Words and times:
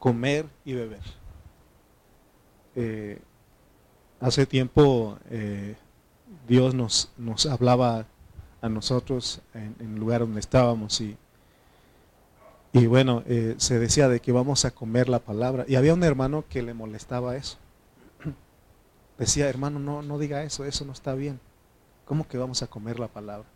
comer 0.00 0.46
y 0.64 0.72
beber. 0.72 1.02
Eh, 2.74 3.20
hace 4.18 4.46
tiempo 4.46 5.18
eh, 5.30 5.76
Dios 6.48 6.74
nos, 6.74 7.12
nos 7.16 7.46
hablaba 7.46 8.06
a 8.62 8.68
nosotros 8.68 9.40
en, 9.54 9.76
el 9.78 9.96
lugar 9.96 10.20
donde 10.22 10.40
estábamos 10.40 11.00
y, 11.00 11.16
y 12.72 12.86
bueno, 12.86 13.22
eh, 13.26 13.54
se 13.58 13.78
decía 13.78 14.08
de 14.08 14.20
que 14.20 14.32
vamos 14.32 14.64
a 14.64 14.70
comer 14.70 15.08
la 15.08 15.20
palabra. 15.20 15.64
Y 15.68 15.76
había 15.76 15.94
un 15.94 16.02
hermano 16.02 16.44
que 16.48 16.62
le 16.62 16.74
molestaba 16.74 17.36
eso. 17.36 17.58
Decía, 19.18 19.48
hermano, 19.48 19.78
no, 19.78 20.02
no 20.02 20.18
diga 20.18 20.42
eso, 20.42 20.64
eso 20.64 20.84
no 20.84 20.92
está 20.92 21.14
bien. 21.14 21.40
¿Cómo 22.06 22.26
que 22.26 22.38
vamos 22.38 22.62
a 22.62 22.66
comer 22.68 22.98
la 22.98 23.08
palabra? 23.08 23.46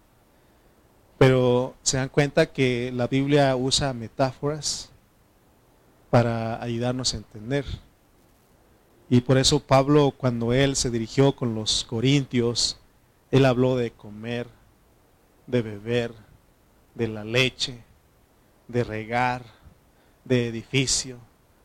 Pero 1.17 1.75
se 1.83 1.97
dan 1.97 2.09
cuenta 2.09 2.47
que 2.47 2.93
la 2.93 3.07
Biblia 3.07 3.57
usa 3.57 3.93
metáforas 3.95 4.91
para 6.15 6.63
ayudarnos 6.63 7.13
a 7.13 7.17
entender. 7.17 7.65
Y 9.11 9.23
por 9.23 9.37
eso 9.37 9.59
Pablo, 9.59 10.15
cuando 10.17 10.53
él 10.53 10.77
se 10.77 10.89
dirigió 10.89 11.35
con 11.35 11.57
los 11.57 11.83
corintios, 11.83 12.79
él 13.33 13.45
habló 13.45 13.75
de 13.75 13.91
comer, 13.91 14.47
de 15.49 15.63
beber, 15.63 16.15
de 16.95 17.09
la 17.09 17.25
leche, 17.25 17.83
de 18.69 18.85
regar, 18.85 19.43
de 20.25 20.47
edificio, 20.47 21.19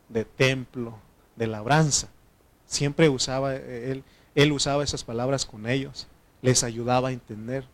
de 0.08 0.24
templo, 0.24 0.98
de 1.36 1.46
labranza. 1.46 2.08
Siempre 2.66 3.08
usaba, 3.08 3.54
él, 3.54 4.02
él 4.34 4.50
usaba 4.50 4.82
esas 4.82 5.04
palabras 5.04 5.46
con 5.46 5.68
ellos, 5.68 6.08
les 6.42 6.64
ayudaba 6.64 7.10
a 7.10 7.12
entender. 7.12 7.66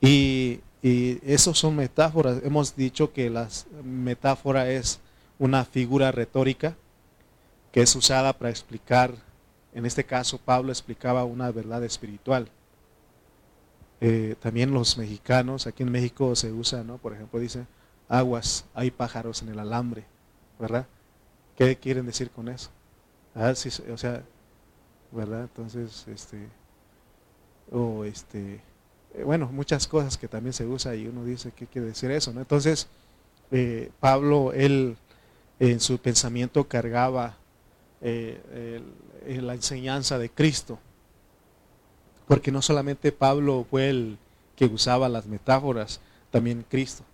Y, 0.00 0.60
y 0.80 1.20
son 1.36 1.76
metáforas. 1.76 2.40
Hemos 2.42 2.74
dicho 2.74 3.12
que 3.12 3.28
la 3.28 3.50
metáfora 3.82 4.70
es 4.70 4.98
una 5.38 5.64
figura 5.64 6.12
retórica 6.12 6.76
que 7.72 7.82
es 7.82 7.94
usada 7.96 8.32
para 8.32 8.50
explicar, 8.50 9.14
en 9.74 9.84
este 9.86 10.04
caso 10.04 10.38
Pablo 10.38 10.70
explicaba 10.70 11.24
una 11.24 11.50
verdad 11.50 11.82
espiritual. 11.84 12.48
Eh, 14.00 14.36
también 14.40 14.72
los 14.72 14.96
mexicanos, 14.98 15.66
aquí 15.66 15.82
en 15.82 15.90
México 15.90 16.36
se 16.36 16.52
usa, 16.52 16.84
¿no? 16.84 16.98
Por 16.98 17.14
ejemplo, 17.14 17.40
dice, 17.40 17.66
aguas, 18.08 18.64
hay 18.74 18.90
pájaros 18.90 19.42
en 19.42 19.48
el 19.48 19.58
alambre, 19.58 20.04
¿verdad? 20.58 20.86
¿Qué 21.56 21.76
quieren 21.76 22.06
decir 22.06 22.30
con 22.30 22.48
eso? 22.48 22.70
Ah, 23.34 23.52
o 23.52 23.98
sea, 23.98 24.22
¿verdad? 25.10 25.42
Entonces, 25.42 26.06
este, 26.08 26.48
o 27.72 28.04
este, 28.04 28.60
eh, 29.14 29.22
bueno, 29.24 29.48
muchas 29.52 29.86
cosas 29.86 30.18
que 30.18 30.28
también 30.28 30.52
se 30.52 30.66
usa 30.66 30.94
y 30.94 31.06
uno 31.06 31.24
dice, 31.24 31.52
¿qué 31.52 31.66
quiere 31.66 31.88
decir 31.88 32.10
eso? 32.10 32.32
¿no? 32.32 32.40
Entonces, 32.40 32.88
eh, 33.50 33.90
Pablo, 34.00 34.52
él 34.52 34.96
en 35.58 35.80
su 35.80 35.98
pensamiento 35.98 36.68
cargaba 36.68 37.36
la 38.02 39.54
enseñanza 39.54 40.18
de 40.18 40.30
Cristo 40.30 40.78
porque 42.26 42.50
no 42.50 42.62
solamente 42.62 43.12
Pablo 43.12 43.66
fue 43.68 43.90
el 43.90 44.18
que 44.56 44.66
usaba 44.66 45.08
las 45.08 45.26
metáforas, 45.26 46.00
también 46.30 46.64
Cristo. 46.68 47.04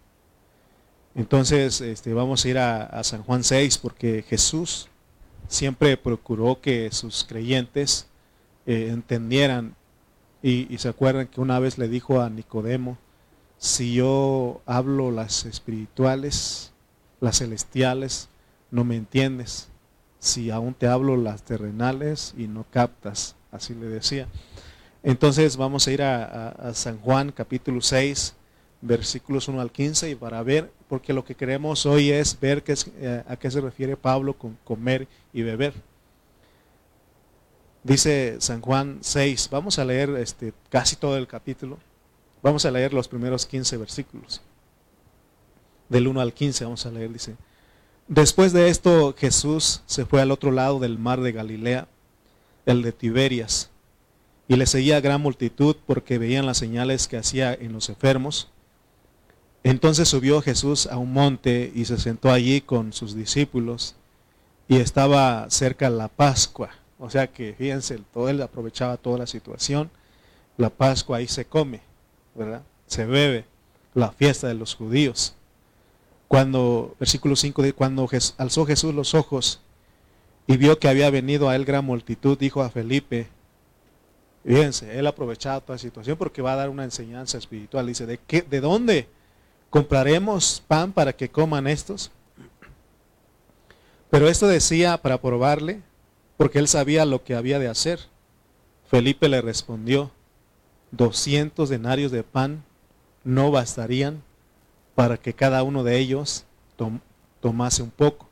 Entonces 1.15 1.81
este, 1.81 2.15
vamos 2.15 2.45
a 2.45 2.49
ir 2.49 2.59
a, 2.59 3.03
San 3.03 3.23
Juan 3.23 3.43
6 3.43 3.79
porque 3.79 4.25
Jesús 4.29 4.89
siempre 5.49 5.97
procuró 5.97 6.61
que 6.61 6.91
sus 6.93 7.25
creyentes 7.25 8.07
eh, 8.67 8.89
entendieran 8.91 9.75
y, 10.43 10.73
y, 10.73 10.79
se 10.79 10.89
acuerdan 10.89 11.27
que 11.27 11.41
una 11.41 11.59
vez 11.59 11.77
le 11.77 11.89
dijo 11.89 12.21
a 12.23 12.31
Nicodemo, 12.31 12.97
si 13.59 13.93
yo 13.93 14.63
hablo 14.65 15.11
las 15.11 15.45
espirituales, 15.45 16.73
las 17.21 17.39
celestiales, 17.39 18.30
no 18.71 18.85
me 18.85 18.97
entiendes. 18.97 19.69
Si 20.19 20.51
aún 20.51 20.75
te 20.75 20.87
hablo 20.87 21.17
las 21.17 21.43
terrenales 21.43 22.35
y 22.37 22.47
no 22.47 22.65
captas, 22.71 23.37
así 23.51 23.75
le 23.75 23.87
decía. 23.87 24.29
Entonces 25.03 25.57
vamos 25.57 25.87
a 25.87 25.93
ir 25.93 26.03
a, 26.03 26.73
San 26.75 26.99
Juan 26.99 27.33
capítulo 27.33 27.81
6, 27.81 28.35
versículos 28.83 29.49
1 29.49 29.61
al 29.61 29.71
15 29.71 30.11
y 30.11 30.15
para 30.15 30.43
ver, 30.43 30.71
porque 30.89 31.13
lo 31.13 31.25
que 31.25 31.35
queremos 31.35 31.87
hoy 31.87 32.11
es 32.11 32.39
ver 32.39 32.63
qué 32.63 32.75
eh, 32.99 33.23
a 33.27 33.37
qué 33.37 33.51
se 33.51 33.61
refiere 33.61 33.97
Pablo 33.97 34.35
con 34.35 34.59
comer 34.65 35.09
y 35.33 35.43
beber. 35.43 35.73
Dice 37.83 38.37
San 38.41 38.61
Juan 38.61 38.99
6, 39.01 39.49
vamos 39.51 39.79
a 39.79 39.87
leer 39.87 40.11
este, 40.11 40.53
casi 40.69 40.97
todo 40.97 41.17
el 41.17 41.27
capítulo, 41.27 41.79
vamos 42.43 42.67
a 42.67 42.71
leer 42.71 42.93
los 42.93 43.09
primeros 43.09 43.47
15 43.47 43.79
versículos. 43.79 44.43
Del 45.89 46.07
1 46.07 46.21
al 46.21 46.35
15 46.35 46.65
vamos 46.65 46.85
a 46.85 46.91
leer, 46.91 47.11
dice, 47.11 47.37
después 48.11 48.53
de 48.53 48.69
esto 48.69 49.15
Jesús 49.17 49.81
se 49.87 50.05
fue 50.05 50.21
al 50.21 50.33
otro 50.33 50.51
lado 50.51 50.81
del 50.81 50.99
mar 50.99 51.23
de 51.23 51.33
Galilea, 51.33 51.89
el 52.67 52.83
de 52.83 52.93
Tiberias 52.93 53.71
y 54.51 54.57
le 54.57 54.67
seguía 54.67 55.01
gran 55.01 55.21
multitud 55.21 55.77
porque 55.87 56.19
veían 56.19 56.45
las 56.45 56.59
señales 56.59 57.07
que 57.07 57.17
hacía 57.17 57.55
en 57.55 57.73
los 57.73 57.89
enfermos. 57.89 58.49
Entonces 59.63 60.09
subió 60.09 60.43
Jesús 60.43 60.89
a 60.89 60.99
un 60.99 61.13
monte 61.13 61.71
y 61.73 61.85
se 61.85 61.99
sentó 61.99 62.33
allí 62.33 62.61
con 62.61 62.93
sus 62.93 63.15
discípulos 63.15 63.95
y 64.67 64.79
estaba 64.79 65.49
cerca 65.51 65.89
la 65.89 66.09
Pascua. 66.09 66.71
O 66.99 67.09
sea 67.11 67.29
que 67.29 67.55
fíjense, 67.57 68.01
todo 68.13 68.29
él 68.29 68.43
aprovechaba 68.43 68.97
toda 68.97 69.19
la 69.19 69.27
situación. 69.29 69.89
La 70.57 70.69
Pascua 70.69 71.19
ahí 71.19 71.29
se 71.29 71.45
come, 71.45 71.81
¿verdad? 72.35 72.63
Se 72.89 73.07
bebe, 73.07 73.45
la 73.95 74.11
fiesta 74.11 74.49
de 74.49 74.55
los 74.55 74.75
judíos. 74.75 75.37
Cuando, 76.31 76.95
versículo 77.01 77.35
5, 77.35 77.61
cuando 77.75 78.09
alzó 78.39 78.65
Jesús 78.65 78.95
los 78.95 79.15
ojos 79.15 79.59
y 80.47 80.59
vio 80.59 80.79
que 80.79 80.87
había 80.87 81.11
venido 81.11 81.49
a 81.49 81.57
él 81.57 81.65
gran 81.65 81.85
multitud, 81.85 82.39
dijo 82.39 82.63
a 82.63 82.71
Felipe, 82.71 83.27
Fíjense, 84.45 84.97
él 84.97 85.09
aprovechaba 85.09 85.61
toda 85.61 85.75
la 85.75 85.81
situación 85.81 86.17
porque 86.17 86.41
va 86.41 86.53
a 86.53 86.57
dar 86.57 86.71
una 86.71 86.85
enseñanza 86.85 87.37
espiritual. 87.37 87.89
Dice, 87.89 88.07
¿de, 88.07 88.19
qué, 88.19 88.43
¿de 88.43 88.61
dónde 88.61 89.09
compraremos 89.71 90.63
pan 90.69 90.93
para 90.93 91.13
que 91.13 91.29
coman 91.29 91.67
estos? 91.67 92.13
Pero 94.09 94.29
esto 94.29 94.47
decía 94.47 94.99
para 94.99 95.21
probarle, 95.21 95.81
porque 96.37 96.61
él 96.61 96.69
sabía 96.69 97.05
lo 97.07 97.25
que 97.25 97.35
había 97.35 97.59
de 97.59 97.67
hacer. 97.67 97.99
Felipe 98.87 99.29
le 99.29 99.43
respondió, 99.43 100.13
200 100.93 101.69
denarios 101.69 102.13
de 102.13 102.23
pan 102.23 102.63
no 103.25 103.51
bastarían 103.51 104.23
para 104.95 105.17
que 105.17 105.33
cada 105.33 105.63
uno 105.63 105.85
de 105.85 105.99
ellos 105.99 106.45
tomase 107.41 107.83
un 107.83 107.91
poco. 107.91 108.29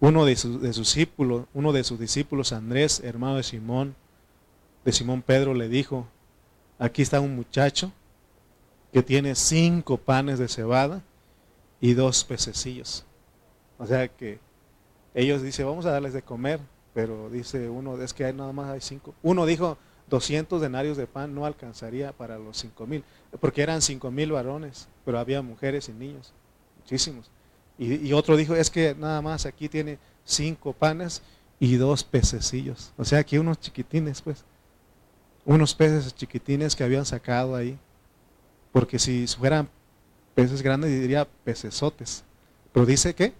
Uno 0.00 0.24
de 0.24 0.36
sus, 0.36 0.62
discípulos, 0.62 1.46
uno 1.54 1.72
de 1.72 1.82
sus 1.82 1.98
discípulos, 1.98 2.52
Andrés, 2.52 3.00
hermano 3.04 3.36
de 3.36 3.42
Simón, 3.42 3.96
de 4.84 4.92
Simón 4.92 5.22
Pedro 5.22 5.54
le 5.54 5.68
dijo, 5.68 6.06
aquí 6.78 7.02
está 7.02 7.20
un 7.20 7.34
muchacho 7.34 7.92
que 8.92 9.02
tiene 9.02 9.34
cinco 9.34 9.96
panes 9.96 10.38
de 10.38 10.48
cebada 10.48 11.02
y 11.80 11.94
dos 11.94 12.24
pececillos. 12.24 13.04
O 13.78 13.86
sea 13.86 14.08
que 14.08 14.38
ellos 15.14 15.42
dicen, 15.42 15.66
vamos 15.66 15.86
a 15.86 15.90
darles 15.90 16.12
de 16.12 16.22
comer, 16.22 16.60
pero 16.94 17.28
dice 17.30 17.68
uno, 17.68 18.00
es 18.00 18.14
que 18.14 18.32
nada 18.32 18.52
más 18.52 18.70
hay 18.70 18.80
cinco. 18.80 19.14
Uno 19.22 19.46
dijo, 19.46 19.78
200 20.08 20.60
denarios 20.60 20.96
de 20.96 21.06
pan 21.06 21.34
no 21.34 21.44
alcanzaría 21.44 22.12
para 22.12 22.38
los 22.38 22.56
cinco 22.56 22.86
mil, 22.86 23.04
porque 23.40 23.62
eran 23.62 23.82
cinco 23.82 24.10
mil 24.10 24.32
varones, 24.32 24.88
pero 25.04 25.18
había 25.18 25.42
mujeres 25.42 25.88
y 25.88 25.92
niños, 25.92 26.32
muchísimos. 26.80 27.30
Y, 27.78 28.12
otro 28.12 28.36
dijo, 28.36 28.56
es 28.56 28.70
que 28.70 28.96
nada 28.98 29.22
más 29.22 29.46
aquí 29.46 29.68
tiene 29.68 29.98
cinco 30.24 30.72
panes 30.72 31.22
y 31.60 31.76
dos 31.76 32.02
pececillos. 32.02 32.92
O 32.96 33.04
sea, 33.04 33.20
aquí 33.20 33.38
unos 33.38 33.60
chiquitines, 33.60 34.20
pues 34.20 34.44
unos 35.44 35.74
peces 35.76 36.12
chiquitines 36.12 36.74
que 36.74 36.82
habían 36.82 37.06
sacado 37.06 37.54
ahí. 37.54 37.78
Porque 38.72 38.98
si 38.98 39.28
fueran 39.28 39.68
peces 40.34 40.60
grandes 40.60 40.90
diría 40.90 41.28
pecesotes. 41.44 42.24
Pero 42.72 42.84
dice 42.84 43.14
que 43.14 43.32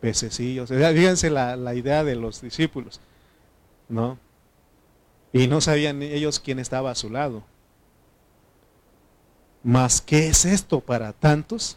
pececillos. 0.00 0.70
Fíjense 0.70 1.30
la, 1.30 1.54
la 1.54 1.74
idea 1.76 2.02
de 2.02 2.16
los 2.16 2.40
discípulos. 2.40 3.00
¿No? 3.88 4.18
Y 5.34 5.48
no 5.48 5.60
sabían 5.60 6.00
ellos 6.00 6.38
quién 6.38 6.60
estaba 6.60 6.92
a 6.92 6.94
su 6.94 7.10
lado. 7.10 7.42
Mas, 9.64 10.00
¿qué 10.00 10.28
es 10.28 10.44
esto 10.44 10.78
para 10.78 11.12
tantos? 11.12 11.76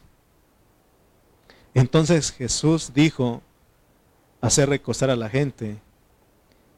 Entonces 1.74 2.31
Jesús 2.31 2.92
dijo, 2.94 3.42
hacer 4.42 4.69
recostar 4.69 5.09
a 5.09 5.15
la 5.15 5.27
gente, 5.27 5.80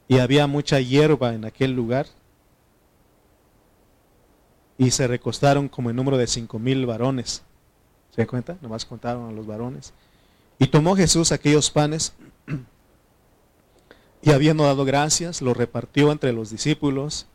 y 0.08 0.20
había 0.20 0.46
mucha 0.46 0.80
hierba 0.80 1.34
en 1.34 1.44
aquel 1.44 1.72
lugar, 1.72 2.06
y 4.78 4.90
se 4.90 5.06
recostaron 5.06 5.68
como 5.68 5.90
el 5.90 5.96
número 5.96 6.16
de 6.16 6.26
cinco 6.26 6.58
mil 6.58 6.86
varones. 6.86 7.42
¿Se 8.08 8.22
dan 8.22 8.26
cuenta? 8.26 8.56
Nomás 8.62 8.86
contaron 8.86 9.28
a 9.28 9.32
los 9.32 9.46
varones. 9.46 9.92
Y 10.58 10.66
tomó 10.68 10.96
Jesús 10.96 11.30
aquellos 11.30 11.70
panes 11.70 12.14
y 14.22 14.32
habiendo 14.32 14.64
dado 14.64 14.84
gracias, 14.84 15.40
los 15.40 15.56
repartió 15.56 16.12
entre 16.12 16.32
los 16.32 16.50
discípulos 16.50 17.26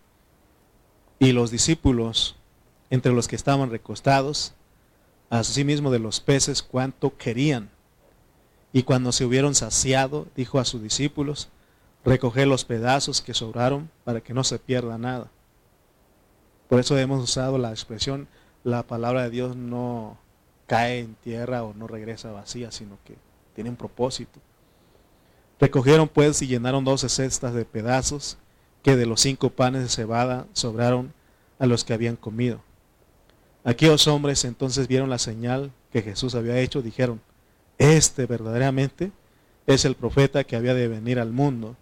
y 1.18 1.32
los 1.32 1.50
discípulos, 1.50 2.36
entre 2.90 3.12
los 3.12 3.28
que 3.28 3.36
estaban 3.36 3.72
recostados, 3.72 4.54
asimismo 5.30 5.92
de 5.92 6.00
los 6.00 6.20
peces 6.20 6.62
cuanto 6.62 7.18
querían. 7.18 7.70
Y 8.72 8.84
cuando 8.84 9.12
se 9.12 9.26
hubieron 9.26 9.56
saciado, 9.56 10.28
dijo 10.36 10.60
a 10.60 10.66
sus 10.66 10.82
discípulos, 10.82 11.50
recoger 12.04 12.48
los 12.48 12.66
pedazos 12.66 13.22
que 13.22 13.34
sobraron 13.34 13.90
para 14.04 14.22
que 14.22 14.34
no 14.34 14.44
se 14.44 14.60
pierda 14.60 14.98
nada. 14.98 15.32
Por 16.70 16.80
eso 16.80 16.98
hemos 16.98 17.24
usado 17.24 17.58
la 17.58 17.72
expresión, 17.72 18.28
la 18.64 18.84
palabra 18.84 19.24
de 19.24 19.30
Dios 19.32 19.56
no 19.56 20.18
cae 20.68 21.00
en 21.00 21.16
tierra 21.16 21.64
o 21.64 21.74
no 21.74 21.88
regresa 21.88 22.32
vacía, 22.32 22.72
sino 22.72 22.98
que 23.06 23.16
tiene 23.56 23.70
un 23.70 23.76
propósito. 23.76 24.40
Recogieron 25.60 26.08
pues 26.08 26.42
y 26.42 26.48
llenaron 26.48 26.84
doce 26.84 27.10
cestas 27.10 27.54
de 27.54 27.66
pedazos 27.66 28.38
que 28.84 28.96
de 28.96 29.06
los 29.06 29.22
cinco 29.22 29.50
panes 29.50 29.84
de 29.84 29.90
cebada 29.90 30.48
sobraron 30.54 31.14
a 31.60 31.66
los 31.66 31.84
que 31.84 31.94
habían 31.94 32.16
comido. 32.16 32.62
Aquellos 33.64 34.08
hombres 34.08 34.46
entonces 34.46 34.88
vieron 34.88 35.10
la 35.10 35.18
señal 35.18 35.72
que 35.92 36.02
Jesús 36.02 36.36
había 36.36 36.60
hecho, 36.60 36.82
dijeron, 36.82 37.20
este 37.78 38.26
verdaderamente 38.26 39.12
es 39.68 39.86
el 39.86 39.96
profeta 39.96 40.44
que 40.44 40.56
había 40.56 40.74
de 40.74 40.88
venir 40.88 41.20
al 41.20 41.32
mundo. 41.32 41.76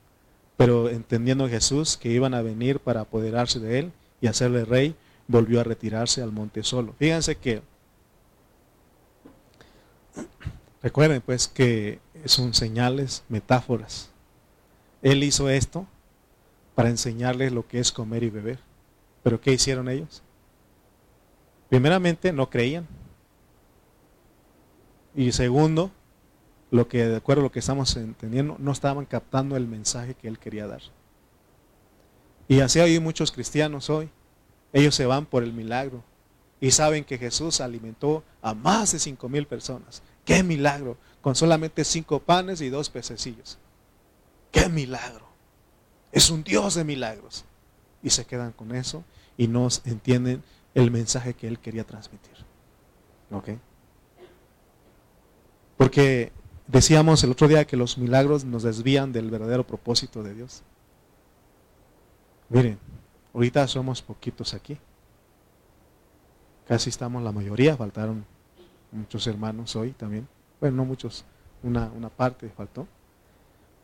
Pero 0.55 0.89
entendiendo 0.89 1.49
Jesús 1.49 1.97
que 1.97 2.09
iban 2.09 2.33
a 2.33 2.41
venir 2.41 2.79
para 2.79 3.01
apoderarse 3.01 3.59
de 3.59 3.79
él 3.79 3.91
y 4.21 4.27
hacerle 4.27 4.65
rey, 4.65 4.95
volvió 5.27 5.59
a 5.59 5.63
retirarse 5.63 6.21
al 6.21 6.31
monte 6.31 6.63
solo. 6.63 6.93
Fíjense 6.99 7.35
que, 7.35 7.61
recuerden 10.81 11.21
pues 11.21 11.47
que 11.47 11.99
son 12.25 12.53
señales, 12.53 13.23
metáforas. 13.29 14.09
Él 15.01 15.23
hizo 15.23 15.49
esto 15.49 15.85
para 16.75 16.89
enseñarles 16.89 17.51
lo 17.51 17.67
que 17.67 17.79
es 17.79 17.91
comer 17.91 18.23
y 18.23 18.29
beber. 18.29 18.59
Pero 19.21 19.39
¿qué 19.39 19.51
hicieron 19.51 19.89
ellos? 19.89 20.21
Primeramente, 21.69 22.31
no 22.31 22.49
creían. 22.49 22.87
Y 25.15 25.31
segundo, 25.31 25.91
lo 26.71 26.87
que 26.87 27.05
de 27.05 27.15
acuerdo 27.15 27.41
a 27.41 27.43
lo 27.43 27.51
que 27.51 27.59
estamos 27.59 27.95
entendiendo, 27.95 28.55
no 28.59 28.71
estaban 28.71 29.05
captando 29.05 29.55
el 29.55 29.67
mensaje 29.67 30.15
que 30.15 30.27
él 30.27 30.39
quería 30.39 30.67
dar. 30.67 30.81
Y 32.47 32.59
así 32.59 32.79
hay 32.79 32.99
muchos 32.99 33.31
cristianos 33.31 33.89
hoy. 33.89 34.09
Ellos 34.73 34.95
se 34.95 35.05
van 35.05 35.25
por 35.25 35.43
el 35.43 35.53
milagro 35.53 36.03
y 36.59 36.71
saben 36.71 37.03
que 37.03 37.17
Jesús 37.17 37.61
alimentó 37.61 38.23
a 38.41 38.53
más 38.53 38.91
de 38.91 38.99
cinco 38.99 39.29
mil 39.29 39.45
personas. 39.45 40.01
¡Qué 40.25 40.43
milagro! 40.43 40.97
Con 41.23 41.35
solamente 41.35 41.85
cinco 41.85 42.19
panes 42.19 42.59
y 42.59 42.69
dos 42.69 42.89
pececillos. 42.89 43.57
¡Qué 44.51 44.67
milagro! 44.67 45.25
Es 46.11 46.29
un 46.29 46.43
Dios 46.43 46.75
de 46.75 46.83
milagros. 46.83 47.45
Y 48.03 48.09
se 48.09 48.25
quedan 48.25 48.51
con 48.51 48.75
eso 48.75 49.05
y 49.37 49.47
no 49.47 49.69
entienden 49.85 50.43
el 50.73 50.91
mensaje 50.91 51.33
que 51.33 51.47
él 51.47 51.59
quería 51.59 51.85
transmitir. 51.85 52.33
¿Ok? 53.31 53.51
Porque 55.77 56.33
decíamos 56.67 57.23
el 57.23 57.31
otro 57.31 57.47
día 57.47 57.65
que 57.65 57.77
los 57.77 57.97
milagros 57.97 58.43
nos 58.43 58.63
desvían 58.63 59.13
del 59.13 59.31
verdadero 59.31 59.65
propósito 59.65 60.23
de 60.23 60.33
Dios. 60.33 60.61
Miren, 62.49 62.77
ahorita 63.33 63.65
somos 63.69 64.01
poquitos 64.01 64.53
aquí. 64.53 64.77
Casi 66.67 66.89
estamos 66.89 67.23
la 67.23 67.31
mayoría, 67.31 67.77
faltaron 67.77 68.25
muchos 68.91 69.25
hermanos 69.25 69.73
hoy 69.77 69.91
también. 69.91 70.27
Bueno, 70.59 70.77
no 70.77 70.85
muchos, 70.85 71.25
una, 71.61 71.91
una 71.95 72.09
parte 72.09 72.49
faltó. 72.49 72.87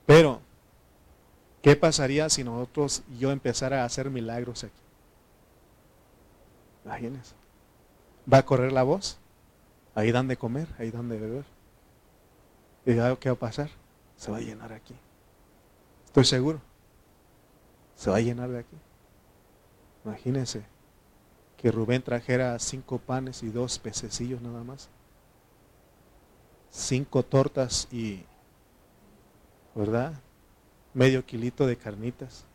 Pero, 0.06 0.42
¿qué 1.62 1.76
pasaría 1.76 2.30
si 2.30 2.44
nosotros, 2.44 3.04
yo 3.20 3.32
empezara 3.32 3.84
a 3.84 3.86
hacer 3.86 4.10
milagros 4.10 4.64
aquí? 4.64 4.74
Imagínense. 6.86 7.36
¿Va 8.32 8.40
a 8.40 8.46
correr 8.46 8.72
la 8.72 8.84
voz? 8.84 9.18
Ahí 9.96 10.12
dan 10.12 10.28
de 10.28 10.38
comer, 10.38 10.68
ahí 10.78 10.92
dan 10.92 11.10
de 11.10 11.20
beber. 11.20 11.46
¿Y 12.86 12.94
qué 13.20 13.30
va 13.30 13.34
a 13.34 13.40
pasar? 13.40 13.70
Se 14.16 14.32
va 14.32 14.38
a 14.38 14.42
llenar 14.42 14.74
aquí. 14.74 14.96
Estoy 16.06 16.26
seguro. 16.26 16.62
Se 17.96 18.10
va 18.10 18.18
a 18.18 18.22
llenar 18.22 18.50
de 18.50 18.60
aquí. 18.60 18.78
Imagínense 20.06 20.64
que 21.58 21.72
Rubén 21.72 22.02
trajera 22.02 22.58
cinco 22.60 22.98
panes 22.98 23.44
y 23.44 23.50
dos 23.50 23.78
pececillos 23.80 24.42
nada 24.42 24.64
más. 24.64 24.90
Cinco 26.72 27.24
tortas 27.24 27.88
y, 27.92 28.24
¿verdad? 29.76 30.14
Medio 30.94 31.26
kilito 31.26 31.66
de 31.66 31.78
carnitas. 31.78 32.46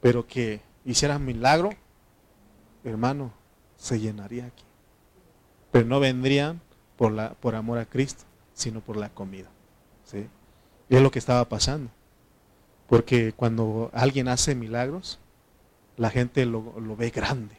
Pero 0.00 0.26
que 0.26 0.60
hiciera 0.84 1.18
milagro, 1.18 1.70
hermano, 2.84 3.32
se 3.76 4.00
llenaría 4.00 4.46
aquí. 4.46 4.64
Pero 5.70 5.86
no 5.86 6.00
vendrían 6.00 6.60
por, 6.96 7.12
la, 7.12 7.34
por 7.34 7.54
amor 7.54 7.78
a 7.78 7.86
Cristo, 7.86 8.24
sino 8.52 8.80
por 8.80 8.96
la 8.96 9.08
comida. 9.08 9.48
¿sí? 10.04 10.28
Y 10.88 10.96
es 10.96 11.02
lo 11.02 11.10
que 11.10 11.18
estaba 11.18 11.48
pasando. 11.48 11.90
Porque 12.86 13.32
cuando 13.32 13.90
alguien 13.92 14.28
hace 14.28 14.54
milagros, 14.54 15.18
la 15.96 16.10
gente 16.10 16.44
lo, 16.46 16.96
ve 16.96 17.10
grande. 17.10 17.56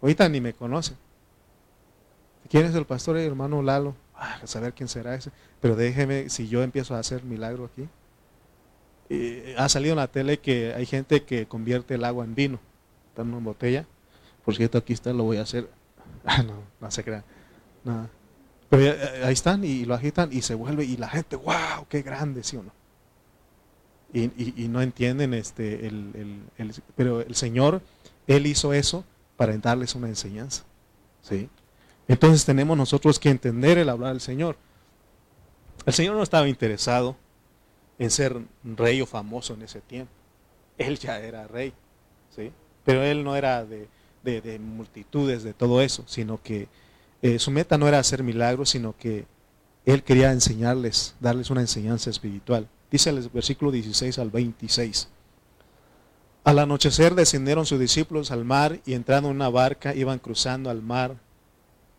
Ahorita 0.00 0.28
ni 0.28 0.40
me 0.40 0.52
conoce. 0.52 0.94
¿Quién 2.50 2.64
es 2.64 2.74
el 2.74 2.86
pastor 2.86 3.18
y 3.18 3.22
hermano 3.22 3.62
Lalo? 3.62 3.94
Ah, 4.14 4.40
a 4.42 4.46
saber 4.46 4.72
quién 4.72 4.88
será 4.88 5.14
ese. 5.14 5.30
Pero 5.60 5.76
déjeme, 5.76 6.28
si 6.28 6.48
yo 6.48 6.62
empiezo 6.62 6.94
a 6.94 6.98
hacer 6.98 7.22
milagro 7.24 7.70
aquí. 7.72 7.88
ha 9.56 9.68
salido 9.68 9.92
en 9.92 9.98
la 9.98 10.08
tele 10.08 10.38
que 10.38 10.74
hay 10.74 10.86
gente 10.86 11.24
que 11.24 11.46
convierte 11.46 11.94
el 11.94 12.04
agua 12.04 12.24
en 12.24 12.34
vino. 12.34 12.58
Está 13.10 13.22
en 13.22 13.28
una 13.28 13.44
botella. 13.44 13.86
Por 14.44 14.56
cierto, 14.56 14.78
aquí 14.78 14.92
está, 14.92 15.12
lo 15.12 15.24
voy 15.24 15.38
a 15.38 15.42
hacer. 15.42 15.68
Ah, 16.24 16.42
no, 16.42 16.62
no 16.80 16.90
se 16.90 17.04
crean. 17.04 17.22
Nada. 17.84 18.10
Pero 18.68 18.82
eh, 18.82 19.24
ahí 19.24 19.32
están 19.32 19.64
y 19.64 19.84
lo 19.84 19.94
agitan 19.94 20.30
y 20.32 20.42
se 20.42 20.54
vuelve 20.54 20.84
y 20.84 20.96
la 20.96 21.08
gente, 21.08 21.36
wow, 21.36 21.86
qué 21.88 22.02
grande, 22.02 22.42
¿sí 22.42 22.56
o 22.56 22.62
no? 22.62 22.72
Y, 24.12 24.68
no 24.68 24.80
entienden 24.80 25.34
este, 25.34 25.86
el, 25.86 26.42
pero 26.96 27.20
el 27.20 27.34
Señor, 27.34 27.82
Él 28.26 28.46
hizo 28.46 28.72
eso 28.72 29.04
para 29.36 29.56
darles 29.58 29.94
una 29.94 30.08
enseñanza. 30.08 30.64
¿sí? 31.22 31.50
Entonces 32.08 32.44
tenemos 32.44 32.76
nosotros 32.76 33.18
que 33.18 33.30
entender 33.30 33.78
el 33.78 33.90
hablar 33.90 34.12
del 34.12 34.20
Señor. 34.20 34.56
El 35.86 35.92
Señor 35.92 36.16
no 36.16 36.22
estaba 36.22 36.48
interesado 36.48 37.16
en 37.98 38.10
ser 38.10 38.40
rey 38.64 39.00
o 39.00 39.06
famoso 39.06 39.54
en 39.54 39.62
ese 39.62 39.80
tiempo. 39.80 40.12
Él 40.78 40.98
ya 40.98 41.20
era 41.20 41.46
rey, 41.46 41.72
¿sí? 42.34 42.50
pero 42.84 43.02
Él 43.02 43.22
no 43.24 43.36
era 43.36 43.64
de, 43.64 43.88
de 44.22 44.58
multitudes, 44.58 45.42
de 45.42 45.52
todo 45.52 45.82
eso, 45.82 46.04
sino 46.06 46.42
que 46.42 46.68
eh, 47.20 47.38
su 47.38 47.50
meta 47.50 47.76
no 47.76 47.88
era 47.88 47.98
hacer 47.98 48.22
milagros, 48.22 48.70
sino 48.70 48.96
que 48.96 49.26
él 49.84 50.02
quería 50.02 50.32
enseñarles, 50.32 51.14
darles 51.18 51.50
una 51.50 51.62
enseñanza 51.62 52.10
espiritual. 52.10 52.68
Dice 52.90 53.10
el 53.10 53.28
versículo 53.30 53.70
16 53.70 54.18
al 54.18 54.30
26. 54.30 55.08
Al 56.44 56.58
anochecer 56.58 57.14
descendieron 57.14 57.66
sus 57.66 57.80
discípulos 57.80 58.30
al 58.30 58.44
mar 58.44 58.80
y 58.86 58.94
entrando 58.94 59.30
en 59.30 59.36
una 59.36 59.48
barca 59.48 59.94
iban 59.94 60.18
cruzando 60.18 60.70
al 60.70 60.82
mar, 60.82 61.16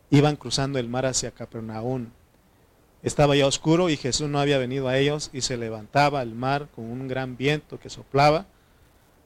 iban 0.10 0.36
cruzando 0.36 0.80
el 0.80 0.89
mar 0.89 1.06
hacia 1.06 1.32
Capernaum. 1.32 2.08
Estaba 3.01 3.36
ya 3.36 3.48
oscuro 3.48 3.89
y 3.89 3.98
Jesús 3.98 4.30
no 4.30 4.39
había 4.39 4.58
venido 4.58 4.88
a 4.88 4.98
ellos 4.98 5.30
y 5.32 5.42
se 5.42 5.58
levantaba 5.58 6.22
el 6.22 6.34
mar 6.34 6.68
con 6.75 6.86
un 6.86 7.08
gran 7.08 7.38
viento 7.38 7.80
que 7.80 7.89
soplaba. 7.89 8.46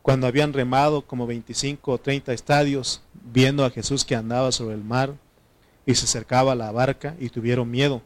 Cuando 0.01 0.27
habían 0.27 0.53
remado 0.53 1.01
como 1.01 1.25
25 1.25 1.91
o 1.91 1.97
30 1.97 2.33
estadios, 2.33 3.01
viendo 3.13 3.65
a 3.65 3.69
Jesús 3.69 4.05
que 4.05 4.15
andaba 4.15 4.51
sobre 4.51 4.75
el 4.75 4.83
mar, 4.83 5.15
y 5.85 5.95
se 5.95 6.05
acercaba 6.05 6.53
a 6.53 6.55
la 6.55 6.71
barca 6.71 7.15
y 7.19 7.29
tuvieron 7.29 7.69
miedo. 7.69 8.01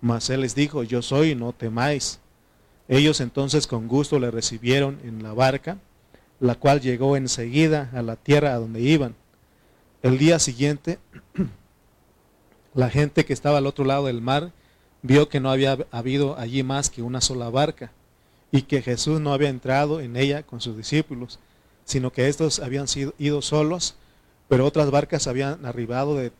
Mas 0.00 0.30
él 0.30 0.42
les 0.42 0.54
dijo, 0.54 0.82
yo 0.82 1.02
soy, 1.02 1.34
no 1.34 1.52
temáis. 1.52 2.20
Ellos 2.88 3.20
entonces 3.20 3.66
con 3.66 3.88
gusto 3.88 4.18
le 4.18 4.30
recibieron 4.30 4.98
en 5.02 5.22
la 5.22 5.32
barca, 5.32 5.78
la 6.38 6.54
cual 6.54 6.80
llegó 6.80 7.16
enseguida 7.16 7.90
a 7.94 8.02
la 8.02 8.16
tierra 8.16 8.54
a 8.54 8.58
donde 8.58 8.80
iban. 8.80 9.14
El 10.02 10.18
día 10.18 10.38
siguiente, 10.38 10.98
la 12.76 12.90
gente 12.90 13.24
que 13.24 13.32
estaba 13.32 13.58
al 13.58 13.66
otro 13.66 13.84
lado 13.84 14.06
del 14.06 14.20
mar 14.20 14.52
vio 15.02 15.28
que 15.28 15.40
no 15.40 15.50
había 15.50 15.78
habido 15.90 16.38
allí 16.38 16.62
más 16.62 16.90
que 16.90 17.02
una 17.02 17.20
sola 17.20 17.50
barca 17.50 17.90
y 18.52 18.62
que 18.62 18.82
Jesús 18.82 19.20
no 19.20 19.32
había 19.32 19.48
entrado 19.48 20.00
en 20.00 20.16
ella 20.16 20.44
con 20.44 20.60
sus 20.60 20.76
discípulos, 20.76 21.40
sino 21.84 22.12
que 22.12 22.28
estos 22.28 22.60
habían 22.60 22.86
sido, 22.86 23.14
ido 23.18 23.42
solos 23.42 23.96
pero 24.48 24.64
otras 24.64 24.90
barcas 24.90 25.26
habían 25.26 25.64
arribado 25.66 26.14
de, 26.14 26.30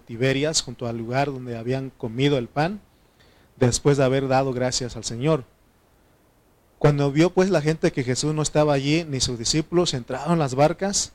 Tiberias 0.00 0.62
junto 0.62 0.86
al 0.86 0.96
lugar 0.96 1.30
donde 1.30 1.56
habían 1.56 1.90
comido 1.90 2.38
el 2.38 2.48
pan, 2.48 2.80
después 3.56 3.98
de 3.98 4.04
haber 4.04 4.28
dado 4.28 4.52
gracias 4.52 4.96
al 4.96 5.04
Señor. 5.04 5.44
Cuando 6.78 7.12
vio 7.12 7.30
pues 7.30 7.50
la 7.50 7.60
gente 7.60 7.92
que 7.92 8.02
Jesús 8.02 8.34
no 8.34 8.42
estaba 8.42 8.72
allí, 8.72 9.04
ni 9.04 9.20
sus 9.20 9.38
discípulos, 9.38 9.94
entraron 9.94 10.38
las 10.38 10.54
barcas 10.54 11.12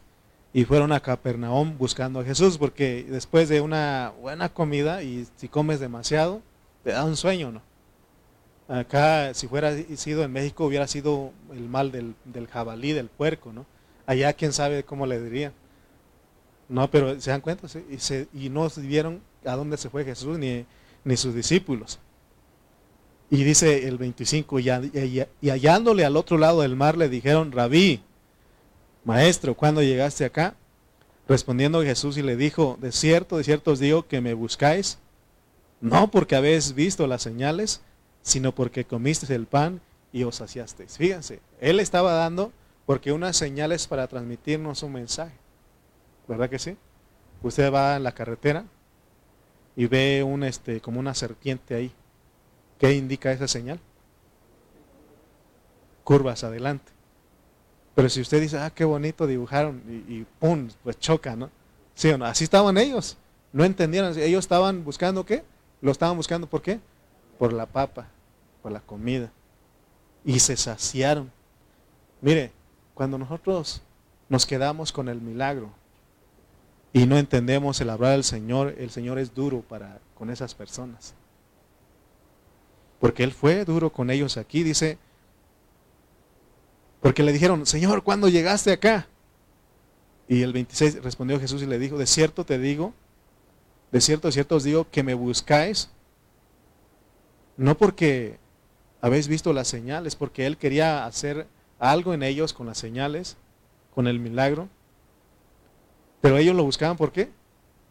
y 0.52 0.66
fueron 0.66 0.92
a 0.92 1.00
Capernaum 1.00 1.78
buscando 1.78 2.20
a 2.20 2.24
Jesús, 2.24 2.58
porque 2.58 3.06
después 3.08 3.50
de 3.50 3.62
una 3.62 4.14
buena 4.20 4.50
comida, 4.50 5.04
y 5.04 5.28
si 5.36 5.48
comes 5.48 5.80
demasiado, 5.80 6.42
te 6.84 6.92
da 6.92 7.06
un 7.06 7.18
sueño, 7.18 7.52
¿no? 7.52 7.62
Acá, 8.68 9.34
si 9.34 9.48
fuera 9.48 9.76
sido 9.96 10.24
en 10.24 10.32
México, 10.32 10.66
hubiera 10.66 10.88
sido 10.88 11.32
el 11.52 11.68
mal 11.68 11.92
del, 11.92 12.16
del 12.26 12.48
jabalí, 12.48 12.94
del 12.94 13.08
puerco, 13.08 13.52
¿no? 13.52 13.66
Allá, 14.06 14.34
quién 14.34 14.54
sabe 14.54 14.84
cómo 14.84 15.06
le 15.06 15.22
diría. 15.22 15.54
No, 16.68 16.90
pero 16.90 17.20
se 17.20 17.32
dan 17.32 17.42
cuenta 17.42 17.68
y, 17.90 17.98
se, 17.98 18.28
y 18.34 18.50
no 18.50 18.68
vieron 18.78 19.22
a 19.46 19.56
dónde 19.56 19.78
se 19.78 19.90
fue 19.90 20.06
Jesús, 20.06 20.38
ni, 20.38 20.66
ni 21.04 21.18
sus 21.18 21.34
discípulos. 21.34 22.00
Y 23.32 23.44
dice 23.44 23.88
el 23.88 23.98
25, 23.98 24.60
y, 24.60 24.70
y 25.42 25.50
hallándole 25.50 26.06
al 26.06 26.18
otro 26.18 26.38
lado 26.38 26.62
del 26.62 26.76
mar 26.76 26.98
le 26.98 27.10
dijeron, 27.10 27.52
rabí, 27.52 28.02
maestro, 29.04 29.56
¿cuándo 29.56 29.82
llegaste 29.82 30.26
acá? 30.26 30.56
Respondiendo 31.28 31.84
Jesús 31.84 32.18
y 32.18 32.24
le 32.24 32.36
dijo, 32.36 32.78
de 32.82 32.92
cierto, 32.92 33.38
de 33.38 33.44
cierto 33.44 33.72
os 33.72 33.80
digo 33.80 34.08
que 34.08 34.22
me 34.22 34.34
buscáis, 34.34 34.98
no 35.82 36.10
porque 36.12 36.36
habéis 36.36 36.74
visto 36.74 37.08
las 37.08 37.22
señales, 37.22 37.82
sino 38.22 38.54
porque 38.54 38.86
comisteis 38.86 39.30
el 39.30 39.46
pan 39.46 39.82
y 40.12 40.24
os 40.24 40.36
saciasteis. 40.36 40.98
Fíjense, 40.98 41.40
él 41.62 41.80
estaba 41.80 42.14
dando 42.14 42.52
porque 42.86 43.12
unas 43.12 43.38
señales 43.38 43.88
para 43.88 44.08
transmitirnos 44.08 44.82
un 44.84 44.94
mensaje. 44.94 45.36
¿Verdad 46.28 46.50
que 46.50 46.60
sí? 46.60 46.76
Usted 47.42 47.72
va 47.72 47.96
en 47.96 48.04
la 48.04 48.12
carretera 48.12 48.66
y 49.76 49.86
ve 49.86 50.24
un 50.24 50.44
este 50.44 50.82
como 50.82 51.00
una 51.00 51.14
serpiente 51.14 51.76
ahí. 51.76 51.92
¿Qué 52.80 52.94
indica 52.94 53.32
esa 53.32 53.48
señal? 53.48 53.80
Curvas 56.04 56.44
adelante. 56.44 56.92
Pero 58.00 58.08
si 58.08 58.22
usted 58.22 58.40
dice, 58.40 58.58
ah, 58.58 58.70
qué 58.70 58.86
bonito 58.86 59.28
dibujaron 59.28 59.84
y, 60.08 60.24
pum, 60.40 60.70
pues 60.86 60.98
choca, 61.00 61.36
¿no? 61.36 61.50
¿Sí 61.96 62.08
o 62.08 62.18
no? 62.18 62.24
Así 62.24 62.46
estaban 62.46 62.78
ellos. 62.78 63.18
No 63.52 63.66
entendieron. 63.66 64.18
Ellos 64.18 64.46
estaban 64.46 64.86
buscando 64.86 65.26
qué? 65.26 65.44
Lo 65.82 65.92
estaban 65.92 66.16
buscando 66.16 66.48
¿por 66.48 66.62
qué? 66.62 66.80
Por 67.38 67.52
la 67.52 67.66
papa, 67.66 68.08
por 68.64 68.72
la 68.72 68.80
comida. 68.80 69.30
Y 70.24 70.40
se 70.40 70.56
saciaron. 70.56 71.30
Mire, 72.22 72.54
cuando 72.94 73.18
nosotros 73.18 73.82
nos 74.30 74.46
quedamos 74.46 74.94
con 74.94 75.10
el 75.10 75.20
milagro 75.20 75.70
y 76.94 77.06
no 77.06 77.18
entendemos 77.18 77.82
el 77.82 77.90
hablar 77.90 78.14
del 78.14 78.24
Señor, 78.24 78.76
el 78.78 78.92
Señor 78.92 79.20
es 79.20 79.36
duro 79.36 79.60
para 79.60 80.00
con 80.16 80.30
esas 80.30 80.56
personas. 80.56 81.16
Porque 83.02 83.26
Él 83.26 83.34
fue 83.34 83.66
duro 83.66 83.92
con 83.92 84.10
ellos 84.10 84.38
aquí, 84.38 84.64
dice, 84.64 84.98
porque 87.02 87.24
le 87.24 87.32
dijeron, 87.32 87.66
Señor, 87.66 88.04
¿cuándo 88.04 88.28
llegaste 88.28 88.72
acá? 88.72 89.08
Y 90.28 90.42
el 90.42 90.54
26 90.54 91.04
respondió 91.04 91.40
Jesús 91.40 91.62
y 91.62 91.66
le 91.66 91.80
dijo, 91.80 91.98
de 91.98 92.06
cierto 92.06 92.46
te 92.46 92.60
digo, 92.60 92.94
de 93.92 94.02
cierto, 94.02 94.28
de 94.28 94.32
cierto 94.34 94.56
os 94.56 94.64
digo 94.64 94.88
que 94.90 95.04
me 95.04 95.14
buscáis, 95.14 95.90
no 97.58 97.78
porque 97.78 98.38
habéis 99.02 99.28
visto 99.28 99.54
las 99.54 99.68
señales, 99.68 100.16
porque 100.16 100.46
Él 100.46 100.58
quería 100.58 101.06
hacer 101.06 101.48
algo 101.80 102.14
en 102.14 102.24
ellos 102.24 102.54
con 102.54 102.68
las 102.68 102.78
señales, 102.78 103.38
con 103.94 104.08
el 104.08 104.20
milagro, 104.20 104.70
pero 106.22 106.38
ellos 106.38 106.56
lo 106.56 106.64
buscaban 106.64 106.98
¿por 106.98 107.12
qué? 107.12 107.30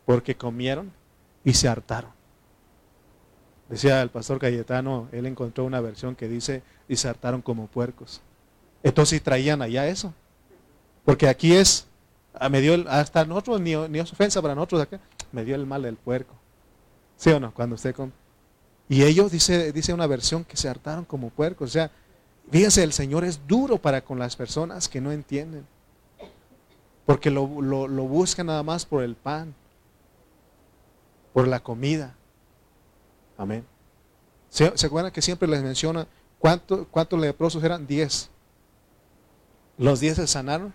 Porque 0.05 0.37
comieron 0.37 0.93
y 1.45 1.55
se 1.55 1.69
hartaron. 1.69 2.11
Decía 3.69 4.01
el 4.01 4.11
pastor 4.11 4.39
Cayetano, 4.39 5.09
él 5.13 5.27
encontró 5.27 5.65
una 5.65 5.81
versión 5.81 6.15
que 6.15 6.29
dice, 6.29 6.63
y 6.89 6.97
se 6.97 7.09
hartaron 7.09 7.43
como 7.43 7.67
puercos. 7.67 8.23
Entonces 8.83 9.23
traían 9.23 9.63
allá 9.63 9.87
eso. 9.87 10.13
Porque 11.05 11.29
aquí 11.29 11.55
es, 11.55 11.87
ah, 12.35 12.49
me 12.49 12.61
dio 12.61 12.85
hasta 12.89 13.25
nosotros, 13.25 13.61
ni, 13.61 13.73
es 13.73 14.13
ofensa 14.13 14.43
para 14.43 14.55
nosotros 14.55 14.83
acá, 14.83 15.01
me 15.33 15.45
dio 15.45 15.55
el 15.55 15.67
mal 15.67 15.83
del 15.83 15.97
puerco. 15.97 16.35
¿Sí 17.17 17.31
o 17.31 17.41
no? 17.41 17.53
Cuando 17.53 17.75
usted 17.75 17.95
con... 17.95 18.13
Y 18.89 19.03
ellos, 19.03 19.31
dice, 19.31 19.73
dice 19.73 19.93
una 19.93 20.07
versión, 20.07 20.45
que 20.45 20.57
se 20.57 20.69
hartaron 20.69 21.05
como 21.05 21.31
puercos. 21.31 21.71
O 21.71 21.73
sea, 21.73 21.91
fíjense, 22.51 22.83
el 22.83 22.93
Señor 22.93 23.25
es 23.25 23.47
duro 23.47 23.79
para 23.79 24.03
con 24.03 24.19
las 24.19 24.37
personas 24.37 24.89
que 24.89 25.01
no 25.01 25.13
entienden. 25.13 25.67
Porque 27.05 27.31
lo, 27.31 27.61
lo 27.61 28.05
buscan 28.05 28.47
nada 28.47 28.63
más 28.63 28.87
por 28.87 29.03
el 29.03 29.15
pan, 29.15 29.55
por 31.33 31.49
la 31.49 31.61
comida. 31.61 32.15
Amén. 33.37 33.65
¿Se, 34.49 34.87
acuerdan 34.87 35.13
que 35.13 35.23
siempre 35.23 35.49
les 35.49 35.63
menciona 35.63 36.07
cuántos 36.39 37.21
leprosos 37.21 37.63
eran? 37.63 37.87
Diez. 37.87 38.31
¿Los 39.79 40.01
diez 40.01 40.17
se 40.17 40.27
sanaron? 40.27 40.75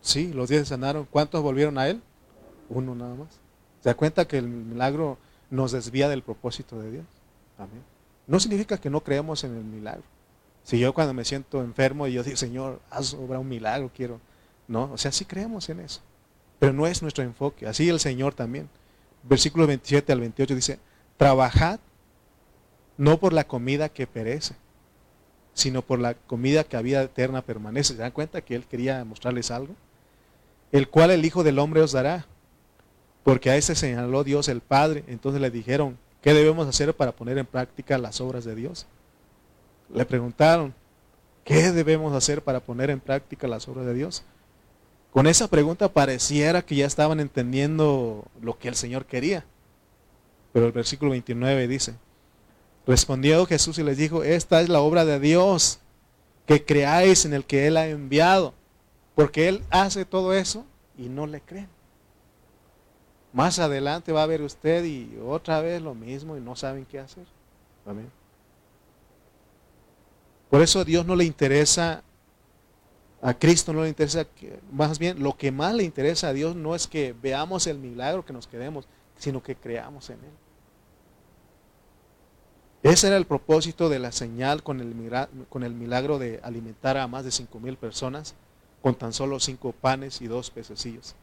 Sí, 0.00 0.32
los 0.32 0.50
diez 0.50 0.62
se 0.62 0.74
sanaron. 0.74 1.06
¿Cuántos 1.10 1.42
volvieron 1.42 1.78
a 1.78 1.88
él? 1.88 2.02
Uno 2.68 2.94
nada 2.94 3.14
más. 3.14 3.40
¿Se 3.80 3.88
da 3.88 3.94
cuenta 3.94 4.26
que 4.26 4.38
el 4.38 4.46
milagro 4.46 5.18
nos 5.50 5.72
desvía 5.72 6.08
del 6.08 6.22
propósito 6.22 6.78
de 6.78 6.90
Dios? 6.90 7.06
Amén. 7.58 7.82
No 8.26 8.38
significa 8.40 8.78
que 8.78 8.90
no 8.90 9.02
creemos 9.02 9.44
en 9.44 9.56
el 9.56 9.64
milagro. 9.64 10.04
Si 10.62 10.78
yo 10.78 10.94
cuando 10.94 11.12
me 11.12 11.24
siento 11.24 11.62
enfermo 11.62 12.06
y 12.06 12.12
yo 12.12 12.22
digo, 12.22 12.36
Señor, 12.36 12.80
haz 12.90 13.14
obra 13.14 13.38
un 13.38 13.48
milagro, 13.48 13.90
quiero. 13.94 14.20
No, 14.66 14.90
o 14.92 14.98
sea, 14.98 15.12
sí 15.12 15.24
creemos 15.24 15.68
en 15.68 15.80
eso. 15.80 16.00
Pero 16.58 16.72
no 16.72 16.86
es 16.86 17.02
nuestro 17.02 17.24
enfoque. 17.24 17.66
Así 17.66 17.88
el 17.88 18.00
Señor 18.00 18.34
también. 18.34 18.68
Versículo 19.22 19.66
27 19.66 20.12
al 20.12 20.20
28 20.20 20.54
dice, 20.54 20.78
trabajad 21.16 21.80
no 22.96 23.18
por 23.18 23.32
la 23.32 23.44
comida 23.44 23.88
que 23.88 24.06
perece, 24.06 24.54
sino 25.54 25.82
por 25.82 26.00
la 26.00 26.14
comida 26.14 26.64
que 26.64 26.76
a 26.76 26.82
vida 26.82 27.02
eterna 27.02 27.42
permanece. 27.42 27.94
¿Se 27.94 28.00
dan 28.00 28.10
cuenta 28.10 28.42
que 28.42 28.54
él 28.54 28.64
quería 28.64 29.04
mostrarles 29.04 29.50
algo? 29.50 29.74
El 30.72 30.88
cual 30.88 31.10
el 31.12 31.24
Hijo 31.24 31.44
del 31.44 31.60
Hombre 31.60 31.80
os 31.80 31.92
dará, 31.92 32.26
porque 33.22 33.50
a 33.50 33.56
ese 33.56 33.74
señaló 33.74 34.24
Dios 34.24 34.48
el 34.48 34.60
Padre. 34.60 35.04
Entonces 35.06 35.40
le 35.40 35.50
dijeron, 35.50 35.96
¿qué 36.20 36.34
debemos 36.34 36.68
hacer 36.68 36.94
para 36.94 37.12
poner 37.12 37.38
en 37.38 37.46
práctica 37.46 37.96
las 37.96 38.20
obras 38.20 38.44
de 38.44 38.54
Dios? 38.54 38.86
Le 39.94 40.04
preguntaron, 40.04 40.74
¿qué 41.44 41.70
debemos 41.70 42.12
hacer 42.12 42.42
para 42.42 42.60
poner 42.60 42.90
en 42.90 43.00
práctica 43.00 43.46
las 43.46 43.68
obras 43.68 43.86
de 43.86 43.94
Dios? 43.94 44.24
Con 45.12 45.28
esa 45.28 45.46
pregunta 45.46 45.88
pareciera 45.92 46.62
que 46.62 46.74
ya 46.74 46.86
estaban 46.86 47.20
entendiendo 47.20 48.24
lo 48.42 48.58
que 48.58 48.66
el 48.66 48.74
Señor 48.74 49.06
quería. 49.06 49.44
Pero 50.52 50.66
el 50.66 50.72
versículo 50.72 51.12
29 51.12 51.68
dice, 51.68 51.94
respondió 52.86 53.46
Jesús 53.46 53.78
y 53.78 53.82
les 53.82 53.96
dijo, 53.96 54.22
esta 54.22 54.60
es 54.60 54.68
la 54.68 54.80
obra 54.80 55.04
de 55.04 55.18
Dios, 55.20 55.80
que 56.46 56.64
creáis 56.64 57.24
en 57.24 57.34
el 57.34 57.44
que 57.44 57.66
Él 57.66 57.76
ha 57.76 57.86
enviado, 57.86 58.54
porque 59.14 59.48
Él 59.48 59.62
hace 59.70 60.04
todo 60.04 60.34
eso 60.34 60.64
y 60.98 61.08
no 61.08 61.26
le 61.26 61.40
creen. 61.40 61.68
Más 63.32 63.58
adelante 63.58 64.12
va 64.12 64.22
a 64.22 64.26
ver 64.26 64.42
usted 64.42 64.84
y 64.84 65.18
otra 65.24 65.60
vez 65.60 65.82
lo 65.82 65.94
mismo 65.94 66.36
y 66.36 66.40
no 66.40 66.54
saben 66.54 66.84
qué 66.84 67.00
hacer. 67.00 67.26
Amén. 67.84 68.10
Por 70.50 70.62
eso 70.62 70.80
a 70.80 70.84
Dios 70.84 71.04
no 71.04 71.16
le 71.16 71.24
interesa, 71.24 72.04
a 73.20 73.34
Cristo 73.34 73.72
no 73.72 73.82
le 73.82 73.88
interesa, 73.88 74.26
más 74.70 74.98
bien 74.98 75.20
lo 75.20 75.36
que 75.36 75.50
más 75.50 75.74
le 75.74 75.82
interesa 75.82 76.28
a 76.28 76.32
Dios 76.32 76.54
no 76.54 76.76
es 76.76 76.86
que 76.86 77.12
veamos 77.20 77.66
el 77.66 77.78
milagro 77.78 78.24
que 78.24 78.32
nos 78.32 78.46
queremos, 78.46 78.86
sino 79.16 79.42
que 79.42 79.56
creamos 79.56 80.10
en 80.10 80.18
Él. 80.22 80.43
Ese 82.84 83.06
era 83.06 83.16
el 83.16 83.24
propósito 83.24 83.88
de 83.88 83.98
la 83.98 84.12
señal 84.12 84.62
con 84.62 84.78
el, 84.78 85.74
milagro 85.74 86.18
de 86.18 86.38
alimentar 86.42 86.98
a 86.98 87.08
más 87.08 87.24
de 87.24 87.30
cinco 87.30 87.58
mil 87.58 87.78
personas 87.78 88.34
con 88.82 88.94
tan 88.94 89.14
solo 89.14 89.40
cinco 89.40 89.72
panes 89.72 90.20
y 90.20 90.26
dos 90.26 90.50
pececillos. 90.50 91.14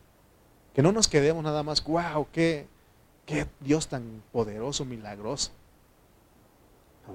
Que 0.74 0.82
no 0.82 0.92
nos 0.92 1.08
quedemos 1.08 1.44
nada 1.44 1.62
más, 1.62 1.84
wow, 1.84 2.28
qué, 2.32 2.66
Dios 3.60 3.88
tan 3.88 4.24
poderoso, 4.32 4.86
milagroso. 4.86 5.52
A 7.08 7.12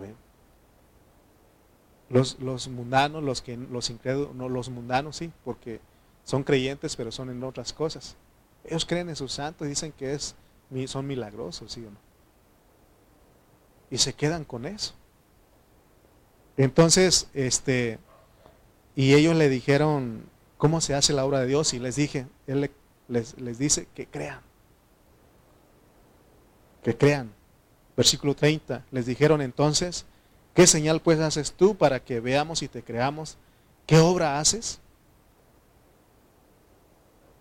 Los, 2.08 2.38
los 2.38 2.68
mundanos, 2.68 3.24
los 3.24 3.42
que 3.42 3.56
los 3.56 3.90
incrédulos, 3.90 4.32
no 4.36 4.48
los 4.48 4.68
mundanos 4.68 5.16
sí, 5.16 5.32
porque 5.44 5.80
son 6.22 6.44
creyentes, 6.44 6.94
pero 6.94 7.10
son 7.10 7.30
en 7.30 7.42
otras 7.42 7.72
cosas. 7.72 8.14
Ellos 8.62 8.86
creen 8.86 9.08
en 9.08 9.16
sus 9.16 9.32
santos 9.32 9.66
y 9.66 9.70
dicen 9.70 9.90
que 9.90 10.16
son 10.86 11.06
milagrosos, 11.08 11.72
¿sí 11.72 11.84
o 11.84 11.90
no? 11.90 12.05
Y 13.90 13.98
se 13.98 14.14
quedan 14.14 14.44
con 14.44 14.66
eso. 14.66 14.94
Entonces, 16.56 17.28
este, 17.34 17.98
y 18.94 19.14
ellos 19.14 19.36
le 19.36 19.48
dijeron, 19.48 20.24
¿cómo 20.56 20.80
se 20.80 20.94
hace 20.94 21.12
la 21.12 21.24
obra 21.24 21.40
de 21.40 21.46
Dios? 21.46 21.74
Y 21.74 21.78
les 21.78 21.96
dije, 21.96 22.26
Él 22.46 22.70
les, 23.08 23.38
les 23.38 23.58
dice 23.58 23.88
que 23.94 24.06
crean. 24.06 24.40
Que 26.82 26.96
crean. 26.96 27.32
Versículo 27.96 28.34
30. 28.34 28.84
Les 28.90 29.06
dijeron 29.06 29.42
entonces, 29.42 30.06
¿qué 30.54 30.66
señal 30.66 31.00
pues 31.00 31.20
haces 31.20 31.52
tú 31.52 31.76
para 31.76 32.00
que 32.00 32.20
veamos 32.20 32.62
y 32.62 32.68
te 32.68 32.82
creamos? 32.82 33.36
¿Qué 33.86 33.98
obra 33.98 34.40
haces? 34.40 34.80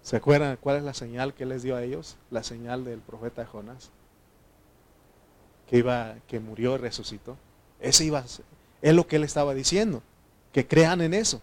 ¿Se 0.02 0.18
acuerdan 0.18 0.58
cuál 0.62 0.78
es 0.78 0.84
la 0.84 0.94
señal 0.94 1.34
que 1.34 1.46
les 1.46 1.64
dio 1.64 1.76
a 1.76 1.84
ellos? 1.84 2.18
La 2.30 2.44
señal 2.44 2.84
del 2.84 3.00
profeta 3.00 3.46
Jonás 3.46 3.92
que, 5.68 5.78
iba, 5.78 6.16
que 6.28 6.40
murió 6.40 6.76
y 6.76 6.78
resucitó. 6.78 7.38
Ese 7.80 8.06
iba 8.06 8.24
es 8.82 8.94
lo 8.94 9.08
que 9.08 9.16
él 9.16 9.24
estaba 9.24 9.54
diciendo, 9.54 10.04
que 10.52 10.68
crean 10.68 11.02
en 11.02 11.14
eso. 11.14 11.42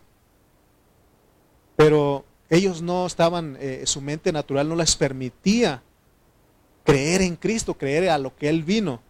Pero 1.76 2.24
ellos 2.50 2.82
no 2.82 3.06
estaban, 3.06 3.56
eh, 3.60 3.82
su 3.86 4.00
mente 4.00 4.32
natural 4.32 4.68
no 4.68 4.76
les 4.76 4.94
permitía 4.94 5.82
creer 6.84 7.22
en 7.22 7.36
Cristo, 7.36 7.74
creer 7.74 8.10
a 8.10 8.18
lo 8.18 8.36
que 8.36 8.48
Él 8.48 8.62
vino. 8.62 9.00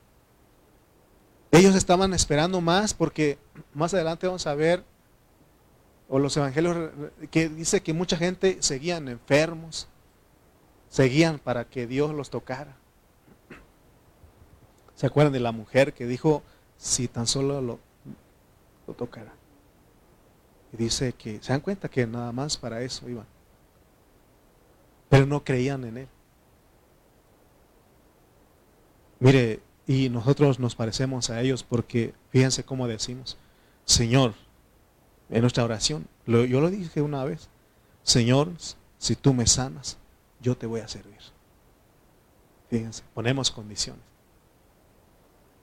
Ellos 1.50 1.75
estaban 1.75 2.14
esperando 2.14 2.61
más 2.61 2.95
porque 2.95 3.38
más 3.75 3.92
adelante 3.92 4.26
vamos 4.26 4.47
a 4.47 4.54
ver, 4.54 4.85
o 6.09 6.19
los 6.19 6.37
evangelios, 6.37 6.90
que 7.31 7.49
dice 7.49 7.83
que 7.83 7.92
mucha 7.92 8.16
gente 8.16 8.59
seguían 8.61 9.09
enfermos, 9.09 9.88
seguían 10.88 11.38
para 11.38 11.64
que 11.64 11.87
Dios 11.87 12.14
los 12.14 12.31
tocara. 12.31 12.76
¿Se 15.02 15.09
acuerdan 15.09 15.32
de 15.32 15.40
la 15.40 15.50
mujer 15.50 15.94
que 15.94 16.06
dijo, 16.06 16.44
si 16.76 17.09
tan 17.09 17.26
solo 17.26 17.61
lo, 17.61 17.80
lo 18.87 18.94
tocara? 18.94 19.32
Y 20.73 20.76
dice 20.76 21.12
que, 21.14 21.42
se 21.42 21.52
dan 21.52 21.61
cuenta 21.61 21.88
que 21.88 22.06
nada 22.06 22.30
más 22.30 22.56
para 22.56 22.82
eso 22.82 23.09
iban. 23.09 23.26
Pero 25.09 25.26
no 25.26 25.42
creían 25.42 25.82
en 25.82 25.97
él. 25.97 26.09
Mire, 29.18 29.59
y 29.88 30.09
nosotros 30.09 30.61
nos 30.61 30.76
parecemos 30.76 31.30
a 31.30 31.40
ellos 31.40 31.64
porque 31.64 32.14
fíjense 32.30 32.62
cómo 32.62 32.87
decimos, 32.87 33.37
Señor, 33.85 34.35
en 35.30 35.40
nuestra 35.40 35.64
oración, 35.64 36.06
yo 36.28 36.61
lo 36.61 36.71
dije 36.71 37.02
una 37.02 37.25
vez, 37.25 37.49
Señor, 38.04 38.52
si 38.99 39.16
tú 39.16 39.35
me 39.35 39.49
sanas, 39.49 39.99
yo 40.40 40.56
te 40.56 40.68
voy 40.68 40.80
a 40.80 40.87
servir. 40.87 41.18
Fíjense, 42.71 43.02
ponemos 43.14 43.50
condiciones. 43.50 44.12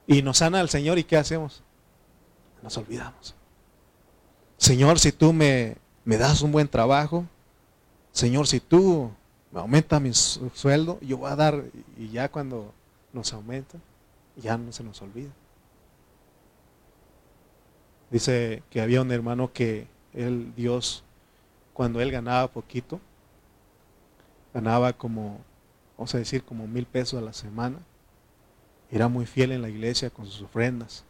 Y 0.10 0.24
nos 0.24 0.40
sana 0.40 0.60
el 0.60 0.70
Señor 0.70 0.98
y 0.98 1.04
¿qué 1.04 1.18
hacemos? 1.18 1.62
Nos 2.64 2.76
olvidamos. 2.78 3.36
Señor, 4.58 4.98
si 4.98 5.12
tú 5.12 5.34
me, 5.34 5.78
me 6.04 6.18
das 6.18 6.42
un 6.42 6.52
buen 6.52 6.68
trabajo, 6.68 7.28
Señor, 8.12 8.48
si 8.48 8.60
tú 8.60 9.12
me 9.52 9.60
aumentas 9.60 10.02
mi 10.02 10.12
sueldo, 10.12 11.00
yo 11.02 11.20
voy 11.20 11.30
a 11.30 11.36
dar, 11.36 11.64
y 11.96 12.10
ya 12.10 12.28
cuando 12.28 12.74
nos 13.14 13.32
aumenta, 13.34 13.78
ya 14.36 14.58
no 14.58 14.72
se 14.72 14.84
nos 14.84 15.00
olvida. 15.04 15.30
Dice 18.10 18.64
que 18.72 18.82
había 18.82 19.04
un 19.04 19.12
hermano 19.12 19.54
que 19.54 19.86
él, 20.16 20.54
Dios, 20.56 21.04
cuando 21.72 22.02
él 22.02 22.10
ganaba 22.10 22.48
poquito, 22.48 23.00
ganaba 24.56 24.92
como, 24.92 25.40
vamos 26.00 26.16
a 26.16 26.18
decir, 26.18 26.44
como 26.44 26.66
mil 26.66 26.88
pesos 26.88 27.22
a 27.22 27.24
la 27.24 27.34
semana. 27.34 27.78
Era 28.92 29.08
muy 29.08 29.26
fiel 29.26 29.52
en 29.52 29.62
la 29.62 29.70
iglesia 29.70 30.10
con 30.10 30.26
sus 30.26 30.42
ofrendas. 30.42 31.06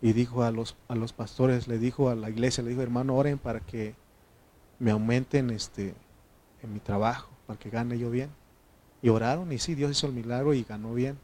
Y 0.00 0.12
dijo 0.12 0.42
a 0.42 0.50
los, 0.50 0.76
a 0.88 0.94
los 0.94 1.12
pastores, 1.12 1.68
le 1.68 1.78
dijo 1.78 2.08
a 2.08 2.14
la 2.14 2.30
iglesia, 2.30 2.62
le 2.62 2.70
dijo, 2.70 2.82
hermano, 2.82 3.14
oren 3.14 3.38
para 3.38 3.60
que 3.60 3.94
me 4.78 4.90
aumenten 4.90 5.50
este, 5.50 5.94
en 6.62 6.72
mi 6.72 6.80
trabajo, 6.80 7.30
para 7.46 7.58
que 7.58 7.70
gane 7.70 7.98
yo 7.98 8.10
bien. 8.10 8.30
Y 9.02 9.08
oraron 9.08 9.52
y 9.52 9.58
sí, 9.58 9.74
Dios 9.74 9.90
hizo 9.92 10.06
el 10.06 10.12
milagro 10.12 10.54
y 10.54 10.64
ganó 10.64 10.94
bien. 10.94 11.18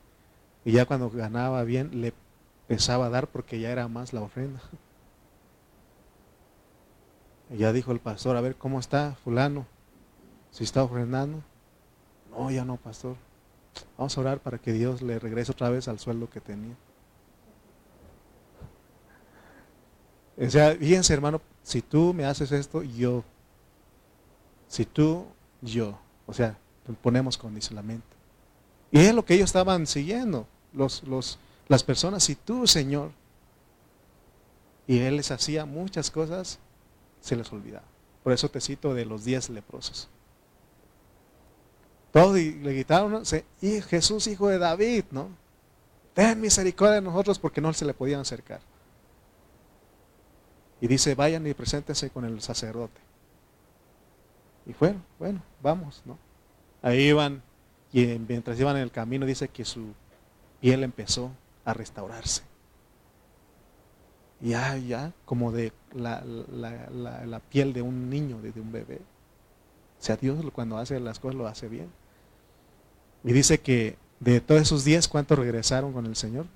Y 0.64 0.72
ya 0.72 0.86
cuando 0.86 1.10
ganaba 1.10 1.64
bien, 1.64 2.00
le 2.00 2.12
empezaba 2.68 3.06
a 3.06 3.10
dar 3.10 3.28
porque 3.28 3.60
ya 3.60 3.70
era 3.70 3.88
más 3.88 4.12
la 4.12 4.22
ofrenda. 4.22 4.60
Y 7.50 7.58
ya 7.58 7.72
dijo 7.72 7.92
el 7.92 8.00
pastor, 8.00 8.36
a 8.36 8.40
ver, 8.40 8.56
¿cómo 8.56 8.80
está 8.80 9.16
fulano? 9.24 9.66
Si 10.50 10.64
está 10.64 10.82
ofrendando. 10.82 11.42
No, 12.30 12.50
ya 12.50 12.64
no, 12.64 12.76
pastor. 12.76 13.16
Vamos 13.96 14.16
a 14.16 14.20
orar 14.20 14.40
para 14.40 14.58
que 14.58 14.72
Dios 14.72 15.02
le 15.02 15.18
regrese 15.18 15.52
otra 15.52 15.70
vez 15.70 15.88
al 15.88 15.98
sueldo 15.98 16.28
que 16.28 16.40
tenía. 16.40 16.74
O 20.38 20.50
sea, 20.50 20.74
fíjense 20.74 21.12
hermano, 21.12 21.40
si 21.62 21.82
tú 21.82 22.12
me 22.14 22.24
haces 22.24 22.52
esto, 22.52 22.82
yo. 22.82 23.24
Si 24.68 24.84
tú, 24.84 25.26
yo. 25.60 25.98
O 26.26 26.32
sea, 26.32 26.56
ponemos 27.02 27.36
condicionamiento. 27.36 28.06
Y 28.90 29.00
es 29.00 29.14
lo 29.14 29.24
que 29.24 29.34
ellos 29.34 29.50
estaban 29.50 29.86
siguiendo, 29.86 30.46
los, 30.72 31.02
los, 31.04 31.38
las 31.68 31.82
personas. 31.82 32.24
Si 32.24 32.34
tú, 32.34 32.66
Señor, 32.66 33.10
y 34.86 34.98
Él 34.98 35.16
les 35.16 35.30
hacía 35.30 35.64
muchas 35.64 36.10
cosas, 36.10 36.58
se 37.20 37.36
les 37.36 37.50
olvidaba. 37.52 37.86
Por 38.22 38.32
eso 38.32 38.50
te 38.50 38.60
cito 38.60 38.94
de 38.94 39.04
los 39.04 39.24
diez 39.24 39.48
leprosos. 39.48 40.08
Todos 42.12 42.34
le 42.34 42.74
gritaron, 42.74 43.22
y 43.62 43.80
Jesús, 43.80 44.26
hijo 44.26 44.48
de 44.48 44.58
David, 44.58 45.04
¿no? 45.10 45.30
Ten 46.12 46.40
misericordia 46.40 46.96
de 46.96 47.00
nosotros 47.00 47.38
porque 47.38 47.62
no 47.62 47.72
se 47.72 47.86
le 47.86 47.94
podían 47.94 48.20
acercar. 48.20 48.60
Y 50.80 50.88
dice, 50.88 51.14
vayan 51.14 51.46
y 51.46 51.54
preséntense 51.54 52.10
con 52.10 52.26
el 52.26 52.40
sacerdote. 52.42 53.00
Y 54.66 54.74
fueron, 54.74 55.02
bueno, 55.18 55.42
vamos, 55.62 56.02
¿no? 56.04 56.18
Ahí 56.82 57.08
iban, 57.08 57.42
y 57.92 58.04
mientras 58.28 58.60
iban 58.60 58.76
en 58.76 58.82
el 58.82 58.90
camino 58.90 59.24
dice 59.24 59.48
que 59.48 59.64
su 59.64 59.94
piel 60.60 60.84
empezó 60.84 61.30
a 61.64 61.72
restaurarse. 61.72 62.42
Ya, 64.40 64.76
ya, 64.76 65.12
como 65.24 65.52
de 65.52 65.72
la, 65.94 66.22
la, 66.24 67.40
piel 67.40 67.72
de 67.72 67.80
un 67.80 68.10
niño, 68.10 68.42
de, 68.42 68.60
un 68.60 68.72
bebé. 68.72 68.96
O 70.00 70.04
sea, 70.04 70.16
Dios 70.16 70.44
cuando 70.52 70.78
hace 70.78 70.98
las 70.98 71.20
cosas 71.20 71.36
lo 71.36 71.46
hace 71.46 71.68
bien. 71.68 72.01
Y 73.24 73.32
dice 73.32 73.60
que 73.60 73.96
de 74.20 74.40
todos 74.40 74.62
esos 74.62 74.84
diez, 74.84 75.08
¿cuántos 75.08 75.38
regresaron 75.38 75.92
con 75.92 76.06
el 76.06 76.16
Señor? 76.16 76.46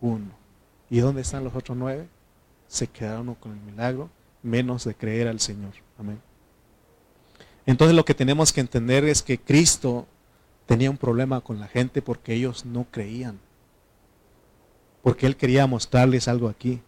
Uno. 0.00 0.30
¿Y 0.90 0.98
dónde 1.00 1.22
están 1.22 1.44
los 1.44 1.54
otros 1.54 1.76
nueve? 1.76 2.08
Se 2.68 2.86
quedaron 2.86 3.34
con 3.34 3.52
el 3.52 3.60
milagro, 3.60 4.10
menos 4.42 4.84
de 4.84 4.94
creer 4.94 5.28
al 5.28 5.40
Señor. 5.40 5.72
Amén. 5.98 6.20
Entonces 7.64 7.96
lo 7.96 8.04
que 8.04 8.14
tenemos 8.14 8.52
que 8.52 8.60
entender 8.60 9.04
es 9.04 9.22
que 9.22 9.38
Cristo 9.38 10.06
tenía 10.66 10.90
un 10.90 10.96
problema 10.96 11.40
con 11.40 11.58
la 11.58 11.68
gente 11.68 12.02
porque 12.02 12.34
ellos 12.34 12.64
no 12.64 12.86
creían. 12.90 13.38
Porque 15.02 15.26
Él 15.26 15.36
quería 15.36 15.66
mostrarles 15.66 16.28
algo 16.28 16.48
aquí. 16.48 16.80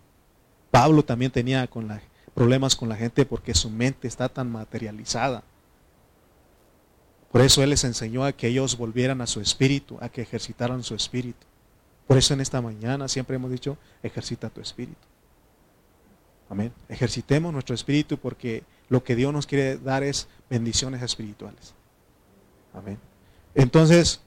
Pablo 0.70 1.04
también 1.04 1.30
tenía 1.30 1.66
con 1.66 1.88
problemas 2.34 2.76
con 2.76 2.88
la 2.88 2.96
gente 2.96 3.24
porque 3.24 3.54
su 3.54 3.70
mente 3.70 4.06
está 4.06 4.28
tan 4.28 4.50
materializada. 4.50 5.42
Por 7.30 7.42
eso 7.42 7.62
Él 7.62 7.70
les 7.70 7.84
enseñó 7.84 8.24
a 8.24 8.32
que 8.32 8.48
ellos 8.48 8.76
volvieran 8.76 9.20
a 9.20 9.26
su 9.26 9.40
espíritu, 9.40 9.98
a 10.00 10.08
que 10.08 10.22
ejercitaran 10.22 10.82
su 10.82 10.94
espíritu. 10.94 11.46
Por 12.06 12.16
eso 12.16 12.32
en 12.32 12.40
esta 12.40 12.62
mañana 12.62 13.06
siempre 13.06 13.36
hemos 13.36 13.50
dicho, 13.50 13.76
ejercita 14.02 14.48
tu 14.48 14.60
espíritu. 14.60 14.96
Amén. 16.48 16.72
Ejercitemos 16.88 17.52
nuestro 17.52 17.74
espíritu 17.74 18.16
porque 18.16 18.64
lo 18.88 19.04
que 19.04 19.14
Dios 19.14 19.32
nos 19.32 19.46
quiere 19.46 19.76
dar 19.76 20.02
es 20.02 20.28
bendiciones 20.48 21.02
espirituales. 21.02 21.74
Amén. 22.72 22.98
Entonces, 23.54 24.20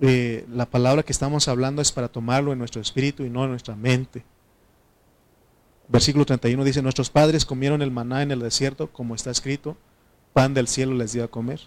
eh, 0.00 0.46
la 0.50 0.66
palabra 0.66 1.02
que 1.02 1.12
estamos 1.12 1.48
hablando 1.48 1.82
es 1.82 1.92
para 1.92 2.08
tomarlo 2.08 2.52
en 2.52 2.58
nuestro 2.58 2.80
espíritu 2.80 3.24
y 3.24 3.30
no 3.30 3.44
en 3.44 3.50
nuestra 3.50 3.76
mente. 3.76 4.24
Versículo 5.88 6.24
31 6.24 6.64
dice, 6.64 6.80
nuestros 6.80 7.10
padres 7.10 7.44
comieron 7.44 7.82
el 7.82 7.90
maná 7.90 8.22
en 8.22 8.30
el 8.30 8.40
desierto, 8.40 8.90
como 8.90 9.14
está 9.14 9.30
escrito, 9.30 9.76
pan 10.32 10.54
del 10.54 10.66
cielo 10.66 10.94
les 10.94 11.12
dio 11.12 11.24
a 11.24 11.28
comer. 11.28 11.60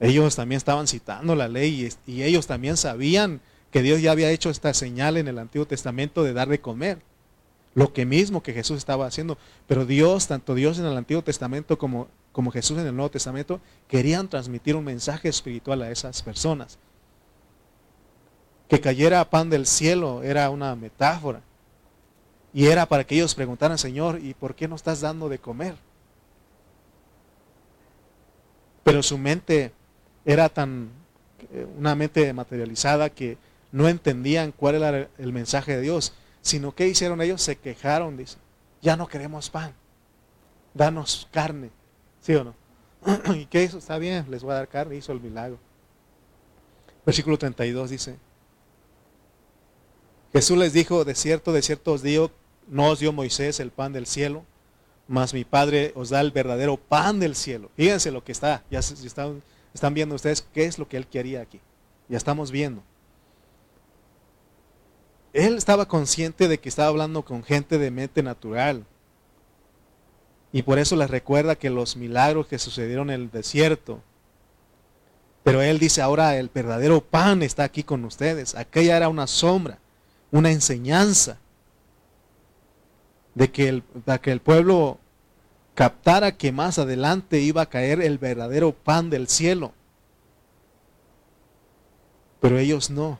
Ellos 0.00 0.36
también 0.36 0.56
estaban 0.56 0.86
citando 0.86 1.34
la 1.34 1.48
ley 1.48 1.88
y, 2.06 2.22
ellos 2.22 2.46
también 2.46 2.76
sabían 2.76 3.40
que 3.70 3.82
Dios 3.82 4.00
ya 4.02 4.12
había 4.12 4.30
hecho 4.30 4.50
esta 4.50 4.74
señal 4.74 5.16
en 5.16 5.28
el 5.28 5.38
Antiguo 5.38 5.66
Testamento 5.66 6.22
de 6.22 6.32
dar 6.32 6.48
de 6.48 6.60
comer 6.60 6.98
lo 7.74 7.92
que 7.92 8.06
mismo 8.06 8.42
que 8.42 8.52
Jesús 8.52 8.78
estaba 8.78 9.06
haciendo. 9.06 9.36
Pero 9.66 9.84
Dios, 9.84 10.28
tanto 10.28 10.54
Dios 10.54 10.78
en 10.78 10.86
el 10.86 10.96
Antiguo 10.96 11.22
Testamento 11.22 11.76
como, 11.76 12.08
como 12.32 12.50
Jesús 12.50 12.78
en 12.78 12.86
el 12.86 12.94
Nuevo 12.94 13.10
Testamento, 13.10 13.60
querían 13.88 14.28
transmitir 14.28 14.76
un 14.76 14.84
mensaje 14.84 15.28
espiritual 15.28 15.82
a 15.82 15.90
esas 15.90 16.22
personas. 16.22 16.78
Que 18.68 18.80
cayera 18.80 19.28
pan 19.28 19.50
del 19.50 19.66
cielo 19.66 20.22
era 20.22 20.50
una 20.50 20.74
metáfora. 20.76 21.42
Y 22.52 22.66
era 22.66 22.86
para 22.86 23.04
que 23.04 23.16
ellos 23.16 23.34
preguntaran, 23.34 23.78
Señor, 23.78 24.20
¿y 24.22 24.34
por 24.34 24.54
qué 24.54 24.68
no 24.68 24.76
estás 24.76 25.00
dando 25.00 25.28
de 25.28 25.40
comer? 25.40 25.74
Pero 28.84 29.02
su 29.02 29.18
mente 29.18 29.72
era 30.24 30.48
tan, 30.48 30.90
eh, 31.52 31.66
una 31.78 31.94
mente 31.94 32.32
materializada 32.32 33.10
que 33.10 33.36
no 33.72 33.88
entendían 33.88 34.52
cuál 34.52 34.76
era 34.76 35.08
el 35.18 35.32
mensaje 35.32 35.76
de 35.76 35.82
Dios 35.82 36.12
Sino 36.44 36.74
que 36.74 36.86
hicieron 36.86 37.22
ellos? 37.22 37.40
Se 37.40 37.56
quejaron, 37.56 38.18
dice. 38.18 38.36
Ya 38.82 38.98
no 38.98 39.08
queremos 39.08 39.48
pan. 39.48 39.72
Danos 40.74 41.26
carne. 41.32 41.70
¿Sí 42.20 42.34
o 42.34 42.44
no? 42.44 42.54
¿Y 43.34 43.46
qué 43.46 43.62
hizo? 43.62 43.78
Está 43.78 43.96
bien, 43.96 44.26
les 44.28 44.42
voy 44.42 44.52
a 44.52 44.56
dar 44.56 44.68
carne. 44.68 44.94
Hizo 44.94 45.12
el 45.12 45.22
milagro. 45.22 45.58
Versículo 47.06 47.38
32 47.38 47.88
dice. 47.88 48.18
Jesús 50.34 50.58
les 50.58 50.74
dijo, 50.74 51.06
de 51.06 51.14
cierto, 51.14 51.50
de 51.50 51.62
cierto 51.62 51.92
os 51.92 52.02
digo, 52.02 52.30
no 52.68 52.90
os 52.90 52.98
dio 52.98 53.10
Moisés 53.10 53.58
el 53.58 53.70
pan 53.70 53.94
del 53.94 54.06
cielo, 54.06 54.44
mas 55.08 55.32
mi 55.32 55.44
Padre 55.44 55.92
os 55.94 56.10
da 56.10 56.20
el 56.20 56.30
verdadero 56.30 56.76
pan 56.76 57.20
del 57.20 57.36
cielo. 57.36 57.70
Fíjense 57.74 58.10
lo 58.10 58.22
que 58.22 58.32
está, 58.32 58.64
ya 58.70 58.80
están, 58.80 59.42
están 59.74 59.92
viendo 59.92 60.14
ustedes 60.14 60.46
qué 60.54 60.64
es 60.64 60.78
lo 60.78 60.88
que 60.88 60.96
él 60.96 61.06
quería 61.06 61.42
aquí. 61.42 61.60
Ya 62.08 62.16
estamos 62.16 62.50
viendo. 62.50 62.82
Él 65.32 65.56
estaba 65.56 65.86
consciente 65.86 66.46
de 66.46 66.58
que 66.58 66.68
estaba 66.68 66.88
hablando 66.88 67.24
con 67.24 67.42
gente 67.42 67.76
de 67.78 67.90
mente 67.90 68.22
natural. 68.22 68.86
Y 70.52 70.62
por 70.62 70.78
eso 70.78 70.94
les 70.94 71.10
recuerda 71.10 71.56
que 71.56 71.70
los 71.70 71.96
milagros 71.96 72.46
que 72.46 72.60
sucedieron 72.60 73.10
en 73.10 73.22
el 73.22 73.30
desierto. 73.32 74.00
Pero 75.42 75.60
él 75.60 75.80
dice, 75.80 76.00
ahora 76.00 76.36
el 76.36 76.48
verdadero 76.54 77.00
pan 77.00 77.42
está 77.42 77.64
aquí 77.64 77.82
con 77.82 78.04
ustedes. 78.04 78.54
Aquella 78.54 78.96
era 78.96 79.08
una 79.08 79.26
sombra, 79.26 79.78
una 80.30 80.52
enseñanza 80.52 81.38
de 83.34 83.50
que 83.50 83.68
el, 83.68 83.82
de 84.06 84.20
que 84.20 84.30
el 84.30 84.40
pueblo 84.40 85.00
captara 85.74 86.36
que 86.36 86.52
más 86.52 86.78
adelante 86.78 87.40
iba 87.40 87.62
a 87.62 87.66
caer 87.66 88.00
el 88.00 88.18
verdadero 88.18 88.72
pan 88.72 89.10
del 89.10 89.28
cielo. 89.28 89.72
Pero 92.40 92.58
ellos 92.58 92.90
no. 92.90 93.18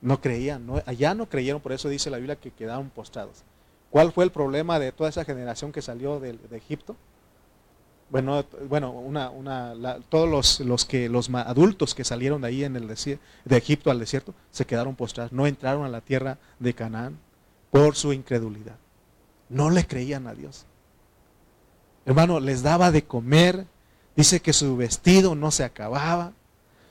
No 0.00 0.20
creían, 0.20 0.66
no, 0.66 0.82
allá 0.86 1.12
no 1.12 1.28
creyeron, 1.28 1.60
por 1.60 1.72
eso 1.72 1.90
dice 1.90 2.08
la 2.08 2.16
Biblia 2.16 2.36
que 2.36 2.50
quedaron 2.50 2.88
postrados. 2.88 3.44
¿Cuál 3.90 4.12
fue 4.12 4.24
el 4.24 4.30
problema 4.30 4.78
de 4.78 4.92
toda 4.92 5.10
esa 5.10 5.26
generación 5.26 5.72
que 5.72 5.82
salió 5.82 6.20
de, 6.20 6.38
Egipto? 6.52 6.96
Bueno, 8.08 8.42
bueno 8.68 8.94
todos 10.08 10.28
los, 10.28 10.60
los, 10.60 10.86
que, 10.86 11.10
los 11.10 11.28
adultos 11.34 11.94
que 11.94 12.04
salieron 12.04 12.40
de 12.40 12.48
ahí 12.48 12.64
en 12.64 12.76
el 12.76 12.88
de 12.88 13.56
Egipto 13.56 13.90
al 13.90 13.98
desierto 13.98 14.32
se 14.50 14.64
quedaron 14.64 14.96
postrados, 14.96 15.32
no 15.32 15.46
entraron 15.46 15.84
a 15.84 15.88
la 15.88 16.00
tierra 16.00 16.38
de 16.58 16.72
Canaán 16.72 17.18
por 17.70 17.94
su 17.94 18.14
incredulidad. 18.14 18.76
No 19.50 19.68
le 19.68 19.86
creían 19.86 20.26
a 20.28 20.34
Dios. 20.34 20.64
Hermano, 22.10 22.40
les 22.40 22.64
daba 22.64 22.90
de 22.90 23.04
comer, 23.04 23.68
dice 24.16 24.40
que 24.40 24.52
su 24.52 24.76
vestido 24.76 25.36
no 25.36 25.52
se 25.52 25.62
acababa, 25.62 26.32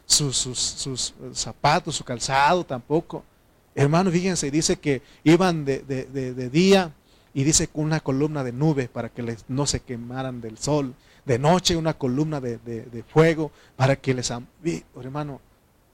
sus, 0.06 0.38
sus, 0.38 1.14
zapatos, 1.34 1.98
su 1.98 2.06
calzado 2.06 2.66
tampoco. 2.66 3.26
Hermano, 3.76 4.12
fíjense, 4.12 4.50
dice 4.50 4.80
que 4.80 5.02
iban 5.26 5.66
de, 5.66 6.50
día 6.54 6.94
y 7.34 7.44
dice 7.44 7.68
con 7.68 7.84
una 7.84 8.00
columna 8.00 8.46
de 8.46 8.54
nube 8.54 8.88
para 8.88 9.10
que 9.10 9.22
les, 9.22 9.44
no 9.50 9.66
se 9.66 9.82
quemaran 9.82 10.40
del 10.40 10.58
sol. 10.58 10.96
De 11.26 11.38
noche 11.38 11.76
una 11.76 11.96
columna 11.96 12.40
de, 12.40 13.04
fuego 13.10 13.52
para 13.76 13.98
que 13.98 14.14
les... 14.14 14.32
Hermano, 14.96 15.42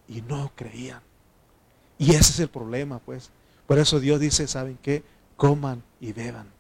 y 0.08 0.22
no 0.22 0.52
creían. 0.56 1.02
Y 1.98 2.12
ese 2.12 2.32
es 2.32 2.40
el 2.42 2.50
problema, 2.50 3.00
pues. 3.00 3.32
Por 3.66 3.80
eso 3.80 4.00
Dios 4.00 4.20
dice, 4.20 4.48
¿saben 4.48 4.78
qué? 4.84 5.02
Coman 5.36 5.82
y 6.00 6.14
beban. 6.14 6.55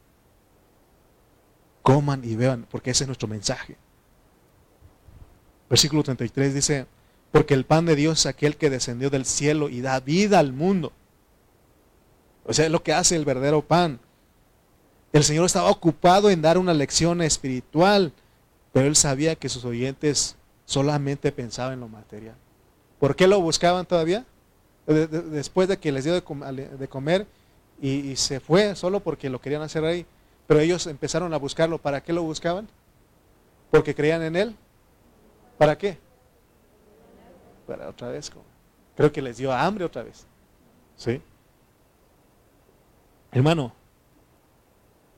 Coman 1.86 2.26
y 2.26 2.36
beban, 2.36 2.66
porque 2.72 2.90
ese 2.90 3.04
es 3.04 3.08
nuestro 3.08 3.28
mensaje. 3.28 3.78
Versículo 5.70 6.02
33 6.02 6.52
dice, 6.56 6.88
porque 7.32 7.54
el 7.54 7.64
pan 7.64 7.86
de 7.86 7.96
Dios 7.96 8.22
es 8.22 8.26
aquel 8.26 8.58
que 8.58 8.72
descendió 8.72 9.12
del 9.12 9.24
cielo 9.24 9.70
y 9.70 9.82
da 9.82 10.00
vida 10.00 10.40
al 10.40 10.52
mundo. 10.52 10.92
O 12.44 12.54
sea, 12.54 12.66
es 12.66 12.72
lo 12.72 12.82
que 12.82 12.92
hace 12.92 13.16
el 13.16 13.24
verdadero 13.24 13.62
pan. 13.62 14.00
El 15.14 15.24
Señor 15.24 15.46
estaba 15.46 15.70
ocupado 15.70 16.32
en 16.32 16.42
dar 16.42 16.58
una 16.58 16.74
lección 16.74 17.22
espiritual, 17.22 18.12
pero 18.74 18.88
él 18.88 18.96
sabía 18.96 19.36
que 19.36 19.48
sus 19.48 19.64
oyentes 19.64 20.38
solamente 20.66 21.32
pensaban 21.32 21.74
en 21.74 21.82
lo 21.82 21.88
material. 21.88 22.36
¿Por 22.98 23.16
qué 23.16 23.28
lo 23.28 23.40
buscaban 23.42 23.86
todavía? 23.86 24.26
Después 24.88 25.68
de 25.68 25.78
que 25.78 25.92
les 25.92 26.04
dio 26.04 26.16
de 26.16 26.88
comer 26.90 27.28
y, 27.80 28.16
se 28.16 28.40
fue 28.40 28.76
solo 28.76 29.02
porque 29.02 29.30
lo 29.30 29.40
querían 29.40 29.62
hacer 29.62 29.86
ahí. 29.86 30.08
Pero 30.48 30.60
ellos 30.60 30.86
empezaron 30.88 31.34
a 31.34 31.38
buscarlo. 31.38 31.78
¿Para 31.78 32.02
qué 32.02 32.14
lo 32.14 32.24
buscaban? 32.24 32.68
Porque 33.72 33.96
creían 33.96 34.22
en 34.22 34.36
él. 34.36 34.56
¿Para 35.58 35.78
qué? 35.78 35.98
Para 37.68 37.90
otra 37.90 38.10
vez. 38.10 38.32
Creo 38.96 39.12
que 39.12 39.22
les 39.22 39.38
dio 39.38 39.52
hambre 39.52 39.86
otra 39.86 40.04
vez. 40.04 40.26
¿Sí? 40.96 41.22
Hermano, 43.32 43.74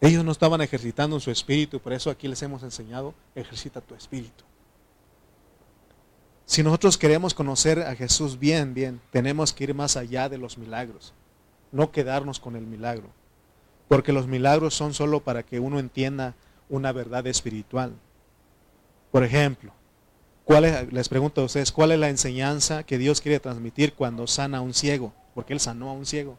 ellos 0.02 0.24
no 0.24 0.32
estaban 0.32 0.62
ejercitando 0.62 1.20
su 1.20 1.32
espíritu, 1.32 1.80
por 1.80 1.94
eso 1.94 2.10
aquí 2.10 2.28
les 2.28 2.42
hemos 2.44 2.64
enseñado, 2.64 3.14
ejercita 3.36 3.82
tu 3.82 3.96
espíritu. 3.96 4.44
Si 6.46 6.64
nosotros 6.64 6.98
queremos 6.98 7.34
conocer 7.34 7.80
a 7.82 7.96
Jesús 7.96 8.40
bien, 8.40 8.74
bien, 8.74 9.02
tenemos 9.12 9.54
que 9.54 9.66
ir 9.66 9.74
más 9.74 9.98
allá 9.98 10.30
de 10.30 10.38
los 10.38 10.58
milagros, 10.58 11.14
no 11.72 11.92
quedarnos 11.92 12.40
con 12.40 12.56
el 12.56 12.66
milagro, 12.66 13.10
porque 13.88 14.14
los 14.14 14.28
milagros 14.28 14.74
son 14.74 14.94
solo 14.94 15.22
para 15.22 15.44
que 15.44 15.60
uno 15.60 15.80
entienda 15.80 16.36
una 16.70 16.92
verdad 16.92 17.26
espiritual. 17.28 17.94
Por 19.12 19.24
ejemplo, 19.24 19.72
¿cuál 20.44 20.90
les 20.92 21.10
pregunto 21.10 21.42
a 21.42 21.46
ustedes, 21.46 21.72
¿cuál 21.72 21.92
es 21.92 22.00
la 22.00 22.10
enseñanza 22.10 22.84
que 22.84 22.98
Dios 22.98 23.22
quiere 23.22 23.40
transmitir 23.40 23.94
cuando 23.94 24.28
sana 24.28 24.58
a 24.58 24.62
un 24.62 24.74
ciego? 24.74 25.14
Porque 25.34 25.54
Él 25.54 25.60
sanó 25.60 25.90
a 25.90 25.94
un 25.94 26.06
ciego. 26.06 26.38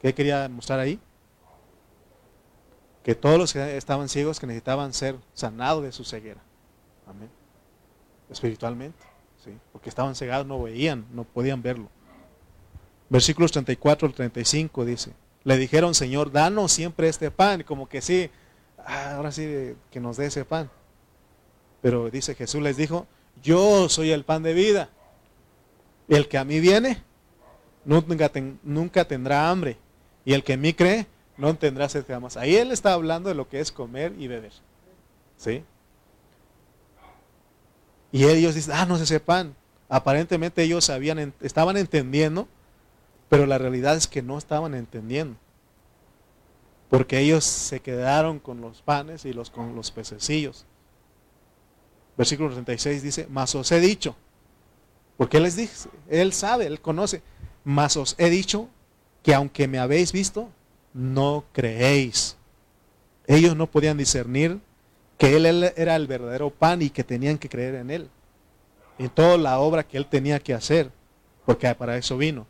¿Qué 0.00 0.14
quería 0.14 0.48
mostrar 0.48 0.80
ahí? 0.80 0.98
Que 3.02 3.14
todos 3.14 3.38
los 3.38 3.52
que 3.52 3.76
estaban 3.76 4.08
ciegos 4.08 4.40
que 4.40 4.46
necesitaban 4.46 4.94
ser 4.94 5.16
sanados 5.34 5.82
de 5.82 5.92
su 5.92 6.04
ceguera. 6.04 6.40
Amén. 7.06 7.28
Espiritualmente 8.30 9.14
porque 9.72 9.88
estaban 9.88 10.14
cegados, 10.14 10.46
no 10.46 10.62
veían, 10.62 11.06
no 11.12 11.24
podían 11.24 11.62
verlo. 11.62 11.88
Versículos 13.08 13.52
34 13.52 14.08
al 14.08 14.14
35 14.14 14.84
dice, 14.84 15.12
le 15.44 15.56
dijeron, 15.58 15.94
Señor, 15.94 16.32
danos 16.32 16.72
siempre 16.72 17.08
este 17.08 17.30
pan, 17.30 17.62
como 17.62 17.88
que 17.88 18.00
sí, 18.00 18.30
ah, 18.78 19.14
ahora 19.16 19.30
sí 19.30 19.74
que 19.90 20.00
nos 20.00 20.16
dé 20.16 20.26
ese 20.26 20.44
pan. 20.44 20.70
Pero 21.82 22.10
dice 22.10 22.34
Jesús 22.34 22.62
les 22.62 22.78
dijo, 22.78 23.06
yo 23.42 23.88
soy 23.90 24.10
el 24.10 24.24
pan 24.24 24.42
de 24.42 24.54
vida. 24.54 24.88
El 26.08 26.28
que 26.28 26.38
a 26.38 26.44
mí 26.44 26.60
viene, 26.60 27.02
nunca, 27.84 29.04
tendrá 29.04 29.50
hambre. 29.50 29.76
Y 30.24 30.32
el 30.32 30.42
que 30.42 30.54
en 30.54 30.62
mí 30.62 30.72
cree, 30.72 31.06
no 31.36 31.54
tendrá 31.56 31.88
sed 31.88 32.04
jamás. 32.06 32.36
Ahí 32.36 32.56
él 32.56 32.72
está 32.72 32.94
hablando 32.94 33.28
de 33.28 33.34
lo 33.34 33.48
que 33.48 33.60
es 33.60 33.70
comer 33.70 34.14
y 34.18 34.28
beber. 34.28 34.52
¿Sí? 35.36 35.62
Y 38.12 38.24
ellos 38.24 38.54
dicen, 38.54 38.74
ah, 38.76 38.86
no 38.86 38.96
se 38.96 39.06
sepan. 39.06 39.54
Aparentemente 39.88 40.62
ellos 40.62 40.90
estaban 41.40 41.76
entendiendo, 41.76 42.48
pero 43.34 43.46
la 43.46 43.58
realidad 43.58 43.96
es 43.96 44.06
que 44.06 44.22
no 44.22 44.38
estaban 44.38 44.76
entendiendo. 44.76 45.36
Porque 46.88 47.18
ellos 47.18 47.42
se 47.42 47.80
quedaron 47.80 48.38
con 48.38 48.60
los 48.60 48.80
panes 48.80 49.24
y 49.24 49.32
los, 49.32 49.50
con 49.50 49.74
los 49.74 49.90
pececillos. 49.90 50.66
Versículo 52.16 52.50
36 52.50 53.02
dice, 53.02 53.26
mas 53.28 53.52
os 53.56 53.72
he 53.72 53.80
dicho, 53.80 54.14
porque 55.16 55.38
él 55.38 55.42
les 55.42 55.56
dice, 55.56 55.88
él 56.08 56.32
sabe, 56.32 56.66
él 56.66 56.80
conoce, 56.80 57.24
mas 57.64 57.96
os 57.96 58.14
he 58.18 58.30
dicho 58.30 58.68
que 59.24 59.34
aunque 59.34 59.66
me 59.66 59.80
habéis 59.80 60.12
visto, 60.12 60.48
no 60.92 61.42
creéis. 61.50 62.36
Ellos 63.26 63.56
no 63.56 63.68
podían 63.68 63.98
discernir 63.98 64.60
que 65.18 65.34
él 65.34 65.72
era 65.76 65.96
el 65.96 66.06
verdadero 66.06 66.50
pan 66.50 66.82
y 66.82 66.90
que 66.90 67.02
tenían 67.02 67.38
que 67.38 67.48
creer 67.48 67.74
en 67.74 67.90
él. 67.90 68.10
En 68.96 69.10
toda 69.10 69.36
la 69.38 69.58
obra 69.58 69.82
que 69.82 69.96
él 69.96 70.06
tenía 70.06 70.38
que 70.38 70.54
hacer, 70.54 70.92
porque 71.44 71.74
para 71.74 71.96
eso 71.96 72.16
vino. 72.16 72.46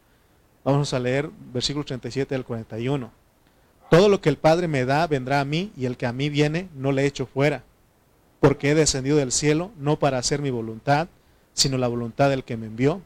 Vamos 0.65 0.95
a 0.95 0.99
leer 0.99 1.31
versículo 1.53 1.85
37 1.85 2.35
del 2.35 2.45
41. 2.47 3.11
Todo 3.91 4.09
lo 4.09 4.23
que 4.23 4.31
el 4.31 4.39
Padre 4.39 4.67
me 4.67 4.87
da 4.87 5.07
vendrá 5.07 5.41
a 5.41 5.45
mí 5.45 5.71
y 5.77 5.85
el 5.85 5.99
que 5.99 6.07
a 6.07 6.13
mí 6.15 6.31
viene 6.31 6.69
no 6.75 6.91
le 6.91 7.05
echo 7.05 7.27
fuera, 7.27 7.63
porque 8.41 8.71
he 8.71 8.75
descendido 8.75 9.19
del 9.19 9.31
cielo 9.31 9.71
no 9.77 9.99
para 9.99 10.17
hacer 10.17 10.41
mi 10.41 10.51
voluntad, 10.51 11.09
sino 11.53 11.77
la 11.77 11.87
voluntad 11.87 12.31
del 12.31 12.45
que 12.45 12.57
me 12.57 12.67
envió. 12.67 13.03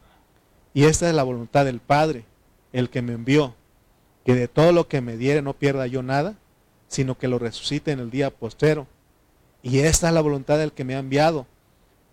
Y 0.72 0.84
esta 0.84 1.08
es 1.08 1.14
la 1.16 1.24
voluntad 1.24 1.64
del 1.64 1.80
Padre, 1.80 2.24
el 2.72 2.90
que 2.90 3.02
me 3.02 3.14
envió, 3.14 3.56
que 4.24 4.36
de 4.36 4.46
todo 4.46 4.70
lo 4.70 4.86
que 4.86 5.00
me 5.00 5.16
diere 5.16 5.42
no 5.42 5.54
pierda 5.54 5.88
yo 5.88 6.04
nada, 6.04 6.36
sino 6.86 7.18
que 7.18 7.26
lo 7.26 7.40
resucite 7.40 7.90
en 7.90 7.98
el 7.98 8.10
día 8.10 8.30
postero. 8.30 8.86
Y 9.64 9.80
esta 9.80 10.08
es 10.08 10.14
la 10.14 10.20
voluntad 10.20 10.58
del 10.58 10.72
que 10.72 10.84
me 10.84 10.94
ha 10.94 11.00
enviado, 11.00 11.46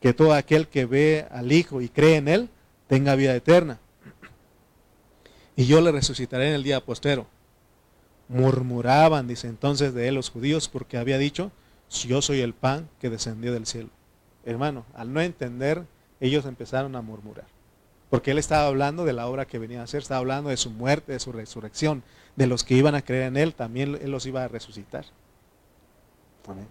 que 0.01 0.12
todo 0.12 0.34
aquel 0.34 0.67
que 0.67 0.86
ve 0.86 1.27
al 1.29 1.51
Hijo 1.51 1.81
y 1.81 1.89
cree 1.89 2.15
en 2.15 2.29
Él 2.29 2.49
tenga 2.88 3.15
vida 3.15 3.36
eterna. 3.36 3.79
Y 5.56 5.65
yo 5.65 5.82
le 5.82 5.91
resucitaré 5.91 6.50
en 6.50 6.56
el 6.56 6.63
día 6.63 6.84
postero. 6.84 7.28
Murmuraban, 8.28 9.28
dice 9.28 9.48
entonces 9.48 9.94
de 9.94 10.08
él 10.08 10.15
los 10.15 10.30
judíos, 10.30 10.68
porque 10.68 10.98
había 10.98 11.18
dicho, 11.18 11.52
yo 11.89 12.22
soy 12.22 12.41
el 12.41 12.54
pan 12.54 12.89
que 13.00 13.10
descendió 13.10 13.54
del 13.54 13.65
cielo. 13.65 13.89
Hermano, 14.46 14.86
al 14.94 15.13
no 15.13 15.22
entender, 15.22 15.86
ellos 16.20 16.46
empezaron 16.46 16.96
a 16.96 17.02
murmurar. 17.02 17.46
Porque 18.10 18.32
él 18.32 18.38
estaba 18.38 18.68
hablando 18.68 19.06
de 19.06 19.13
la 19.13 19.28
obra 19.28 19.46
que 19.46 19.60
venía 19.60 19.82
a 19.82 19.84
hacer, 19.84 20.02
estaba 20.02 20.20
hablando 20.20 20.50
de 20.50 20.58
su 20.58 20.70
muerte, 20.70 21.13
de 21.13 21.20
su 21.20 21.32
resurrección, 21.32 22.04
de 22.36 22.48
los 22.48 22.63
que 22.63 22.76
iban 22.76 22.96
a 22.96 23.02
creer 23.02 23.24
en 23.24 23.38
él, 23.38 23.54
también 23.54 23.98
él 24.02 24.12
los 24.12 24.26
iba 24.26 24.44
a 24.44 24.48
resucitar. 24.48 25.06
Amén. 26.48 26.68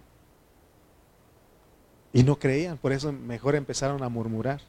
Y 2.13 2.23
no 2.23 2.39
creían, 2.39 2.77
por 2.77 2.93
eso 2.93 3.11
mejor 3.11 3.55
empezaron 3.55 4.01
a 4.01 4.07
murmurar. 4.07 4.61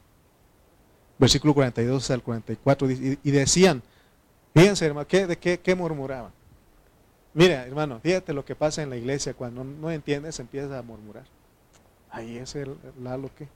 Versículo 1.17 1.53
42 1.53 2.11
al 2.11 2.21
44, 2.21 2.91
y, 2.91 3.31
decían, 3.31 3.81
fíjense 4.57 4.85
hermano, 4.85 5.07
¿de 5.09 5.37
qué, 5.37 5.75
murmuraban? 5.75 6.31
Mira, 7.33 7.65
hermano, 7.65 7.99
fíjate 7.99 8.33
lo 8.33 8.43
que 8.43 8.55
pasa 8.55 8.81
en 8.81 8.89
la 8.89 8.97
iglesia, 8.97 9.33
cuando 9.33 9.63
no 9.63 9.91
entiendes 9.91 10.39
empiezas 10.39 10.71
a 10.71 10.81
murmurar. 10.81 11.25
Ahí 12.09 12.37
es 12.37 12.55
el 12.55 12.75
Lalo 12.99 13.29
que 13.35 13.47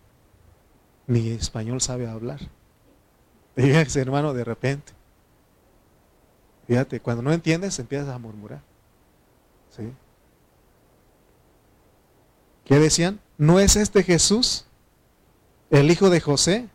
ni 1.08 1.30
español 1.30 1.82
sabe 1.82 2.08
hablar. 2.08 2.40
Fíjense 3.56 4.00
hermano, 4.00 4.34
de 4.34 4.44
repente. 4.44 4.94
Fíjate, 6.68 7.00
cuando 7.00 7.24
no 7.24 7.34
entiendes 7.34 7.80
empiezas 7.80 8.10
a 8.10 8.20
murmurar. 8.20 8.62
¿Sí? 9.76 9.92
¿Qué 12.66 12.80
decían? 12.80 13.20
¿No 13.38 13.60
es 13.60 13.76
este 13.76 14.04
Jesús, 14.04 14.66
el 15.72 15.90
hijo 15.90 16.10
de 16.10 16.22
José, 16.22 16.70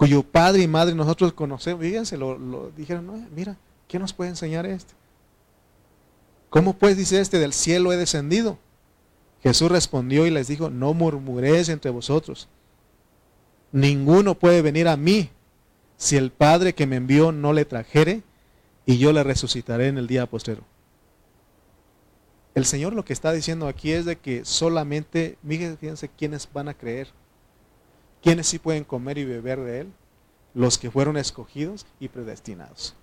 cuyo 0.00 0.22
padre 0.22 0.62
y 0.62 0.66
madre 0.66 0.94
nosotros 0.94 1.34
conocemos? 1.34 1.84
Fíjense, 1.84 2.16
lo, 2.16 2.72
dijeron, 2.74 3.06
no, 3.06 3.22
mira, 3.36 3.58
¿qué 3.86 3.98
nos 3.98 4.14
puede 4.14 4.30
enseñar 4.30 4.64
este? 4.64 4.94
¿Cómo 6.48 6.72
pues 6.72 6.96
dice 6.96 7.20
este, 7.20 7.38
del 7.38 7.52
cielo 7.52 7.92
he 7.92 7.98
descendido? 7.98 8.56
Jesús 9.42 9.70
respondió 9.70 10.26
y 10.26 10.30
les 10.30 10.48
dijo, 10.48 10.70
no 10.70 10.94
murmuréis 10.94 11.68
entre 11.68 11.90
vosotros. 11.90 12.48
Ninguno 13.72 14.38
puede 14.38 14.62
venir 14.62 14.88
a 14.88 14.96
mí 14.96 15.28
si 15.98 16.16
el 16.16 16.30
Padre 16.30 16.74
que 16.74 16.86
me 16.86 16.96
envió 16.96 17.30
no 17.30 17.52
le 17.52 17.66
trajere, 17.66 18.22
y 18.86 18.96
yo 18.96 19.12
le 19.12 19.22
resucitaré 19.22 19.88
en 19.88 19.98
el 19.98 20.06
día 20.06 20.24
postrero. 20.24 20.62
El 22.54 22.64
Señor 22.64 22.94
lo 22.94 23.04
que 23.04 23.12
está 23.12 23.32
diciendo 23.32 23.68
aquí 23.68 23.92
es 23.92 24.06
de 24.06 24.16
que 24.16 24.46
solamente, 24.46 25.36
fíjense 25.46 26.08
quiénes 26.08 26.48
van 26.50 26.70
a 26.70 26.74
creer, 26.74 27.08
quiénes 28.22 28.46
sí 28.46 28.58
pueden 28.58 28.84
comer 28.84 29.18
y 29.18 29.24
beber 29.24 29.60
de 29.60 29.80
Él, 29.80 29.92
los 30.54 30.78
que 30.78 30.90
fueron 30.90 31.16
escogidos 31.16 31.86
y 31.98 32.08
predestinados. 32.08 32.94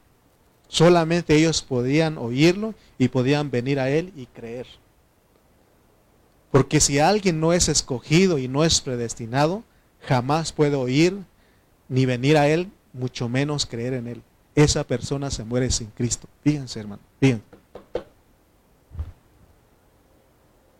Solamente 0.67 1.36
ellos 1.36 1.62
podían 1.62 2.17
oírlo 2.17 2.73
y 2.97 3.08
podían 3.08 3.51
venir 3.51 3.80
a 3.80 3.89
Él 3.89 4.12
y 4.15 4.25
creer. 4.25 4.67
Porque 6.51 6.80
si 6.80 6.99
alguien 6.99 7.39
no 7.39 7.53
es 7.53 7.69
escogido 7.69 8.38
y 8.38 8.47
no 8.47 8.63
es 8.63 8.82
predestinado, 8.82 9.63
jamás 10.01 10.51
puede 10.51 10.75
oír 10.75 11.17
ni 11.89 12.06
venir 12.06 12.38
a 12.38 12.47
Él, 12.47 12.71
mucho 12.93 13.30
menos 13.30 13.65
creer 13.65 13.93
en 13.93 14.08
Él. 14.08 14.23
Esa 14.56 14.84
persona 14.84 15.30
se 15.30 15.43
muere 15.43 15.69
sin 15.69 15.88
Cristo. 15.88 16.27
Fíjense, 16.43 16.80
hermano. 16.80 17.01
Fíjense. 17.19 17.43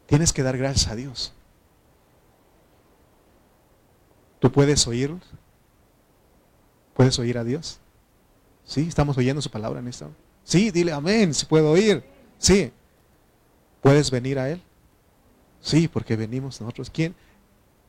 Tienes 0.08 0.34
que 0.34 0.42
dar 0.42 0.58
gracias 0.58 0.90
a 0.90 0.96
Dios. 0.96 1.34
¿Tú 4.48 4.54
puedes 4.54 4.88
oír? 4.88 5.14
¿Puedes 6.94 7.20
oír 7.20 7.38
a 7.38 7.44
Dios? 7.44 7.82
Sí, 8.64 8.88
estamos 8.88 9.18
oyendo 9.18 9.42
su 9.42 9.50
palabra 9.50 9.82
en 9.82 9.90
esta. 9.90 10.08
Sí, 10.46 10.72
dile 10.72 10.94
amén, 10.94 11.34
si 11.34 11.46
puedo 11.46 11.72
oír. 11.72 12.02
Sí. 12.38 12.72
¿Puedes 13.82 14.10
venir 14.10 14.40
a 14.40 14.50
Él? 14.50 14.62
Sí, 15.60 15.90
porque 15.90 16.16
venimos 16.16 16.62
nosotros. 16.62 16.90
¿Quién? 16.90 17.14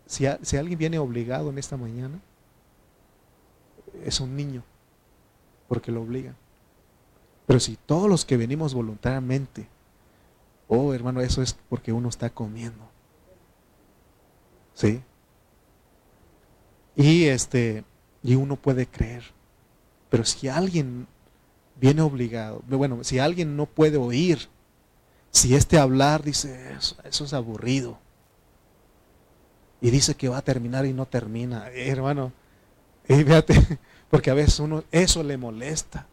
Si, 0.05 0.27
si 0.43 0.57
alguien 0.57 0.77
viene 0.77 0.99
obligado 0.99 1.49
en 1.51 1.59
esta 1.59 1.77
mañana, 1.77 2.19
es 4.05 4.19
un 4.19 4.35
niño, 4.35 4.65
porque 5.69 5.93
lo 5.93 6.03
obligan. 6.03 6.35
Pero 7.47 7.61
si 7.61 7.77
todos 7.87 8.09
los 8.11 8.25
que 8.25 8.37
venimos 8.37 8.75
voluntariamente, 8.75 9.69
oh 10.67 10.93
hermano, 10.93 11.21
eso 11.21 11.41
es 11.41 11.57
porque 11.69 11.93
uno 11.93 12.09
está 12.09 12.31
comiendo. 12.31 12.83
¿Sí? 14.75 15.01
Y 16.99 17.27
este, 17.27 17.85
y 18.25 18.35
uno 18.35 18.57
puede 18.57 18.89
creer. 18.89 19.23
Pero 20.11 20.25
si 20.25 20.49
alguien 20.49 21.07
viene 21.81 22.03
obligado, 22.03 22.61
bueno, 22.67 23.05
si 23.05 23.21
alguien 23.21 23.57
no 23.57 23.67
puede 23.67 23.97
oír, 23.97 24.49
si 25.31 25.55
este 25.55 25.79
hablar 25.79 26.25
dice, 26.25 26.73
eso, 26.77 26.97
eso 27.05 27.25
es 27.25 27.33
aburrido, 27.33 27.99
y 29.81 29.91
dice 29.91 30.17
que 30.17 30.29
va 30.29 30.39
a 30.39 30.43
terminar 30.43 30.87
y 30.87 30.93
no 30.93 31.07
termina, 31.07 31.71
eh, 31.71 31.89
hermano, 31.89 32.33
y 33.09 33.15
fíjate, 33.15 33.55
porque 34.11 34.33
a 34.33 34.35
veces 34.35 34.59
uno, 34.59 34.83
eso 34.91 35.23
le 35.23 35.37
molesta. 35.37 36.07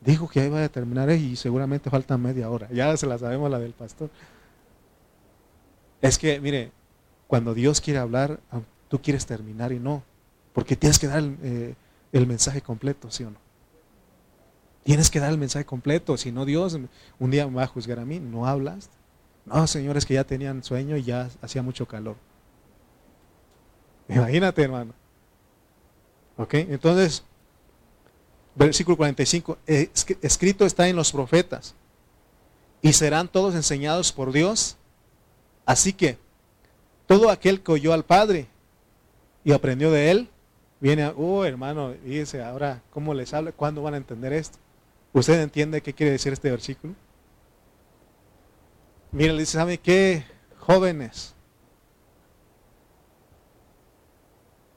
Dijo 0.00 0.28
que 0.28 0.40
ahí 0.40 0.48
va 0.48 0.64
a 0.64 0.68
terminar 0.70 1.10
y 1.10 1.36
seguramente 1.36 1.90
falta 1.90 2.16
media 2.16 2.48
hora. 2.48 2.68
Ya 2.72 2.96
se 2.96 3.06
la 3.06 3.18
sabemos 3.18 3.50
la 3.50 3.58
del 3.58 3.72
pastor. 3.72 4.08
Es 6.00 6.18
que, 6.18 6.40
mire, 6.40 6.70
cuando 7.26 7.52
Dios 7.52 7.80
quiere 7.80 7.98
hablar, 7.98 8.40
tú 8.88 9.00
quieres 9.00 9.26
terminar 9.26 9.72
y 9.72 9.78
no. 9.78 10.02
Porque 10.52 10.76
tienes 10.76 10.98
que 10.98 11.06
dar 11.06 11.18
el, 11.18 11.36
eh, 11.42 11.74
el 12.12 12.26
mensaje 12.26 12.62
completo, 12.62 13.10
¿sí 13.10 13.24
o 13.24 13.30
no? 13.30 13.38
Tienes 14.84 15.10
que 15.10 15.20
dar 15.20 15.30
el 15.30 15.38
mensaje 15.38 15.64
completo, 15.64 16.16
si 16.16 16.32
no 16.32 16.44
Dios 16.44 16.78
un 17.18 17.30
día 17.30 17.46
me 17.46 17.56
va 17.56 17.64
a 17.64 17.66
juzgar 17.66 17.98
a 17.98 18.04
mí, 18.04 18.20
no 18.20 18.46
hablas. 18.46 18.88
No, 19.44 19.66
señores 19.66 20.06
que 20.06 20.14
ya 20.14 20.24
tenían 20.24 20.62
sueño 20.64 20.96
y 20.96 21.02
ya 21.02 21.28
hacía 21.42 21.62
mucho 21.62 21.86
calor. 21.86 22.16
Imagínate, 24.08 24.62
hermano. 24.62 24.94
¿Ok? 26.38 26.54
Entonces, 26.54 27.22
versículo 28.54 28.96
45, 28.96 29.58
escrito 29.66 30.64
está 30.64 30.88
en 30.88 30.96
los 30.96 31.12
profetas, 31.12 31.74
y 32.80 32.92
serán 32.92 33.28
todos 33.28 33.54
enseñados 33.54 34.12
por 34.12 34.32
Dios. 34.32 34.76
Así 35.66 35.92
que, 35.92 36.18
todo 37.06 37.30
aquel 37.30 37.60
que 37.60 37.72
oyó 37.72 37.92
al 37.92 38.04
Padre 38.04 38.46
y 39.48 39.52
aprendió 39.54 39.90
de 39.90 40.10
él, 40.10 40.28
viene 40.78 41.10
oh 41.16 41.42
hermano, 41.42 41.94
dice 42.04 42.42
ahora, 42.42 42.82
¿cómo 42.90 43.14
les 43.14 43.32
habla? 43.32 43.50
¿Cuándo 43.50 43.80
van 43.80 43.94
a 43.94 43.96
entender 43.96 44.34
esto? 44.34 44.58
¿Usted 45.14 45.40
entiende 45.40 45.80
qué 45.80 45.94
quiere 45.94 46.12
decir 46.12 46.34
este 46.34 46.50
versículo? 46.50 46.92
Mira, 49.10 49.32
le 49.32 49.38
dice, 49.38 49.52
¿sabe 49.52 49.78
qué? 49.78 50.26
Jóvenes. 50.58 51.34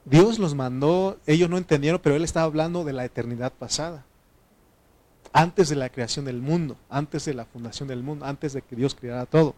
Dios 0.06 0.38
los 0.38 0.54
mandó, 0.54 1.18
ellos 1.26 1.50
no 1.50 1.58
entendieron, 1.58 2.00
pero 2.02 2.16
Él 2.16 2.24
estaba 2.24 2.46
hablando 2.46 2.82
de 2.82 2.94
la 2.94 3.04
eternidad 3.04 3.52
pasada. 3.52 4.06
Antes 5.34 5.68
de 5.68 5.76
la 5.76 5.90
creación 5.90 6.24
del 6.24 6.40
mundo, 6.40 6.78
antes 6.88 7.26
de 7.26 7.34
la 7.34 7.44
fundación 7.44 7.88
del 7.88 8.02
mundo, 8.02 8.24
antes 8.24 8.54
de 8.54 8.62
que 8.62 8.74
Dios 8.74 8.94
creara 8.94 9.26
todo. 9.26 9.54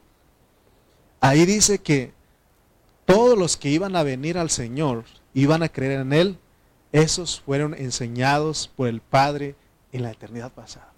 Ahí 1.21 1.47
dice 1.47 1.79
que 1.79 2.13
todos 3.05 3.39
los 3.39 3.57
que 3.57 3.69
iban 3.69 3.97
a 3.97 4.03
venir 4.03 4.39
al 4.39 4.51
Señor, 4.51 5.05
iban 5.35 5.63
a 5.63 5.69
creer 5.69 6.01
en 6.01 6.13
Él, 6.13 6.39
esos 6.93 7.41
fueron 7.41 7.75
enseñados 7.75 8.69
por 8.69 8.89
el 8.89 9.01
Padre 9.01 9.57
en 9.93 10.03
la 10.03 10.13
eternidad 10.13 10.53
pasada. 10.53 10.93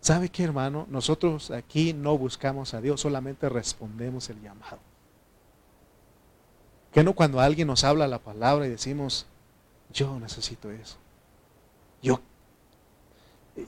¿Sabe 0.00 0.28
qué, 0.28 0.44
hermano? 0.44 0.86
Nosotros 0.90 1.50
aquí 1.50 1.94
no 1.94 2.18
buscamos 2.18 2.74
a 2.74 2.80
Dios, 2.80 3.00
solamente 3.00 3.48
respondemos 3.48 4.28
el 4.28 4.42
llamado. 4.42 4.78
Que 6.92 7.02
no 7.02 7.14
cuando 7.14 7.40
alguien 7.40 7.68
nos 7.68 7.84
habla 7.84 8.06
la 8.06 8.18
palabra 8.18 8.66
y 8.66 8.70
decimos, 8.70 9.26
yo 9.92 10.20
necesito 10.20 10.70
eso. 10.70 10.98
Yo. 12.02 12.20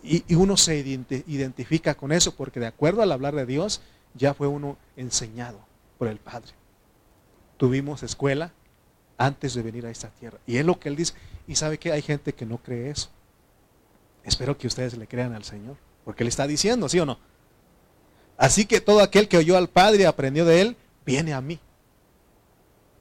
Y 0.02 0.34
uno 0.34 0.56
se 0.56 0.76
identifica 0.78 1.94
con 1.94 2.12
eso 2.12 2.34
porque 2.34 2.60
de 2.60 2.66
acuerdo 2.66 3.00
al 3.00 3.12
hablar 3.12 3.34
de 3.34 3.46
Dios, 3.46 3.80
ya 4.16 4.34
fue 4.34 4.46
uno 4.46 4.76
enseñado 4.96 5.58
por 5.98 6.08
el 6.08 6.18
Padre. 6.18 6.52
Tuvimos 7.56 8.02
escuela 8.02 8.52
antes 9.18 9.54
de 9.54 9.62
venir 9.62 9.86
a 9.86 9.90
esta 9.90 10.10
tierra. 10.10 10.38
Y 10.46 10.56
es 10.56 10.66
lo 10.66 10.78
que 10.78 10.88
Él 10.88 10.96
dice. 10.96 11.14
Y 11.46 11.56
sabe 11.56 11.78
que 11.78 11.92
hay 11.92 12.02
gente 12.02 12.34
que 12.34 12.46
no 12.46 12.58
cree 12.58 12.90
eso. 12.90 13.08
Espero 14.24 14.58
que 14.58 14.66
ustedes 14.66 14.96
le 14.96 15.06
crean 15.06 15.32
al 15.34 15.44
Señor, 15.44 15.76
porque 16.04 16.24
Él 16.24 16.28
está 16.28 16.46
diciendo, 16.46 16.88
¿sí 16.88 16.98
o 16.98 17.06
no? 17.06 17.18
Así 18.36 18.66
que 18.66 18.80
todo 18.80 19.00
aquel 19.00 19.28
que 19.28 19.38
oyó 19.38 19.56
al 19.56 19.68
Padre 19.68 20.02
y 20.02 20.06
aprendió 20.06 20.44
de 20.44 20.60
Él, 20.60 20.76
viene 21.04 21.32
a 21.32 21.40
mí. 21.40 21.60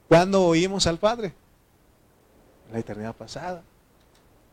¿Cuándo 0.08 0.44
oímos 0.44 0.86
al 0.86 0.98
Padre? 0.98 1.34
La 2.72 2.78
eternidad 2.78 3.14
pasada. 3.14 3.62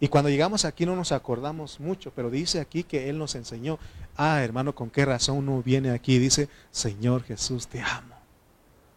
Y 0.04 0.10
cuando 0.10 0.30
llegamos 0.30 0.66
aquí 0.66 0.86
no 0.86 0.98
nos 0.98 1.14
acordamos 1.14 1.80
mucho, 1.80 2.12
pero 2.14 2.30
dice 2.30 2.60
aquí 2.60 2.84
que 2.84 3.08
Él 3.10 3.18
nos 3.18 3.36
enseñó. 3.36 3.80
Ah, 4.18 4.44
hermano, 4.44 4.76
¿con 4.76 4.90
qué 4.90 5.06
razón 5.06 5.38
uno 5.38 5.64
viene 5.64 5.92
aquí 5.92 6.20
dice, 6.20 6.50
Señor 6.72 7.24
Jesús, 7.24 7.68
te 7.68 7.80
amo, 7.80 8.14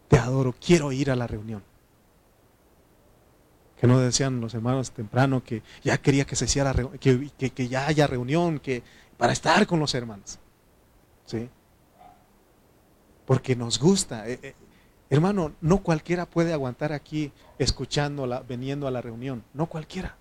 te 0.09 0.17
adoro, 0.17 0.53
quiero 0.59 0.91
ir 0.91 1.09
a 1.09 1.15
la 1.15 1.25
reunión? 1.25 1.63
que 3.79 3.87
no 3.87 3.99
decían 3.99 4.41
los 4.41 4.53
hermanos 4.53 4.91
temprano 4.91 5.41
que 5.41 5.63
ya 5.81 5.97
quería 5.97 6.25
que 6.25 6.35
se 6.35 6.43
hiciera 6.43 6.75
que, 6.99 7.29
que, 7.29 7.67
ya 7.69 7.87
haya 7.87 8.05
reunión 8.05 8.59
que 8.59 8.83
para 9.17 9.31
estar 9.31 9.67
con 9.67 9.79
los 9.79 9.93
hermanos 9.93 10.39
sí 11.27 11.47
porque 13.27 13.55
nos 13.55 13.77
gusta 13.77 14.27
eh, 14.27 14.39
eh, 14.41 14.55
hermano 15.11 15.51
no 15.61 15.83
cualquiera 15.83 16.25
puede 16.25 16.53
aguantar 16.53 16.91
aquí 16.91 17.31
escuchándola 17.59 18.39
veniendo 18.41 18.87
a 18.87 18.91
la 18.91 18.99
reunión 18.99 19.43
no 19.53 19.67
cualquiera 19.67 20.17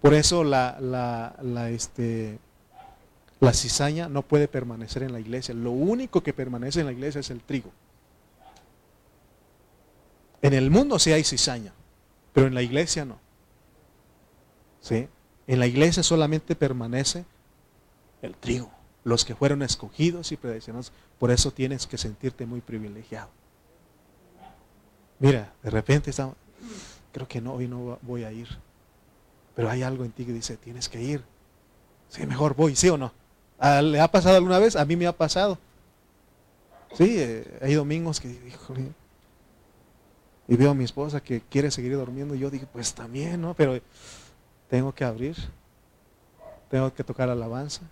por 0.00 0.14
eso 0.14 0.44
la, 0.44 0.78
la, 0.80 1.70
este, 1.70 2.38
la 3.40 3.52
cizaña 3.52 4.08
no 4.08 4.22
puede 4.22 4.48
permanecer 4.48 5.02
en 5.02 5.12
la 5.12 5.20
iglesia 5.20 5.54
lo 5.54 5.72
único 5.72 6.22
que 6.22 6.32
permanece 6.32 6.80
en 6.80 6.86
la 6.86 6.92
iglesia 6.92 7.20
es 7.20 7.30
el 7.30 7.40
trigo 7.40 7.72
en 10.42 10.54
el 10.54 10.70
mundo 10.70 10.98
sí 10.98 11.12
hay 11.12 11.24
cizaña, 11.24 11.72
pero 12.32 12.46
en 12.46 12.54
la 12.54 12.62
iglesia 12.62 13.04
no. 13.04 13.18
¿Sí? 14.80 15.08
En 15.46 15.58
la 15.58 15.66
iglesia 15.66 16.02
solamente 16.02 16.54
permanece 16.54 17.24
el 18.22 18.36
trigo, 18.36 18.70
los 19.04 19.24
que 19.24 19.34
fueron 19.34 19.62
escogidos 19.62 20.30
y 20.30 20.36
predestinados. 20.36 20.92
Por 21.18 21.30
eso 21.30 21.50
tienes 21.50 21.86
que 21.86 21.98
sentirte 21.98 22.46
muy 22.46 22.60
privilegiado. 22.60 23.30
Mira, 25.18 25.52
de 25.62 25.70
repente 25.70 26.10
estamos, 26.10 26.36
creo 27.12 27.26
que 27.26 27.40
no, 27.40 27.54
hoy 27.54 27.66
no 27.66 27.98
voy 28.02 28.22
a 28.22 28.30
ir. 28.30 28.48
Pero 29.58 29.70
hay 29.70 29.82
algo 29.82 30.04
en 30.04 30.12
ti 30.12 30.24
que 30.24 30.32
dice, 30.32 30.56
tienes 30.56 30.88
que 30.88 31.02
ir. 31.02 31.24
Sí, 32.08 32.24
mejor 32.24 32.54
voy, 32.54 32.76
¿sí 32.76 32.90
o 32.90 32.96
no? 32.96 33.10
Ah, 33.58 33.82
¿Le 33.82 34.00
ha 34.00 34.06
pasado 34.06 34.36
alguna 34.36 34.60
vez? 34.60 34.76
A 34.76 34.84
mí 34.84 34.94
me 34.94 35.04
ha 35.04 35.12
pasado. 35.12 35.58
Sí, 36.92 37.16
eh, 37.18 37.58
hay 37.60 37.74
domingos 37.74 38.20
que, 38.20 38.28
híjole, 38.28 38.92
y 40.46 40.56
veo 40.56 40.70
a 40.70 40.74
mi 40.74 40.84
esposa 40.84 41.20
que 41.20 41.40
quiere 41.40 41.72
seguir 41.72 41.96
durmiendo, 41.96 42.36
y 42.36 42.38
yo 42.38 42.50
digo, 42.50 42.68
pues 42.72 42.94
también, 42.94 43.40
¿no? 43.40 43.52
Pero 43.54 43.80
tengo 44.70 44.94
que 44.94 45.02
abrir, 45.02 45.34
tengo 46.70 46.94
que 46.94 47.02
tocar 47.02 47.28
alabanza, 47.28 47.82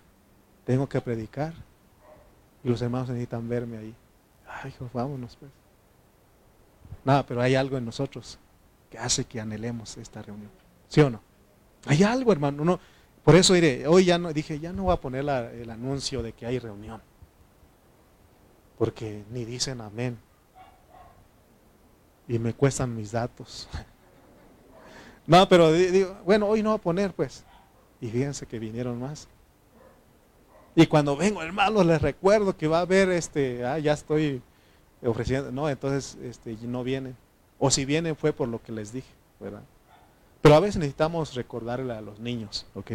tengo 0.65 0.89
que 0.89 1.01
predicar, 1.01 1.53
y 2.63 2.69
los 2.69 2.81
hermanos 2.81 3.09
necesitan 3.09 3.49
verme 3.49 3.79
ahí. 3.79 3.95
Ay, 4.47 4.71
hijo, 4.71 4.89
vámonos 4.93 5.35
pues. 5.35 5.51
Nada, 7.05 7.27
pero 7.27 7.43
hay 7.43 7.57
algo 7.57 7.77
en 7.77 7.85
nosotros 7.85 8.39
que 8.89 8.99
hace 8.99 9.25
que 9.25 9.41
anhelemos 9.41 9.97
esta 9.97 10.23
reunión. 10.23 10.53
¿Sí 10.87 11.01
o 11.01 11.11
no? 11.11 11.26
Hay 11.87 12.03
algo, 12.03 12.33
hermano. 12.33 12.65
No, 12.65 12.81
por 13.25 13.35
eso 13.35 13.55
diré, 13.55 13.87
hoy 13.87 14.05
ya 14.05 14.19
no, 14.19 14.33
dije, 14.33 14.61
ya 14.61 14.73
no 14.73 14.85
voy 14.85 14.95
a 14.95 15.01
poner 15.01 15.23
el 15.23 15.71
anuncio 15.71 16.23
de 16.23 16.33
que 16.33 16.47
hay 16.47 16.59
reunión. 16.59 17.01
Porque 18.79 19.25
ni 19.31 19.45
dicen 19.45 19.81
amén. 19.81 20.19
Y 22.29 22.39
me 22.39 22.53
cuestan 22.53 22.95
mis 22.95 23.13
datos. 23.13 23.69
No, 25.29 25.49
pero 25.49 25.73
digo, 25.73 26.17
bueno, 26.25 26.47
hoy 26.47 26.63
no 26.63 26.71
voy 26.71 26.79
a 26.79 26.83
poner, 26.83 27.13
pues. 27.13 27.43
Y 28.01 28.07
fíjense 28.07 28.47
que 28.47 28.61
vinieron 28.61 29.01
más. 29.01 29.27
Y 30.77 30.87
cuando 30.87 31.17
vengo, 31.17 31.43
hermano, 31.43 31.83
les 31.83 32.01
recuerdo 32.01 32.57
que 32.57 32.69
va 32.69 32.79
a 32.79 32.83
haber 32.83 33.11
este, 33.11 33.65
ah, 33.65 33.77
ya 33.81 33.95
estoy 33.95 34.41
ofreciendo, 35.03 35.51
no, 35.51 35.69
entonces 35.69 36.17
este, 36.23 36.57
no 36.63 36.85
vienen. 36.85 37.17
O 37.59 37.73
si 37.73 37.85
vienen 37.85 38.15
fue 38.15 38.33
por 38.33 38.47
lo 38.47 38.63
que 38.63 38.71
les 38.71 38.93
dije, 38.93 39.11
¿verdad? 39.41 39.63
Pero 40.47 40.55
a 40.55 40.61
veces 40.61 40.77
necesitamos 40.77 41.35
recordarle 41.35 41.93
a 41.93 42.01
los 42.01 42.21
niños, 42.21 42.67
¿ok? 42.77 42.93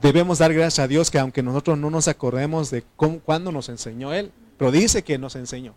debemos 0.00 0.38
dar 0.38 0.54
gracias 0.54 0.78
a 0.78 0.88
Dios 0.88 1.10
que 1.10 1.18
aunque 1.18 1.42
nosotros 1.42 1.76
no 1.76 1.90
nos 1.90 2.08
acordemos 2.08 2.70
de 2.70 2.84
cuándo 3.22 3.52
nos 3.52 3.68
enseñó 3.68 4.14
Él, 4.14 4.32
pero 4.56 4.72
dice 4.72 5.04
que 5.04 5.18
nos 5.18 5.36
enseñó. 5.36 5.74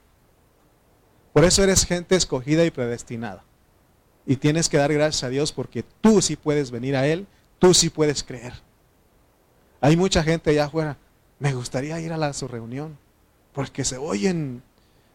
Por 1.34 1.44
eso 1.44 1.62
eres 1.62 1.86
gente 1.86 2.16
escogida 2.16 2.64
y 2.64 2.72
predestinada. 2.72 3.44
Y 4.26 4.38
tienes 4.38 4.70
que 4.70 4.78
dar 4.78 4.94
gracias 4.94 5.26
a 5.26 5.30
Dios 5.30 5.52
porque 5.52 5.84
tú 5.84 6.22
sí 6.22 6.38
puedes 6.38 6.72
venir 6.72 6.96
a 6.96 7.06
Él, 7.06 7.28
tú 7.60 7.74
sí 7.74 7.90
puedes 7.90 8.24
creer. 8.24 8.54
Hay 9.82 9.98
mucha 9.98 10.24
gente 10.24 10.52
allá 10.52 10.68
afuera, 10.68 10.96
me 11.38 11.54
gustaría 11.54 12.00
ir 12.00 12.14
a 12.14 12.18
la, 12.18 12.32
su 12.32 12.48
reunión, 12.48 12.98
porque 13.52 13.84
se 13.84 13.98
oyen 13.98 14.64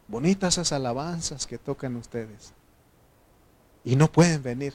bonitas 0.06 0.58
esas 0.58 0.72
alabanzas 0.72 1.46
que 1.46 1.56
tocan 1.56 1.96
ustedes. 1.96 2.52
Y 3.84 3.96
no 3.96 4.10
pueden 4.10 4.42
venir, 4.42 4.74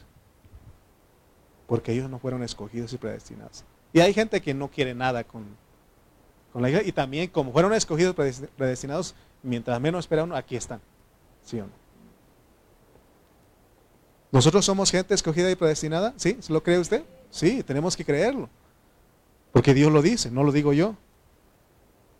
porque 1.68 1.92
ellos 1.92 2.10
no 2.10 2.20
fueron 2.20 2.44
escogidos 2.44 2.94
y 2.94 2.98
predestinados. 2.98 3.64
Y 3.92 4.00
hay 4.02 4.14
gente 4.14 4.42
que 4.42 4.54
no 4.54 4.70
quiere 4.70 4.94
nada 4.94 5.24
con, 5.24 5.46
la 6.54 6.70
iglesia. 6.70 6.88
Y 6.90 6.92
también, 6.92 7.30
como 7.30 7.52
fueron 7.52 7.74
escogidos, 7.74 8.16
predestinados, 8.56 9.16
mientras 9.42 9.80
menos 9.82 10.06
espera 10.06 10.24
uno, 10.24 10.36
aquí 10.36 10.56
están. 10.56 10.80
¿Sí 11.44 11.60
o 11.60 11.66
no? 11.66 11.72
¿Nosotros 14.32 14.64
somos 14.64 14.92
gente 14.92 15.16
escogida 15.16 15.50
y 15.50 15.56
predestinada? 15.56 16.14
¿Sí? 16.18 16.38
¿Lo 16.50 16.62
cree 16.62 16.78
usted? 16.78 17.04
Sí, 17.32 17.64
tenemos 17.64 17.98
que 17.98 18.06
creerlo. 18.06 18.48
Porque 19.52 19.74
Dios 19.74 19.92
lo 19.92 20.02
dice, 20.02 20.30
no 20.30 20.44
lo 20.44 20.52
digo 20.52 20.74
yo. 20.74 20.96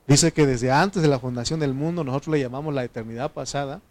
Dice 0.08 0.32
que 0.32 0.48
desde 0.48 0.72
antes 0.72 1.04
de 1.04 1.08
la 1.08 1.20
fundación 1.20 1.60
del 1.60 1.76
mundo, 1.76 2.04
nosotros 2.04 2.34
le 2.34 2.42
llamamos 2.42 2.74
la 2.74 2.84
eternidad 2.84 3.32
pasada. 3.32 3.82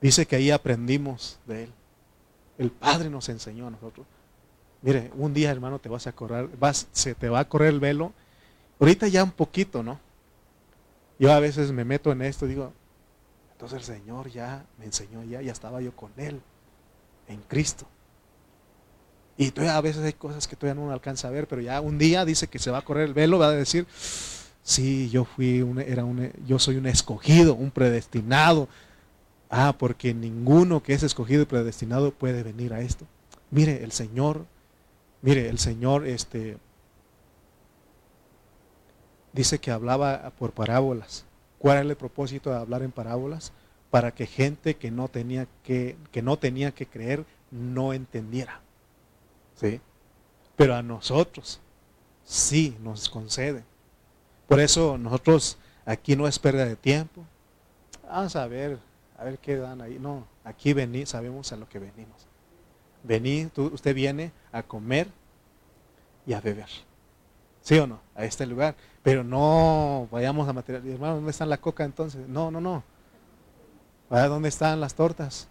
Dice 0.00 0.26
que 0.26 0.36
ahí 0.36 0.50
aprendimos 0.50 1.38
de 1.46 1.64
Él. 1.64 1.72
El 2.58 2.70
Padre 2.70 3.10
nos 3.10 3.28
enseñó 3.28 3.66
a 3.66 3.70
nosotros. 3.70 4.06
Mire, 4.82 5.10
un 5.14 5.34
día, 5.34 5.50
hermano, 5.50 5.78
te 5.78 5.88
vas 5.88 6.06
a 6.06 6.12
correr, 6.12 6.48
vas, 6.58 6.88
se 6.92 7.14
te 7.14 7.28
va 7.28 7.40
a 7.40 7.48
correr 7.48 7.68
el 7.68 7.80
velo. 7.80 8.12
Ahorita 8.78 9.08
ya 9.08 9.22
un 9.22 9.30
poquito, 9.30 9.82
¿no? 9.82 10.00
Yo 11.18 11.32
a 11.32 11.40
veces 11.40 11.70
me 11.70 11.84
meto 11.84 12.12
en 12.12 12.22
esto 12.22 12.46
y 12.46 12.50
digo, 12.50 12.72
entonces 13.52 13.78
el 13.78 13.84
Señor 13.84 14.30
ya 14.30 14.64
me 14.78 14.86
enseñó, 14.86 15.22
ya, 15.22 15.42
ya 15.42 15.52
estaba 15.52 15.82
yo 15.82 15.94
con 15.94 16.10
Él, 16.16 16.40
en 17.28 17.42
Cristo. 17.42 17.86
Y 19.36 19.50
todavía 19.50 19.76
a 19.76 19.80
veces 19.82 20.02
hay 20.02 20.14
cosas 20.14 20.48
que 20.48 20.56
todavía 20.56 20.82
no 20.82 20.90
alcanza 20.90 21.28
a 21.28 21.30
ver, 21.30 21.46
pero 21.46 21.60
ya 21.60 21.80
un 21.82 21.98
día 21.98 22.24
dice 22.24 22.48
que 22.48 22.58
se 22.58 22.70
va 22.70 22.78
a 22.78 22.82
correr 22.82 23.04
el 23.04 23.14
velo, 23.14 23.38
va 23.38 23.48
a 23.48 23.52
decir, 23.52 23.86
sí, 24.62 25.10
yo 25.10 25.26
fui 25.26 25.60
un, 25.60 25.78
era 25.78 26.04
un, 26.04 26.32
yo 26.46 26.58
soy 26.58 26.76
un 26.76 26.86
escogido, 26.86 27.54
un 27.54 27.70
predestinado. 27.70 28.68
Ah, 29.50 29.74
porque 29.76 30.14
ninguno 30.14 30.82
que 30.82 30.94
es 30.94 31.02
escogido 31.02 31.42
y 31.42 31.46
predestinado 31.46 32.12
puede 32.12 32.42
venir 32.42 32.72
a 32.72 32.80
esto. 32.80 33.04
Mire, 33.50 33.82
el 33.82 33.92
Señor 33.92 34.46
Mire, 35.22 35.48
el 35.48 35.58
Señor 35.58 36.06
este, 36.06 36.56
dice 39.32 39.58
que 39.58 39.70
hablaba 39.70 40.30
por 40.38 40.52
parábolas. 40.52 41.26
¿Cuál 41.58 41.78
era 41.78 41.88
el 41.90 41.96
propósito 41.96 42.50
de 42.50 42.56
hablar 42.56 42.82
en 42.82 42.90
parábolas? 42.90 43.52
Para 43.90 44.12
que 44.12 44.26
gente 44.26 44.76
que 44.76 44.90
no 44.90 45.08
tenía 45.08 45.46
que, 45.62 45.96
que, 46.10 46.22
no 46.22 46.38
tenía 46.38 46.72
que 46.72 46.86
creer 46.86 47.26
no 47.50 47.92
entendiera. 47.92 48.60
¿Sí? 49.56 49.80
Pero 50.56 50.74
a 50.74 50.82
nosotros 50.82 51.60
sí 52.24 52.76
nos 52.82 53.10
concede. 53.10 53.62
Por 54.48 54.58
eso 54.58 54.96
nosotros 54.96 55.58
aquí 55.84 56.16
no 56.16 56.26
es 56.26 56.38
pérdida 56.38 56.64
de 56.64 56.76
tiempo. 56.76 57.24
Vamos 58.08 58.36
a 58.36 58.46
ver, 58.46 58.78
a 59.20 59.24
ver 59.24 59.38
qué 59.38 59.56
dan 59.56 59.82
ahí. 59.82 59.98
No, 60.00 60.26
aquí 60.44 60.72
vení, 60.72 61.04
sabemos 61.04 61.52
a 61.52 61.56
lo 61.56 61.68
que 61.68 61.78
venimos. 61.78 62.26
Vení, 63.04 63.50
usted 63.54 63.94
viene 63.94 64.32
a 64.50 64.62
comer 64.62 65.08
y 66.26 66.32
a 66.32 66.40
beber. 66.40 66.68
¿Sí 67.60 67.78
o 67.78 67.86
no? 67.86 68.00
A 68.14 68.24
este 68.24 68.46
lugar. 68.46 68.74
Pero 69.02 69.22
no 69.22 70.08
vayamos 70.10 70.48
a 70.48 70.54
material. 70.54 70.86
Hermano, 70.88 71.16
¿dónde 71.16 71.30
está 71.30 71.44
la 71.44 71.58
coca 71.58 71.84
entonces? 71.84 72.26
No, 72.28 72.50
no, 72.50 72.62
no. 72.62 72.82
¿A 74.08 74.26
dónde 74.26 74.48
están 74.48 74.80
las 74.80 74.94
tortas? 74.94 75.48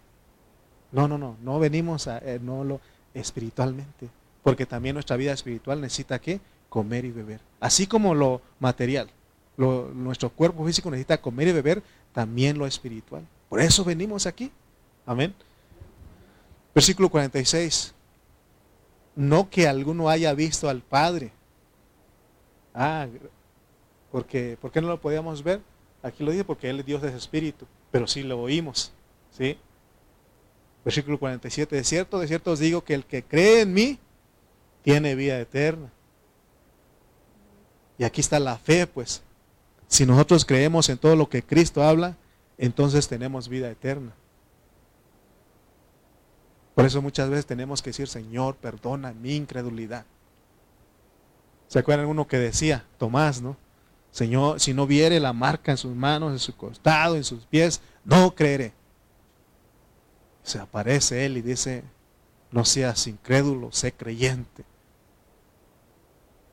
No, 0.91 1.08
no, 1.08 1.19
no. 1.19 1.38
No 1.41 1.60
venimos 1.60 2.08
a 2.08 2.17
eh, 2.17 2.39
no 2.41 2.63
lo 2.63 2.82
espiritualmente. 3.13 4.10
Porque 4.41 4.65
también 4.65 4.95
nuestra 4.95 5.15
vida 5.15 5.32
espiritual 5.32 5.79
necesita 5.79 6.17
qué? 6.17 6.41
Comer 6.69 7.05
y 7.05 7.12
beber. 7.12 7.39
Así 7.60 7.86
como 7.86 8.15
lo 8.15 8.41
material. 8.60 9.10
nuestro 9.58 10.32
cuerpo 10.32 10.65
físico 10.65 10.89
necesita 10.89 11.21
comer 11.21 11.49
y 11.49 11.51
beber, 11.51 11.84
también 12.13 12.58
lo 12.58 12.65
espiritual. 12.65 13.23
Por 13.50 13.60
eso 13.60 13.84
venimos 13.84 14.26
aquí. 14.28 14.52
Amén. 15.06 15.34
Versículo 16.74 17.10
46. 17.10 17.94
No 19.16 19.50
que 19.50 19.68
alguno 19.68 20.08
haya 20.08 20.34
visto 20.34 20.70
al 20.70 20.82
Padre. 20.82 21.32
Ah, 22.74 23.08
porque, 24.12 24.58
¿por 24.62 24.72
qué 24.72 24.80
no 24.80 24.88
lo 24.88 25.02
podíamos 25.02 25.44
ver? 25.44 25.62
Aquí 26.02 26.24
lo 26.24 26.32
dice 26.32 26.46
porque 26.46 26.70
Él 26.70 26.80
es 26.80 26.86
Dios 26.86 27.02
de 27.02 27.16
espíritu, 27.16 27.66
pero 27.92 28.08
sí 28.08 28.24
lo 28.24 28.40
oímos. 28.40 28.94
¿sí? 29.38 29.58
Versículo 30.86 31.20
47. 31.20 31.76
De 31.76 31.84
cierto, 31.84 32.20
de 32.20 32.28
cierto 32.28 32.52
os 32.52 32.60
digo 32.60 32.84
que 32.84 32.94
el 32.94 33.06
que 33.06 33.24
cree 33.24 33.62
en 33.62 33.74
mí 33.74 34.00
tiene 34.84 35.16
vida 35.16 35.40
eterna. 35.40 35.92
Y 37.98 38.06
aquí 38.06 38.22
está 38.22 38.40
la 38.40 38.58
fe, 38.58 38.88
pues. 38.88 39.22
Si 39.88 40.06
nosotros 40.06 40.46
creemos 40.46 40.88
en 40.88 40.98
todo 40.98 41.16
lo 41.16 41.28
que 41.28 41.44
Cristo 41.44 41.84
habla, 41.84 42.16
entonces 42.60 43.08
tenemos 43.08 43.48
vida 43.48 43.72
eterna. 43.72 44.13
Por 46.76 46.86
eso 46.86 47.02
muchas 47.02 47.30
veces 47.30 47.45
tenemos 47.45 47.82
que 47.82 47.89
decir, 47.89 48.08
Señor, 48.08 48.56
perdona 48.56 49.13
mi 49.13 49.36
incredulidad. 49.36 50.06
¿Se 51.67 51.80
acuerdan 51.80 52.08
uno 52.08 52.28
que 52.28 52.38
decía, 52.38 52.86
Tomás, 52.98 53.41
¿no? 53.41 53.58
Señor, 54.12 54.60
si 54.60 54.74
no 54.74 54.88
viere 54.88 55.19
la 55.19 55.34
marca 55.34 55.72
en 55.72 55.78
sus 55.78 55.95
manos, 55.95 56.32
en 56.32 56.39
su 56.39 56.56
costado, 56.56 57.15
en 57.15 57.24
sus 57.24 57.45
pies, 57.45 57.82
no 58.04 58.34
creeré. 58.36 58.74
Se 60.43 60.60
aparece 60.60 61.26
él 61.26 61.38
y 61.38 61.41
dice, 61.41 61.84
no 62.52 62.65
seas 62.65 63.08
incrédulo, 63.08 63.72
sé 63.72 63.93
creyente. 63.93 64.65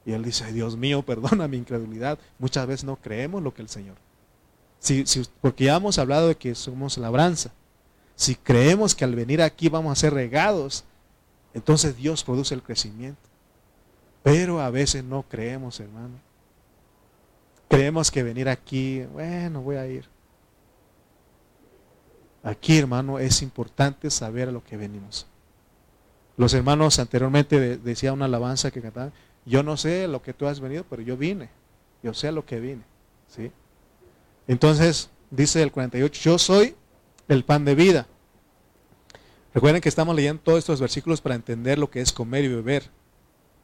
Y 0.05 0.13
él 0.13 0.23
dice, 0.23 0.53
Dios 0.53 0.77
mío, 0.77 1.03
perdona 1.07 1.49
mi 1.49 1.57
incredulidad. 1.57 2.19
Muchas 2.39 2.67
veces 2.67 2.85
no 2.85 2.97
creemos 2.97 3.43
lo 3.43 3.55
que 3.55 3.63
el 3.63 3.69
Señor. 3.69 3.97
Si, 4.79 5.05
porque 5.41 5.65
ya 5.65 5.77
hemos 5.77 5.99
hablado 5.99 6.29
de 6.29 6.37
que 6.37 6.55
somos 6.55 6.99
labranza. 6.99 7.51
Si 8.15 8.35
creemos 8.35 8.95
que 8.95 9.05
al 9.05 9.15
venir 9.15 9.43
aquí 9.43 9.69
vamos 9.69 9.93
a 9.93 10.01
ser 10.01 10.15
regados, 10.15 10.85
entonces 11.55 11.97
Dios 11.97 12.25
produce 12.25 12.55
el 12.55 12.63
crecimiento. 12.63 13.21
Pero 14.23 14.61
a 14.61 14.71
veces 14.71 15.05
no 15.05 15.23
creemos, 15.23 15.81
hermano. 15.81 16.15
Creemos 17.69 18.11
que 18.11 18.23
venir 18.23 18.49
aquí, 18.49 19.03
bueno, 19.13 19.61
voy 19.61 19.77
a 19.77 19.87
ir. 19.87 20.09
Aquí, 22.43 22.79
hermano, 22.79 23.19
es 23.19 23.43
importante 23.43 24.11
saber 24.11 24.49
a 24.49 24.53
lo 24.53 24.63
que 24.63 24.77
venimos. 24.77 25.27
Los 26.37 26.55
hermanos 26.55 26.99
anteriormente 26.99 27.77
decía 27.79 28.13
una 28.13 28.27
alabanza 28.27 28.71
que 28.71 28.83
cantaban, 28.83 29.13
yo 29.45 29.63
no 29.63 29.77
sé 29.77 30.07
lo 30.07 30.23
que 30.23 30.33
tú 30.33 30.47
has 30.47 30.61
venido, 30.61 30.85
pero 30.89 31.03
yo 31.03 31.17
vine. 31.17 31.49
Yo 32.03 32.15
sé 32.15 32.29
a 32.29 32.33
lo 32.33 32.45
que 32.45 32.61
vine. 32.61 32.83
¿sí? 33.29 33.51
Entonces, 34.49 35.11
dice 35.31 35.63
el 35.63 35.73
48, 35.73 36.21
yo 36.23 36.39
soy 36.39 36.75
el 37.29 37.45
pan 37.45 37.65
de 37.65 37.75
vida. 37.75 38.07
Recuerden 39.55 39.81
que 39.81 39.89
estamos 39.89 40.15
leyendo 40.15 40.43
todos 40.43 40.59
estos 40.59 40.81
versículos 40.81 41.21
para 41.21 41.35
entender 41.35 41.79
lo 41.79 41.91
que 41.91 42.01
es 42.01 42.13
comer 42.13 42.45
y 42.45 42.49
beber. 42.49 42.91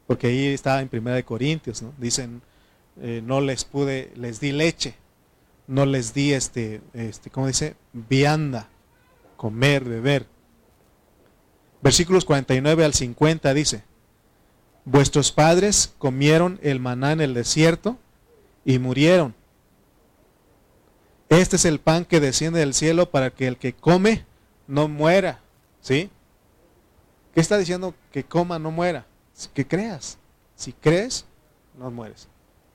Porque 0.07 0.27
ahí 0.27 0.47
está 0.47 0.81
en 0.81 0.89
Primera 0.89 1.15
de 1.15 1.23
Corintios, 1.23 1.81
¿no? 1.81 1.93
Dicen, 1.97 2.41
eh, 3.01 3.21
no 3.23 3.41
les 3.41 3.63
pude, 3.63 4.11
les 4.15 4.39
di 4.39 4.51
leche, 4.51 4.95
no 5.67 5.85
les 5.85 6.13
di 6.13 6.33
este, 6.33 6.81
este, 6.93 7.29
¿cómo 7.29 7.47
dice? 7.47 7.75
Vianda, 7.93 8.69
comer, 9.37 9.83
beber. 9.83 10.25
Versículos 11.81 12.25
49 12.25 12.85
al 12.85 12.93
50 12.93 13.53
dice, 13.53 13.83
vuestros 14.85 15.31
padres 15.31 15.93
comieron 15.97 16.59
el 16.63 16.79
maná 16.79 17.11
en 17.11 17.21
el 17.21 17.33
desierto 17.33 17.97
y 18.65 18.79
murieron. 18.79 19.35
Este 21.33 21.55
es 21.55 21.65
el 21.65 21.79
pan 21.79 22.05
que 22.05 22.19
desciende 22.19 22.59
del 22.59 22.75
cielo 22.75 23.09
para 23.09 23.31
que 23.31 23.47
el 23.47 23.57
que 23.57 23.73
come 23.73 24.23
no 24.67 24.87
muera. 24.87 25.39
¿Sí? 25.81 26.11
¿Qué 27.33 27.41
está 27.41 27.57
diciendo 27.57 27.95
que 28.11 28.23
coma, 28.23 28.59
no 28.59 28.69
muera? 28.69 29.07
Que 29.55 29.65
creas. 29.65 30.19
Si 30.55 30.73
crees, 30.73 31.25
no 31.75 31.89
mueres. 31.89 32.27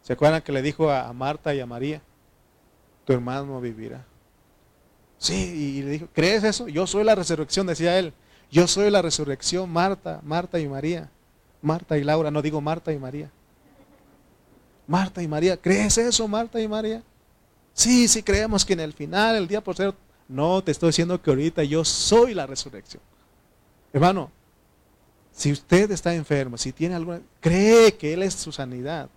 ¿Se 0.02 0.12
acuerdan 0.12 0.42
que 0.42 0.50
le 0.50 0.60
dijo 0.60 0.90
a, 0.90 1.12
Marta 1.12 1.54
y 1.54 1.60
a 1.60 1.66
María? 1.66 2.02
Tu 3.04 3.12
hermano 3.12 3.60
vivirá. 3.60 4.04
Sí, 5.18 5.34
y 5.34 5.82
le 5.82 5.90
dijo, 5.90 6.08
¿crees 6.12 6.42
eso? 6.42 6.66
Yo 6.66 6.88
soy 6.88 7.04
la 7.04 7.14
resurrección, 7.14 7.68
decía 7.68 7.96
él. 7.96 8.12
Yo 8.50 8.66
soy 8.66 8.90
la 8.90 9.02
resurrección, 9.02 9.70
Marta, 9.70 10.20
Marta 10.24 10.58
y 10.58 10.66
María. 10.66 11.10
Marta 11.62 11.96
y 11.96 12.02
Laura, 12.02 12.32
no 12.32 12.42
digo 12.42 12.60
Marta 12.60 12.92
y 12.92 12.98
María. 12.98 13.30
Marta 14.88 15.22
y 15.22 15.28
María, 15.28 15.56
¿crees 15.56 15.96
eso, 15.96 16.26
Marta 16.26 16.60
y 16.60 16.66
María? 16.66 17.04
Sí, 17.78 18.08
sí 18.08 18.24
creemos 18.24 18.64
que 18.64 18.72
en 18.72 18.80
el 18.80 18.92
final, 18.92 19.36
el 19.36 19.46
día 19.46 19.62
posterior, 19.62 19.94
no, 20.26 20.64
te 20.64 20.72
estoy 20.72 20.88
diciendo 20.88 21.22
que 21.22 21.30
ahorita 21.30 21.62
yo 21.62 21.84
soy 21.84 22.34
la 22.34 22.44
resurrección. 22.44 23.00
Hermano, 23.92 24.32
si 25.30 25.52
usted 25.52 25.88
está 25.92 26.12
enfermo, 26.12 26.58
si 26.58 26.72
tiene 26.72 26.96
alguna, 26.96 27.20
cree 27.38 27.96
que 27.96 28.12
Él 28.12 28.24
es 28.24 28.34
su 28.34 28.50
sanidad. 28.50 29.08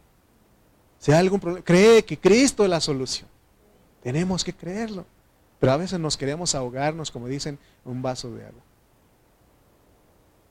Si 0.99 1.11
hay 1.11 1.17
algún 1.17 1.39
problema, 1.39 1.65
cree 1.65 2.05
que 2.05 2.19
Cristo 2.19 2.63
es 2.63 2.69
la 2.69 2.79
solución. 2.79 3.27
Tenemos 4.03 4.43
que 4.43 4.53
creerlo. 4.53 5.07
Pero 5.59 5.71
a 5.71 5.77
veces 5.77 5.99
nos 5.99 6.15
queremos 6.15 6.53
ahogarnos, 6.53 7.09
como 7.09 7.27
dicen, 7.27 7.57
en 7.83 7.91
un 7.91 8.03
vaso 8.03 8.29
de 8.29 8.45
agua. 8.45 8.61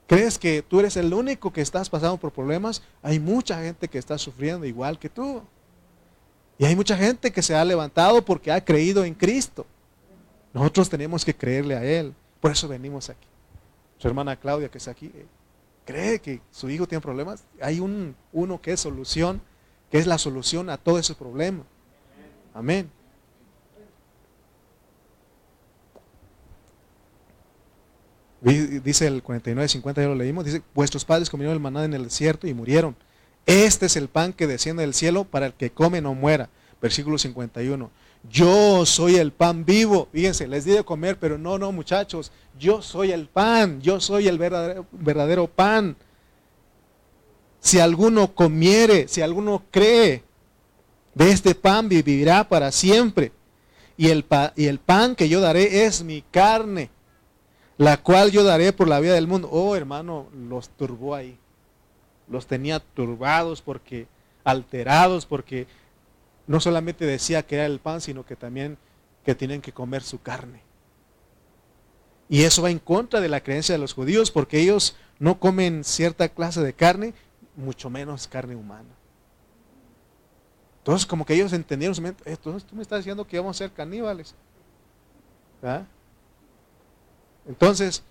¿Crees 0.09 0.37
que 0.37 0.63
tú 0.63 0.81
eres 0.81 0.97
el 0.97 1.15
único 1.15 1.53
que 1.53 1.61
estás 1.61 1.89
pasando 1.89 2.17
por 2.17 2.33
problemas? 2.33 2.83
Hay 3.03 3.21
mucha 3.21 3.63
gente 3.63 3.87
que 3.87 3.99
está 3.99 4.19
sufriendo 4.19 4.67
igual 4.67 4.99
que 4.99 5.09
tú. 5.09 5.45
Y 6.61 6.67
hay 6.67 6.77
mucha 6.77 6.95
gente 6.95 7.33
que 7.33 7.41
se 7.41 7.55
ha 7.55 7.65
levantado 7.65 8.23
porque 8.23 8.53
ha 8.53 8.63
creído 8.63 9.03
en 9.03 9.15
Cristo. 9.15 9.65
Nosotros 10.53 10.91
tenemos 10.91 11.25
que 11.25 11.35
creerle 11.35 11.75
a 11.75 11.83
Él. 11.83 12.15
Por 12.39 12.51
eso 12.51 12.69
venimos 12.69 13.09
aquí. 13.09 13.27
Su 13.97 14.09
hermana 14.09 14.37
Claudia, 14.37 14.69
que 14.69 14.77
está 14.77 14.91
aquí, 14.91 15.07
eh, 15.07 15.25
cree 15.87 16.19
que 16.19 16.43
su 16.51 16.69
hijo 16.69 16.87
tiene 16.87 17.01
problemas. 17.01 17.45
Hay 17.63 17.81
un, 17.81 18.15
uno 18.31 18.61
que 18.61 18.73
es 18.73 18.81
solución, 18.81 19.41
que 19.91 19.97
es 19.97 20.07
la 20.07 20.19
solución 20.19 20.69
a 20.69 20.77
todo 20.77 20.99
ese 20.99 21.15
problema. 21.15 21.65
Amén. 22.53 22.91
Dice 28.43 29.07
el 29.07 29.23
49, 29.23 29.67
50, 29.67 30.03
ya 30.03 30.09
lo 30.09 30.15
leímos. 30.15 30.45
Dice, 30.45 30.61
vuestros 30.75 31.07
padres 31.07 31.31
comieron 31.31 31.55
el 31.55 31.61
maná 31.61 31.87
en 31.87 31.95
el 31.95 32.05
desierto 32.05 32.47
y 32.47 32.53
murieron. 32.53 32.95
Este 33.47 33.87
es 33.87 33.97
el 33.97 34.09
pan 34.09 34.33
que 34.33 34.47
desciende 34.47 34.83
del 34.83 34.95
cielo 34.95 35.25
para 35.25 35.47
el 35.47 35.55
que 35.55 35.71
come 35.71 36.01
no 36.01 36.15
muera. 36.15 36.49
Versículo 36.81 37.19
51. 37.19 37.91
Yo 38.29 38.85
soy 38.85 39.17
el 39.17 39.33
pan 39.33 39.65
vivo. 39.65 40.09
Fíjense, 40.13 40.47
les 40.47 40.65
di 40.65 40.73
de 40.73 40.85
comer, 40.85 41.19
pero 41.19 41.39
no, 41.39 41.59
no, 41.59 41.73
muchachos. 41.73 42.33
Yo 42.59 42.83
soy 42.83 43.13
el 43.13 43.27
pan. 43.27 43.81
Yo 43.81 44.01
soy 44.01 44.29
el 44.29 44.39
verdadero, 44.39 45.47
pan. 45.47 45.97
Si 47.61 47.79
alguno 47.79 48.35
comiere, 48.35 49.09
si 49.09 49.21
alguno 49.21 49.65
cree 49.71 50.23
de 51.15 51.31
este 51.31 51.55
pan, 51.55 51.89
vivirá 51.89 52.49
para 52.49 52.73
siempre. 52.73 53.33
Y 53.97 54.09
el, 54.09 54.25
y 54.57 54.67
el 54.67 54.79
pan 54.79 55.15
que 55.15 55.29
yo 55.29 55.41
daré 55.41 55.85
es 55.85 56.03
mi 56.03 56.23
carne, 56.31 56.91
la 57.77 57.99
cual 57.99 58.31
yo 58.31 58.45
daré 58.45 58.73
por 58.73 58.89
la 58.89 59.01
vida 59.01 59.15
del 59.15 59.27
mundo. 59.27 59.49
Oh, 59.51 59.77
hermano, 59.77 60.29
los 60.49 60.71
turbó 60.71 61.15
ahí. 61.15 61.40
Los 62.31 62.47
tenía 62.47 62.81
turbados 62.81 63.61
porque, 63.61 64.07
alterados 64.45 65.27
porque 65.27 65.67
no 66.47 66.61
solamente 66.61 67.05
decía 67.05 67.43
que 67.43 67.57
era 67.57 67.67
el 67.67 67.81
pan, 67.81 68.01
sino 68.01 68.25
que 68.25 68.37
también 68.37 68.79
que 69.25 69.35
tienen 69.35 69.61
que 69.61 69.73
comer 69.73 70.03
su 70.03 70.23
carne. 70.23 70.63
Y 72.29 72.45
eso 72.45 72.63
va 72.63 72.71
en 72.71 72.79
contra 72.79 73.21
de 73.21 73.29
la 73.29 73.43
creencia 73.43 73.75
de 73.75 73.81
los 73.81 73.93
judíos, 73.93 74.31
porque 74.31 74.61
ellos 74.61 74.97
no 75.19 75.39
comen 75.39 75.85
cierta 75.85 76.29
clase 76.29 76.63
de 76.63 76.73
carne, 76.73 77.13
mucho 77.57 77.91
menos 77.91 78.29
carne 78.29 78.55
humana. 78.55 78.89
Entonces, 80.79 81.07
como 81.07 81.27
que 81.27 81.35
ellos 81.35 81.53
entendieron, 81.53 82.17
entonces 82.25 82.65
tú 82.65 82.75
me 82.75 82.83
estás 82.83 83.01
diciendo 83.01 83.27
que 83.27 83.39
vamos 83.39 83.57
a 83.57 83.59
ser 83.59 83.73
caníbales. 83.73 84.35
Entonces, 87.47 88.03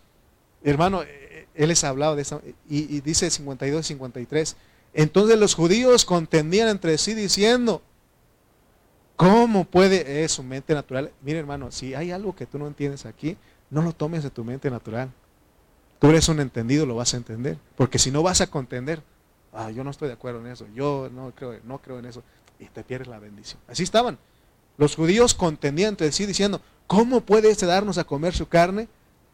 hermano, 0.64 1.04
eh, 1.04 1.48
él 1.56 1.70
les 1.70 1.84
ha 1.84 1.90
hablado 1.90 2.16
de 2.16 2.22
eso, 2.22 2.42
y, 2.70 3.02
dice 3.02 3.30
52 3.30 3.86
53, 3.86 4.56
entonces 4.94 5.38
los 5.38 5.56
judíos 5.56 6.06
contendían 6.06 6.68
entre 6.70 6.98
sí 6.98 7.14
diciendo, 7.14 7.82
¿Cómo 9.20 9.66
puede 9.66 10.24
es 10.24 10.32
su 10.32 10.44
mente 10.44 10.74
natural? 10.74 11.12
Mire 11.22 11.40
hermano, 11.40 11.74
si 11.74 11.94
hay 11.94 12.12
algo 12.12 12.34
que 12.34 12.46
tú 12.46 12.58
no 12.58 12.68
entiendes 12.68 13.06
aquí, 13.06 13.36
no 13.70 13.82
lo 13.82 13.92
tomes 13.92 14.24
de 14.24 14.30
tu 14.30 14.46
mente 14.46 14.72
natural. 14.72 15.12
Tú 16.00 16.08
eres 16.08 16.30
un 16.30 16.40
entendido, 16.40 16.86
lo 16.86 16.96
vas 16.96 17.14
a 17.14 17.18
entender. 17.18 17.58
Porque 17.76 18.00
si 18.00 18.12
no 18.12 18.24
vas 18.24 18.40
a 18.40 18.48
contender, 18.48 19.04
ah, 19.52 19.72
yo 19.72 19.84
no 19.84 19.92
estoy 19.92 20.08
de 20.08 20.14
acuerdo 20.14 20.40
en 20.40 20.48
eso, 20.48 20.66
yo 20.74 21.10
no 21.14 21.34
creo, 21.36 21.60
no 21.66 21.80
creo 21.80 22.00
en 22.00 22.06
eso, 22.06 22.24
y 22.60 22.68
te 22.68 22.82
pierdes 22.82 23.10
la 23.10 23.20
bendición. 23.20 23.60
Así 23.68 23.84
estaban. 23.84 24.18
Los 24.78 24.96
judíos 24.96 25.34
contendían 25.34 25.90
entre 25.90 26.14
sí 26.14 26.26
diciendo, 26.26 26.62
¿cómo 26.88 27.20
puede 27.20 27.52
este 27.52 27.66
darnos 27.66 27.98
a 27.98 28.06
comer 28.06 28.34
su 28.34 28.48
carne? 28.48 28.88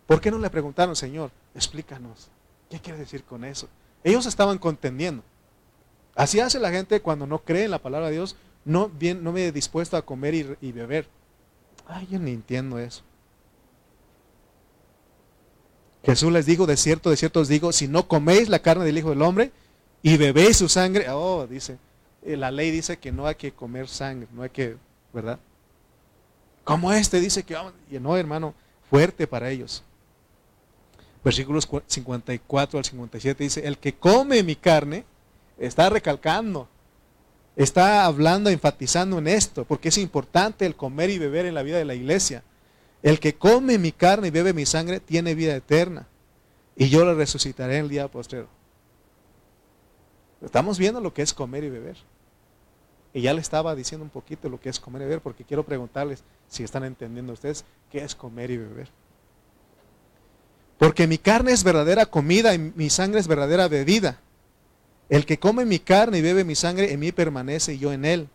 ¿Por 0.07 0.21
qué 0.21 0.29
no 0.31 0.37
le 0.37 0.49
preguntaron, 0.49 0.95
Señor, 0.95 1.31
explícanos? 1.55 2.27
¿Qué 2.69 2.79
quiere 2.79 2.99
decir 2.99 3.23
con 3.23 3.43
eso? 3.43 3.67
Ellos 4.03 4.25
estaban 4.25 4.57
contendiendo. 4.57 5.23
Así 6.15 6.39
hace 6.39 6.59
la 6.59 6.71
gente 6.71 7.01
cuando 7.01 7.27
no 7.27 7.39
cree 7.39 7.65
en 7.65 7.71
la 7.71 7.81
palabra 7.81 8.07
de 8.07 8.13
Dios, 8.13 8.35
no, 8.63 8.89
bien, 8.89 9.23
no 9.23 9.31
me 9.31 9.51
dispuesto 9.51 9.97
a 9.97 10.03
comer 10.03 10.57
y, 10.61 10.71
beber. 10.71 11.07
Ay, 11.87 12.07
yo 12.09 12.19
ni 12.19 12.31
entiendo 12.31 12.79
eso. 12.79 13.03
Jesús 16.03 16.31
les 16.31 16.45
dijo, 16.45 16.65
de 16.65 16.77
cierto, 16.77 17.09
de 17.09 17.17
cierto 17.17 17.39
os 17.39 17.47
digo, 17.47 17.71
si 17.71 17.87
no 17.87 18.07
coméis 18.07 18.47
la 18.47 18.59
carne 18.59 18.85
del 18.85 18.97
Hijo 18.97 19.09
del 19.09 19.23
Hombre 19.23 19.51
y 20.03 20.17
bebéis 20.17 20.57
su 20.57 20.69
sangre, 20.69 21.09
oh, 21.09 21.47
dice, 21.47 21.77
eh, 22.23 22.37
la 22.37 22.51
ley 22.51 22.69
dice 22.69 22.97
que 22.97 23.11
no 23.11 23.25
hay 23.25 23.35
que 23.35 23.51
comer 23.51 23.87
sangre, 23.87 24.27
no 24.31 24.43
hay 24.43 24.51
que, 24.51 24.77
¿verdad? 25.11 25.39
Como 26.63 26.93
este 26.93 27.19
dice 27.19 27.43
que 27.43 27.55
vamos, 27.55 27.73
y 27.89 27.99
no, 27.99 28.15
hermano, 28.15 28.53
fuerte 28.89 29.27
para 29.27 29.49
ellos. 29.49 29.83
Versículos 31.25 31.67
54 31.87 32.77
al 32.77 32.85
57 32.85 33.43
dice, 33.43 33.67
el 33.67 33.79
que 33.79 33.95
come 33.95 34.43
mi 34.43 34.55
carne, 34.55 35.05
está 35.57 35.89
recalcando, 35.89 36.69
está 37.55 38.05
hablando, 38.05 38.51
enfatizando 38.51 39.17
en 39.17 39.27
esto, 39.27 39.65
porque 39.65 39.89
es 39.89 39.97
importante 39.97 40.67
el 40.67 40.75
comer 40.75 41.09
y 41.09 41.17
beber 41.17 41.47
en 41.47 41.55
la 41.55 41.63
vida 41.63 41.79
de 41.79 41.85
la 41.85 41.95
iglesia. 41.95 42.43
El 43.01 43.19
que 43.19 43.33
come 43.33 43.79
mi 43.79 43.91
carne 43.91 44.27
y 44.27 44.29
bebe 44.31 44.53
mi 44.53 44.67
sangre 44.67 44.99
tiene 44.99 45.33
vida 45.33 45.55
eterna, 45.55 46.07
y 46.75 46.89
yo 46.89 47.03
le 47.03 47.15
resucitaré 47.15 47.79
el 47.79 47.89
día 47.89 48.07
postrero. 48.07 48.47
Estamos 50.43 50.77
viendo 50.77 51.01
lo 51.01 51.11
que 51.11 51.23
es 51.23 51.33
comer 51.33 51.63
y 51.63 51.71
beber. 51.71 51.97
Y 53.15 53.21
ya 53.21 53.33
le 53.33 53.41
estaba 53.41 53.73
diciendo 53.73 54.03
un 54.03 54.11
poquito 54.11 54.47
lo 54.47 54.59
que 54.59 54.69
es 54.69 54.79
comer 54.79 55.01
y 55.01 55.05
beber, 55.05 55.21
porque 55.21 55.43
quiero 55.43 55.63
preguntarles 55.63 56.23
si 56.47 56.63
están 56.63 56.83
entendiendo 56.83 57.33
ustedes 57.33 57.65
qué 57.91 58.03
es 58.03 58.13
comer 58.13 58.51
y 58.51 58.57
beber. 58.57 59.04
Porque 60.77 61.07
mi 61.07 61.17
carne 61.17 61.51
es 61.51 61.63
verdadera 61.63 62.05
comida 62.05 62.53
y 62.53 62.59
mi 62.59 62.89
sangre 62.89 63.19
es 63.19 63.27
verdadera 63.27 63.67
bebida. 63.67 64.19
El 65.09 65.25
que 65.25 65.39
come 65.39 65.65
mi 65.65 65.79
carne 65.79 66.17
y 66.17 66.21
bebe 66.21 66.43
mi 66.43 66.55
sangre, 66.55 66.91
en 66.91 66.99
mí 66.99 67.11
permanece 67.11 67.75
y 67.75 67.79
yo 67.79 67.93
en 67.93 68.05
él. 68.05 68.27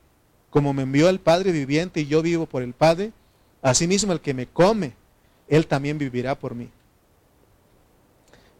Como 0.50 0.72
me 0.72 0.82
envió 0.82 1.08
el 1.08 1.20
Padre 1.20 1.52
viviente 1.52 2.00
y 2.00 2.06
yo 2.06 2.22
vivo 2.22 2.46
por 2.46 2.62
el 2.62 2.72
Padre, 2.72 3.12
asimismo 3.62 4.12
el 4.12 4.20
que 4.20 4.34
me 4.34 4.46
come, 4.46 4.94
él 5.48 5.66
también 5.66 5.98
vivirá 5.98 6.38
por 6.38 6.54
mí. 6.54 6.70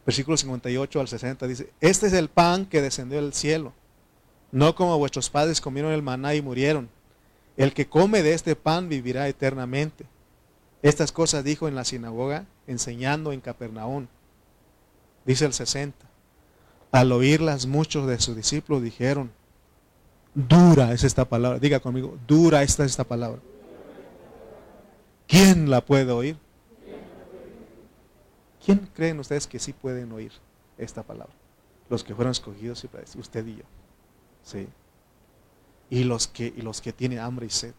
Versículo 0.05 0.35
58 0.37 0.99
al 0.99 1.07
60 1.07 1.47
dice, 1.47 1.69
este 1.79 2.07
es 2.07 2.13
el 2.13 2.29
pan 2.29 2.65
que 2.65 2.81
descendió 2.81 3.21
del 3.21 3.33
cielo, 3.33 3.71
no 4.51 4.75
como 4.75 4.97
vuestros 4.97 5.29
padres 5.29 5.61
comieron 5.61 5.91
el 5.91 6.01
maná 6.01 6.35
y 6.35 6.41
murieron. 6.41 6.89
El 7.55 7.73
que 7.73 7.87
come 7.87 8.23
de 8.23 8.33
este 8.33 8.55
pan 8.55 8.89
vivirá 8.89 9.27
eternamente. 9.27 10.05
Estas 10.81 11.11
cosas 11.11 11.43
dijo 11.43 11.67
en 11.67 11.75
la 11.75 11.85
sinagoga, 11.85 12.45
enseñando 12.67 13.33
en 13.33 13.41
Capernaum. 13.41 14.07
Dice 15.25 15.45
el 15.45 15.53
60. 15.53 16.05
Al 16.91 17.11
oírlas 17.11 17.67
muchos 17.67 18.07
de 18.07 18.19
sus 18.19 18.35
discípulos 18.35 18.81
dijeron, 18.81 19.31
dura 20.33 20.91
es 20.91 21.03
esta 21.03 21.25
palabra. 21.25 21.59
Diga 21.59 21.79
conmigo, 21.79 22.17
dura 22.27 22.63
esta 22.63 22.83
esta 22.83 23.03
palabra. 23.03 23.39
¿Quién 25.27 25.69
la 25.69 25.85
puede 25.85 26.11
oír? 26.11 26.37
¿Quién 28.65 28.89
creen 28.93 29.19
ustedes 29.19 29.47
que 29.47 29.59
sí 29.59 29.73
pueden 29.73 30.11
oír 30.11 30.31
esta 30.77 31.03
palabra? 31.03 31.33
Los 31.89 32.03
que 32.03 32.13
fueron 32.13 32.31
escogidos, 32.31 32.85
usted 33.17 33.47
y 33.47 33.57
yo. 33.57 33.63
¿Sí? 34.43 34.67
Y 35.89 36.03
los 36.03 36.27
que, 36.27 36.53
y 36.55 36.61
los 36.61 36.81
que 36.81 36.91
tienen 36.91 37.19
hambre 37.19 37.45
y 37.45 37.49
sed. 37.49 37.73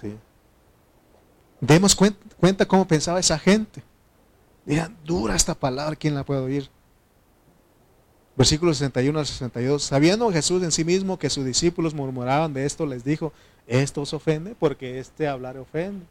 ¿Sí? 0.00 0.16
Demos 1.60 1.94
cuenta, 1.94 2.18
cuenta 2.38 2.66
cómo 2.66 2.86
pensaba 2.86 3.20
esa 3.20 3.38
gente. 3.38 3.82
Digan, 4.64 4.96
dura 5.04 5.34
esta 5.34 5.54
palabra, 5.54 5.96
¿quién 5.96 6.14
la 6.14 6.24
puede 6.24 6.40
oír? 6.40 6.70
Versículos 8.36 8.78
61 8.78 9.18
al 9.18 9.26
62. 9.26 9.82
Sabiendo 9.82 10.30
Jesús 10.32 10.62
en 10.62 10.72
sí 10.72 10.84
mismo 10.84 11.18
que 11.18 11.30
sus 11.30 11.44
discípulos 11.44 11.94
murmuraban 11.94 12.54
de 12.54 12.64
esto, 12.64 12.86
les 12.86 13.04
dijo, 13.04 13.32
esto 13.66 14.02
os 14.02 14.14
ofende 14.14 14.54
porque 14.58 14.98
este 14.98 15.28
hablar 15.28 15.58
ofende. 15.58 16.06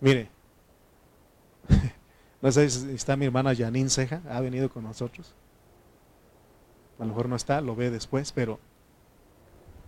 Mire, 0.00 0.30
No 2.44 2.52
sé 2.52 2.68
si 2.68 2.92
está 2.92 3.16
mi 3.16 3.24
hermana 3.24 3.56
Janine 3.56 3.88
Ceja, 3.88 4.20
ha 4.28 4.38
venido 4.38 4.68
con 4.68 4.84
nosotros. 4.84 5.32
A 6.98 7.02
lo 7.02 7.08
mejor 7.08 7.26
no 7.26 7.36
está, 7.36 7.62
lo 7.62 7.74
ve 7.74 7.90
después, 7.90 8.32
pero 8.32 8.60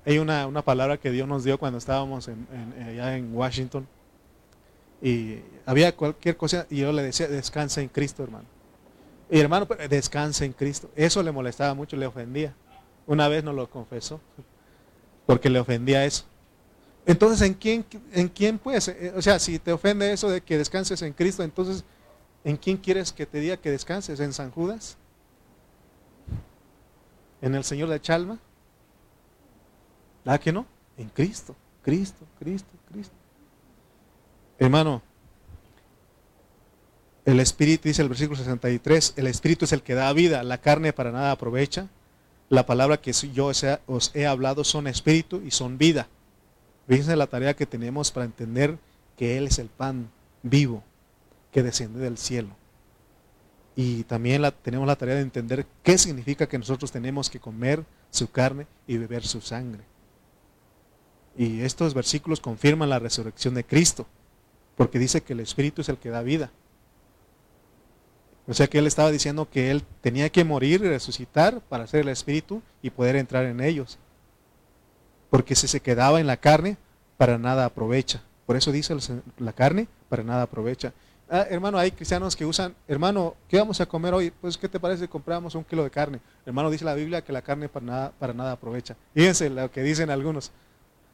hay 0.06 0.16
una, 0.16 0.62
palabra 0.62 0.96
que 0.96 1.10
Dios 1.10 1.28
nos 1.28 1.44
dio 1.44 1.58
cuando 1.58 1.76
estábamos 1.76 2.28
en, 2.28 2.46
allá 2.82 3.18
en 3.18 3.36
Washington. 3.36 3.86
Y 5.06 5.40
había 5.64 5.94
cualquier 5.94 6.36
cosa 6.36 6.66
y 6.68 6.78
yo 6.78 6.90
le 6.90 7.00
decía, 7.00 7.28
descansa 7.28 7.80
en 7.80 7.88
Cristo, 7.88 8.24
hermano. 8.24 8.46
Y 9.30 9.38
hermano, 9.38 9.64
pues, 9.64 9.88
descansa 9.88 10.44
en 10.44 10.52
Cristo. 10.52 10.90
Eso 10.96 11.22
le 11.22 11.30
molestaba 11.30 11.74
mucho, 11.74 11.96
le 11.96 12.08
ofendía. 12.08 12.56
Una 13.06 13.28
vez 13.28 13.44
nos 13.44 13.54
lo 13.54 13.70
confesó, 13.70 14.20
porque 15.24 15.48
le 15.48 15.60
ofendía 15.60 16.04
eso. 16.04 16.24
Entonces, 17.06 17.40
¿en 17.42 17.54
quién, 17.54 17.86
en 18.12 18.28
quién 18.28 18.58
pues? 18.58 18.92
O 19.14 19.22
sea, 19.22 19.38
si 19.38 19.60
te 19.60 19.72
ofende 19.72 20.12
eso 20.12 20.28
de 20.28 20.40
que 20.40 20.58
descanses 20.58 21.00
en 21.02 21.12
Cristo, 21.12 21.44
entonces, 21.44 21.84
¿en 22.42 22.56
quién 22.56 22.76
quieres 22.76 23.12
que 23.12 23.26
te 23.26 23.38
diga 23.38 23.56
que 23.58 23.70
descanses? 23.70 24.18
¿En 24.18 24.32
San 24.32 24.50
Judas? 24.50 24.96
¿En 27.40 27.54
el 27.54 27.62
Señor 27.62 27.90
de 27.90 28.00
Chalma? 28.00 28.40
¿Ah, 30.24 30.36
que 30.36 30.50
no? 30.50 30.66
En 30.98 31.08
Cristo, 31.10 31.54
Cristo, 31.84 32.26
Cristo. 32.40 32.70
Hermano, 34.58 35.02
el 37.24 37.40
Espíritu, 37.40 37.88
dice 37.88 38.02
el 38.02 38.08
versículo 38.08 38.38
63, 38.38 39.14
el 39.16 39.26
Espíritu 39.26 39.64
es 39.64 39.72
el 39.72 39.82
que 39.82 39.94
da 39.94 40.12
vida, 40.12 40.42
la 40.42 40.58
carne 40.58 40.92
para 40.92 41.12
nada 41.12 41.32
aprovecha. 41.32 41.88
La 42.48 42.64
palabra 42.64 43.00
que 43.00 43.12
yo 43.12 43.50
os 43.86 44.12
he 44.14 44.26
hablado 44.26 44.62
son 44.62 44.86
espíritu 44.86 45.42
y 45.44 45.50
son 45.50 45.78
vida. 45.78 46.06
Fíjense 46.86 47.16
la 47.16 47.26
tarea 47.26 47.56
que 47.56 47.66
tenemos 47.66 48.12
para 48.12 48.24
entender 48.24 48.78
que 49.16 49.36
Él 49.36 49.48
es 49.48 49.58
el 49.58 49.66
pan 49.66 50.08
vivo 50.44 50.84
que 51.50 51.64
desciende 51.64 51.98
del 51.98 52.18
cielo. 52.18 52.50
Y 53.74 54.04
también 54.04 54.42
la, 54.42 54.52
tenemos 54.52 54.86
la 54.86 54.96
tarea 54.96 55.16
de 55.16 55.22
entender 55.22 55.66
qué 55.82 55.98
significa 55.98 56.48
que 56.48 56.58
nosotros 56.58 56.92
tenemos 56.92 57.28
que 57.28 57.40
comer 57.40 57.84
su 58.10 58.30
carne 58.30 58.68
y 58.86 58.96
beber 58.96 59.26
su 59.26 59.40
sangre. 59.40 59.82
Y 61.36 61.60
estos 61.62 61.92
versículos 61.92 62.40
confirman 62.40 62.88
la 62.88 62.98
resurrección 62.98 63.54
de 63.54 63.64
Cristo, 63.64 64.06
porque 64.76 64.98
dice 64.98 65.22
que 65.22 65.32
el 65.32 65.40
Espíritu 65.40 65.80
es 65.80 65.88
el 65.88 65.98
que 65.98 66.10
da 66.10 66.22
vida. 66.22 66.50
O 68.48 68.54
sea 68.54 68.68
que 68.68 68.78
él 68.78 68.86
estaba 68.86 69.10
diciendo 69.10 69.48
que 69.50 69.70
él 69.70 69.82
tenía 70.00 70.30
que 70.30 70.44
morir 70.44 70.82
y 70.84 70.88
resucitar 70.88 71.60
para 71.62 71.86
ser 71.86 72.02
el 72.02 72.08
Espíritu 72.10 72.62
y 72.80 72.90
poder 72.90 73.16
entrar 73.16 73.44
en 73.44 73.60
ellos. 73.60 73.98
Porque 75.30 75.56
si 75.56 75.66
se 75.66 75.80
quedaba 75.80 76.20
en 76.20 76.28
la 76.28 76.36
carne, 76.36 76.76
para 77.16 77.38
nada 77.38 77.64
aprovecha. 77.64 78.22
Por 78.46 78.56
eso 78.56 78.70
dice 78.70 78.96
la 79.38 79.52
carne, 79.52 79.88
para 80.08 80.22
nada 80.22 80.42
aprovecha. 80.42 80.92
Ah, 81.28 81.44
hermano, 81.50 81.76
hay 81.76 81.90
cristianos 81.90 82.36
que 82.36 82.46
usan, 82.46 82.76
hermano, 82.86 83.34
¿qué 83.48 83.58
vamos 83.58 83.80
a 83.80 83.86
comer 83.86 84.14
hoy? 84.14 84.30
Pues, 84.30 84.56
¿qué 84.56 84.68
te 84.68 84.78
parece 84.78 85.02
si 85.02 85.08
compramos 85.08 85.56
un 85.56 85.64
kilo 85.64 85.82
de 85.82 85.90
carne? 85.90 86.20
Hermano, 86.44 86.70
dice 86.70 86.84
la 86.84 86.94
Biblia 86.94 87.22
que 87.22 87.32
la 87.32 87.42
carne 87.42 87.68
para 87.68 87.84
nada, 87.84 88.12
para 88.16 88.32
nada 88.32 88.52
aprovecha. 88.52 88.94
Fíjense 89.12 89.50
lo 89.50 89.68
que 89.72 89.82
dicen 89.82 90.10
algunos. 90.10 90.52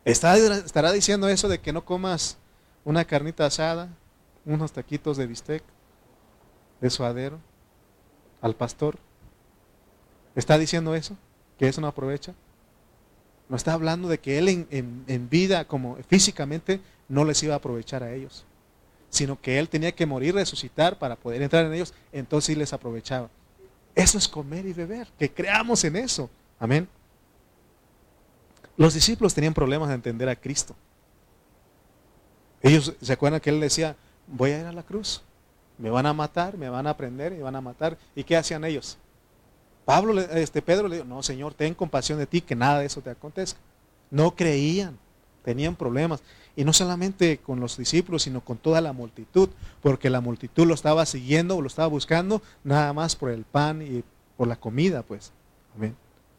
¿Estará 0.04 0.92
diciendo 0.92 1.28
eso 1.30 1.48
de 1.48 1.60
que 1.60 1.72
no 1.72 1.86
comas 1.86 2.36
una 2.84 3.04
carnita 3.04 3.46
asada, 3.46 3.88
unos 4.44 4.72
taquitos 4.72 5.16
de 5.16 5.26
bistec, 5.26 5.62
de 6.80 6.90
suadero, 6.90 7.38
al 8.40 8.54
pastor? 8.54 8.98
¿Está 10.34 10.58
diciendo 10.58 10.94
eso? 10.94 11.16
¿Que 11.58 11.68
eso 11.68 11.80
no 11.80 11.86
aprovecha? 11.86 12.34
No 13.48 13.56
está 13.56 13.74
hablando 13.74 14.08
de 14.08 14.18
que 14.18 14.38
él 14.38 14.48
en, 14.48 15.04
en, 15.06 15.28
vida, 15.28 15.66
como 15.66 15.96
físicamente, 16.08 16.80
no 17.08 17.24
les 17.24 17.42
iba 17.42 17.54
a 17.54 17.58
aprovechar 17.58 18.02
a 18.02 18.12
ellos, 18.12 18.44
sino 19.10 19.40
que 19.40 19.58
él 19.58 19.68
tenía 19.68 19.92
que 19.92 20.06
morir, 20.06 20.34
resucitar 20.34 20.98
para 20.98 21.16
poder 21.16 21.42
entrar 21.42 21.66
en 21.66 21.74
ellos, 21.74 21.92
entonces 22.12 22.46
sí 22.46 22.54
les 22.54 22.72
aprovechaba. 22.72 23.28
Eso 23.94 24.16
es 24.16 24.26
comer 24.26 24.64
y 24.66 24.72
beber, 24.72 25.08
que 25.18 25.30
creamos 25.30 25.84
en 25.84 25.96
eso. 25.96 26.30
Amén. 26.58 26.88
Los 28.76 28.94
discípulos 28.94 29.34
tenían 29.34 29.52
problemas 29.52 29.90
de 29.90 29.96
entender 29.96 30.28
a 30.28 30.36
Cristo. 30.36 30.74
Ellos 32.62 32.94
se 33.00 33.12
acuerdan 33.12 33.40
que 33.40 33.50
él 33.50 33.60
decía, 33.60 33.96
voy 34.26 34.52
a 34.52 34.60
ir 34.60 34.66
a 34.66 34.72
la 34.72 34.82
cruz, 34.82 35.22
me 35.78 35.90
van 35.90 36.06
a 36.06 36.12
matar, 36.12 36.56
me 36.56 36.68
van 36.68 36.86
a 36.86 36.96
prender, 36.96 37.32
me 37.32 37.42
van 37.42 37.56
a 37.56 37.60
matar. 37.60 37.98
¿Y 38.14 38.24
qué 38.24 38.36
hacían 38.36 38.64
ellos? 38.64 38.98
Pablo, 39.84 40.20
este 40.20 40.62
Pedro 40.62 40.86
le 40.86 40.96
dijo, 40.96 41.08
no 41.08 41.22
Señor, 41.22 41.54
ten 41.54 41.74
compasión 41.74 42.18
de 42.18 42.26
ti, 42.26 42.40
que 42.40 42.54
nada 42.54 42.78
de 42.78 42.86
eso 42.86 43.00
te 43.00 43.10
acontezca. 43.10 43.58
No 44.10 44.36
creían, 44.36 44.96
tenían 45.44 45.74
problemas. 45.74 46.22
Y 46.54 46.64
no 46.64 46.72
solamente 46.72 47.38
con 47.38 47.60
los 47.60 47.76
discípulos, 47.76 48.22
sino 48.22 48.42
con 48.42 48.58
toda 48.58 48.80
la 48.80 48.92
multitud, 48.92 49.48
porque 49.80 50.10
la 50.10 50.20
multitud 50.20 50.66
lo 50.66 50.74
estaba 50.74 51.04
siguiendo, 51.06 51.60
lo 51.60 51.66
estaba 51.66 51.88
buscando, 51.88 52.42
nada 52.62 52.92
más 52.92 53.16
por 53.16 53.30
el 53.30 53.44
pan 53.44 53.82
y 53.82 54.04
por 54.36 54.46
la 54.46 54.56
comida, 54.56 55.02
pues. 55.02 55.32
Amén. 55.74 55.96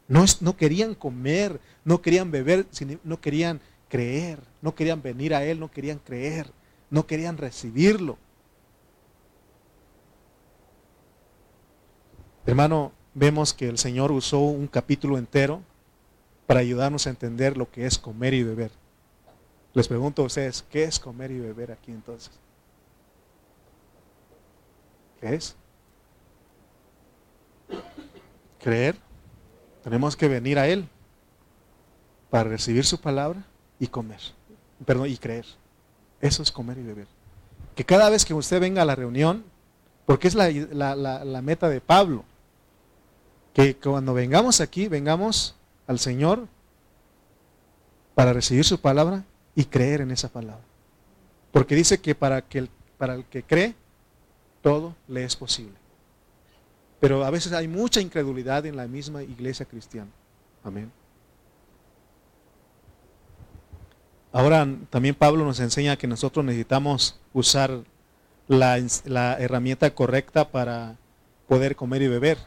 No, 0.07 0.23
no 0.41 0.55
querían 0.55 0.95
comer, 0.95 1.59
no 1.83 2.01
querían 2.01 2.29
beber, 2.31 2.67
no 3.03 3.19
querían 3.19 3.59
creer, 3.93 4.39
no 4.59 4.73
querían 4.73 5.03
venir 5.03 5.35
a 5.35 5.45
Él, 5.45 5.59
no 5.59 5.69
querían 5.69 5.99
creer, 5.99 6.51
no 6.89 7.05
querían 7.05 7.37
recibirlo. 7.37 8.17
Hermano, 12.47 12.91
vemos 13.13 13.53
que 13.53 13.69
el 13.69 13.77
Señor 13.77 14.11
usó 14.11 14.39
un 14.39 14.65
capítulo 14.65 15.19
entero 15.19 15.61
para 16.47 16.61
ayudarnos 16.61 17.05
a 17.05 17.11
entender 17.11 17.55
lo 17.55 17.69
que 17.69 17.85
es 17.85 17.99
comer 17.99 18.33
y 18.33 18.41
beber. 18.41 18.71
Les 19.75 19.87
pregunto 19.87 20.23
a 20.23 20.25
ustedes, 20.25 20.65
¿qué 20.71 20.85
es 20.85 20.99
comer 20.99 21.29
y 21.29 21.39
beber 21.39 21.71
aquí 21.71 21.91
entonces? 21.91 22.31
¿Qué 25.21 25.35
es? 25.35 25.55
Creer. 28.59 28.95
Tenemos 29.83 30.15
que 30.15 30.27
venir 30.27 30.57
a 30.57 30.67
Él 30.67 30.89
para 32.31 32.49
recibir 32.49 32.85
su 32.85 32.99
palabra 32.99 33.45
y 33.83 33.87
comer. 33.87 34.21
Perdón, 34.85 35.09
y 35.09 35.17
creer. 35.17 35.45
Eso 36.21 36.41
es 36.41 36.53
comer 36.53 36.77
y 36.77 36.83
beber. 36.83 37.07
Que 37.75 37.83
cada 37.83 38.09
vez 38.09 38.23
que 38.23 38.33
usted 38.33 38.61
venga 38.61 38.81
a 38.81 38.85
la 38.85 38.95
reunión, 38.95 39.43
porque 40.05 40.29
es 40.29 40.35
la, 40.35 41.41
meta 41.43 41.67
de 41.67 41.81
Pablo, 41.81 42.23
que 43.53 43.75
cuando 43.75 44.13
vengamos 44.13 44.61
aquí, 44.61 44.87
vengamos 44.87 45.55
al 45.85 45.99
Señor 45.99 46.47
para 48.15 48.31
recibir 48.31 48.63
su 48.63 48.79
palabra 48.79 49.25
y 49.53 49.65
creer 49.65 49.99
en 49.99 50.11
esa 50.11 50.29
palabra. 50.29 50.63
Porque 51.51 51.75
dice 51.75 51.99
que 51.99 52.15
para, 52.15 52.41
que 52.41 52.69
para 52.97 53.15
el 53.15 53.25
que 53.25 53.43
cree, 53.43 53.75
todo 54.61 54.95
le 55.09 55.25
es 55.25 55.35
posible. 55.35 55.75
Pero 57.01 57.25
a 57.25 57.29
veces 57.29 57.51
hay 57.51 57.67
mucha 57.67 57.99
incredulidad 57.99 58.65
en 58.65 58.77
la 58.77 58.87
misma 58.87 59.23
iglesia 59.23 59.65
cristiana. 59.65 60.09
Amén. 60.63 60.89
Ahora 64.33 64.67
también 64.89 65.13
Pablo 65.13 65.45
nos 65.45 65.59
enseña 65.59 65.95
que 65.95 66.07
nosotros 66.07 66.43
necesitamos 66.43 67.19
usar 67.33 67.83
la, 68.47 68.77
herramienta 69.39 69.93
correcta 69.93 70.49
para 70.49 70.97
poder 71.47 71.75
comer 71.75 72.01
y 72.01 72.07
beber. 72.07 72.39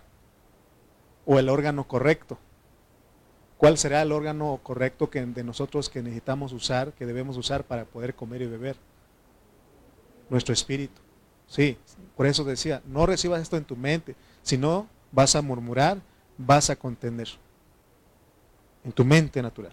O 1.24 1.38
el 1.38 1.48
órgano 1.48 1.86
correcto. 1.86 2.38
¿Cuál 3.56 3.78
será 3.78 4.02
el 4.02 4.10
órgano 4.10 4.58
correcto 4.64 5.10
que, 5.10 5.24
de 5.24 5.44
nosotros 5.44 5.88
que 5.88 6.02
necesitamos 6.02 6.52
usar, 6.52 6.92
que 6.92 7.06
debemos 7.06 7.36
usar 7.36 7.62
para 7.62 7.84
poder 7.84 8.16
comer 8.16 8.42
y 8.42 8.46
beber? 8.46 8.76
Nuestro 10.28 10.52
espíritu. 10.52 11.00
Sí, 11.46 11.78
por 12.16 12.26
eso 12.26 12.42
decía, 12.42 12.82
no 12.84 13.06
recibas 13.06 13.40
esto 13.40 13.56
en 13.56 13.64
tu 13.64 13.76
mente, 13.76 14.16
si 14.42 14.58
no, 14.58 14.88
vas 15.12 15.36
a 15.36 15.42
murmurar, 15.42 15.98
vas 16.36 16.68
a 16.68 16.74
contender. 16.74 17.28
En 18.84 18.90
tu 18.90 19.04
mente 19.04 19.40
natural. 19.40 19.72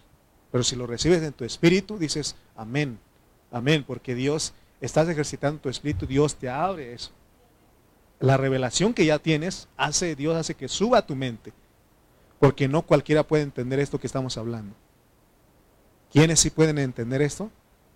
Pero 0.54 0.64
si 0.64 0.76
lo 0.76 0.86
recibes 0.86 1.24
en 1.24 1.34
tu 1.34 1.46
espíritu, 1.46 1.98
dices, 1.98 2.36
amén, 2.56 3.00
amén, 3.52 3.84
porque 3.84 4.14
Dios, 4.14 4.54
estás 4.82 5.10
ejercitando 5.10 5.60
tu 5.60 5.68
espíritu, 5.68 6.06
Dios 6.06 6.36
te 6.36 6.48
abre 6.48 6.94
eso. 6.94 7.10
La 8.20 8.38
revelación 8.38 8.94
que 8.94 9.04
ya 9.04 9.18
tienes, 9.18 9.68
hace, 9.78 10.16
Dios 10.16 10.38
hace 10.38 10.54
que 10.54 10.68
suba 10.68 11.08
tu 11.08 11.16
mente. 11.16 11.54
Porque 12.40 12.68
no 12.68 12.84
cualquiera 12.84 13.24
puede 13.24 13.42
entender 13.42 13.80
esto 13.80 14.00
que 14.00 14.06
estamos 14.06 14.38
hablando. 14.38 14.76
¿Quiénes 16.12 16.42
sí 16.42 16.52
pueden 16.52 16.78
entender 16.78 17.24
esto? 17.24 17.50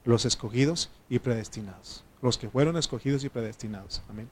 Los 0.04 0.26
escogidos 0.26 0.90
y 1.10 1.20
predestinados. 1.20 2.06
Los 2.24 2.40
que 2.40 2.50
fueron 2.50 2.76
escogidos 2.76 3.24
y 3.24 3.30
predestinados. 3.30 4.02
Amén. 4.10 4.32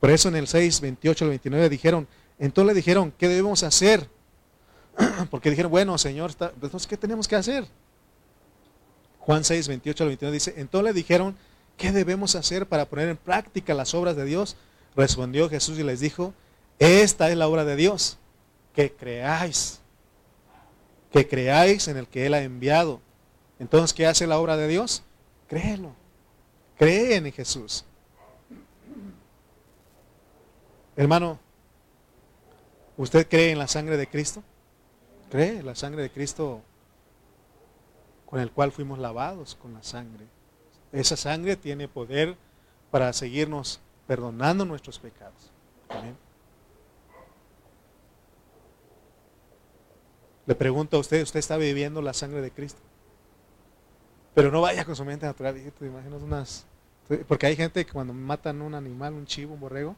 Por 0.00 0.08
eso 0.08 0.30
en 0.30 0.36
el 0.36 0.46
6, 0.46 0.80
28 0.80 1.26
al 1.26 1.28
29 1.28 1.68
dijeron, 1.68 2.08
entonces 2.38 2.68
le 2.68 2.74
dijeron, 2.74 3.12
¿qué 3.18 3.28
debemos 3.28 3.62
hacer? 3.62 4.08
Porque 5.30 5.50
dijeron, 5.50 5.70
bueno, 5.70 5.96
Señor, 5.98 6.32
entonces, 6.40 6.86
¿qué 6.86 6.96
tenemos 6.96 7.28
que 7.28 7.36
hacer? 7.36 7.66
Juan 9.20 9.44
6, 9.44 9.68
28 9.68 10.04
al 10.04 10.08
29 10.08 10.34
dice, 10.34 10.54
entonces 10.56 10.84
le 10.84 10.92
dijeron, 10.92 11.36
¿qué 11.76 11.92
debemos 11.92 12.34
hacer 12.34 12.66
para 12.66 12.86
poner 12.86 13.08
en 13.08 13.16
práctica 13.16 13.74
las 13.74 13.94
obras 13.94 14.16
de 14.16 14.24
Dios? 14.24 14.56
Respondió 14.96 15.48
Jesús 15.48 15.78
y 15.78 15.82
les 15.82 16.00
dijo, 16.00 16.32
esta 16.78 17.30
es 17.30 17.36
la 17.36 17.46
obra 17.46 17.64
de 17.64 17.76
Dios, 17.76 18.18
que 18.74 18.92
creáis, 18.92 19.80
que 21.12 21.28
creáis 21.28 21.88
en 21.88 21.98
el 21.98 22.06
que 22.06 22.26
Él 22.26 22.34
ha 22.34 22.42
enviado. 22.42 23.00
Entonces, 23.58 23.92
¿qué 23.92 24.06
hace 24.06 24.26
la 24.26 24.38
obra 24.38 24.56
de 24.56 24.66
Dios? 24.66 25.02
Créelo, 25.48 25.92
creen 26.78 27.26
en 27.26 27.32
Jesús. 27.32 27.84
Hermano, 30.96 31.38
¿usted 32.96 33.28
cree 33.28 33.52
en 33.52 33.58
la 33.58 33.68
sangre 33.68 33.96
de 33.96 34.08
Cristo? 34.08 34.42
¿Cree 35.30 35.62
la 35.62 35.74
sangre 35.74 36.02
de 36.02 36.10
Cristo 36.10 36.62
con 38.26 38.40
el 38.40 38.50
cual 38.50 38.72
fuimos 38.72 38.98
lavados 38.98 39.54
con 39.54 39.74
la 39.74 39.82
sangre? 39.82 40.26
Esa 40.92 41.16
sangre 41.16 41.56
tiene 41.56 41.88
poder 41.88 42.36
para 42.90 43.12
seguirnos 43.12 43.80
perdonando 44.06 44.64
nuestros 44.64 44.98
pecados. 44.98 45.52
Le 50.46 50.54
pregunto 50.54 50.96
a 50.96 51.00
usted, 51.00 51.22
¿usted 51.22 51.40
está 51.40 51.58
viviendo 51.58 52.00
la 52.00 52.14
sangre 52.14 52.40
de 52.40 52.50
Cristo? 52.50 52.80
Pero 54.34 54.50
no 54.50 54.62
vaya 54.62 54.86
con 54.86 54.96
su 54.96 55.04
mente 55.04 55.26
natural, 55.26 55.54
te 55.78 55.86
imaginas 55.86 56.22
unas... 56.22 56.64
Porque 57.26 57.46
hay 57.46 57.56
gente 57.56 57.84
que 57.84 57.92
cuando 57.92 58.14
matan 58.14 58.62
un 58.62 58.74
animal, 58.74 59.12
un 59.12 59.26
chivo, 59.26 59.54
un 59.54 59.60
borrego, 59.60 59.94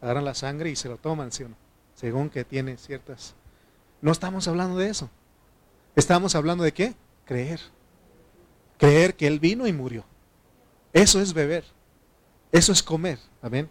agarran 0.00 0.24
la 0.24 0.34
sangre 0.34 0.70
y 0.70 0.76
se 0.76 0.88
lo 0.88 0.96
toman, 0.96 1.30
¿sí? 1.30 1.44
Según 1.94 2.30
que 2.30 2.44
tiene 2.44 2.78
ciertas... 2.78 3.34
No 4.02 4.12
estamos 4.12 4.46
hablando 4.48 4.76
de 4.76 4.90
eso. 4.90 5.08
Estamos 5.96 6.34
hablando 6.34 6.64
de 6.64 6.72
qué? 6.72 6.94
Creer. 7.24 7.60
Creer 8.76 9.14
que 9.14 9.26
Él 9.26 9.38
vino 9.38 9.66
y 9.66 9.72
murió. 9.72 10.04
Eso 10.92 11.20
es 11.20 11.32
beber. 11.32 11.64
Eso 12.50 12.72
es 12.72 12.82
comer. 12.82 13.18
Amén. 13.40 13.70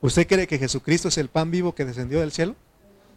¿Usted 0.00 0.26
cree 0.26 0.46
que 0.46 0.58
Jesucristo 0.58 1.08
es 1.08 1.16
el 1.16 1.28
pan 1.28 1.50
vivo 1.50 1.74
que 1.74 1.86
descendió 1.86 2.20
del 2.20 2.30
cielo? 2.30 2.54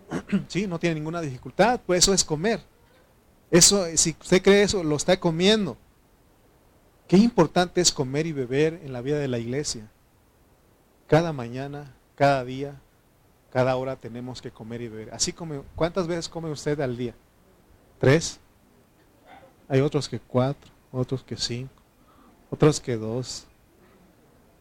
sí, 0.48 0.68
no 0.68 0.80
tiene 0.80 0.96
ninguna 0.96 1.20
dificultad, 1.20 1.82
pues 1.86 2.06
eso 2.06 2.14
es 2.14 2.24
comer. 2.24 2.62
Eso, 3.52 3.86
si 3.96 4.16
usted 4.20 4.42
cree 4.42 4.64
eso, 4.64 4.84
lo 4.84 4.96
está 4.96 5.20
comiendo. 5.20 5.78
Qué 7.08 7.18
importante 7.18 7.82
es 7.82 7.92
comer 7.92 8.26
y 8.26 8.32
beber 8.32 8.80
en 8.84 8.94
la 8.94 9.02
vida 9.02 9.20
de 9.20 9.28
la 9.28 9.38
iglesia. 9.38 9.90
Cada 11.08 11.34
mañana, 11.34 11.94
cada 12.16 12.46
día, 12.46 12.82
cada 13.52 13.76
hora 13.76 13.96
tenemos 13.96 14.42
que 14.42 14.52
comer 14.52 14.82
y 14.82 14.88
beber. 14.88 15.14
Así 15.14 15.34
como, 15.34 15.64
¿cuántas 15.76 16.08
veces 16.08 16.30
come 16.30 16.50
usted 16.50 16.80
al 16.82 16.98
día? 16.98 17.14
¿Tres? 18.00 18.40
Hay 19.68 19.82
otros 19.82 20.08
que 20.08 20.20
cuatro, 20.20 20.72
otros 20.92 21.24
que 21.24 21.36
cinco, 21.36 21.74
otros 22.50 22.80
que 22.80 22.96
dos. 22.96 23.48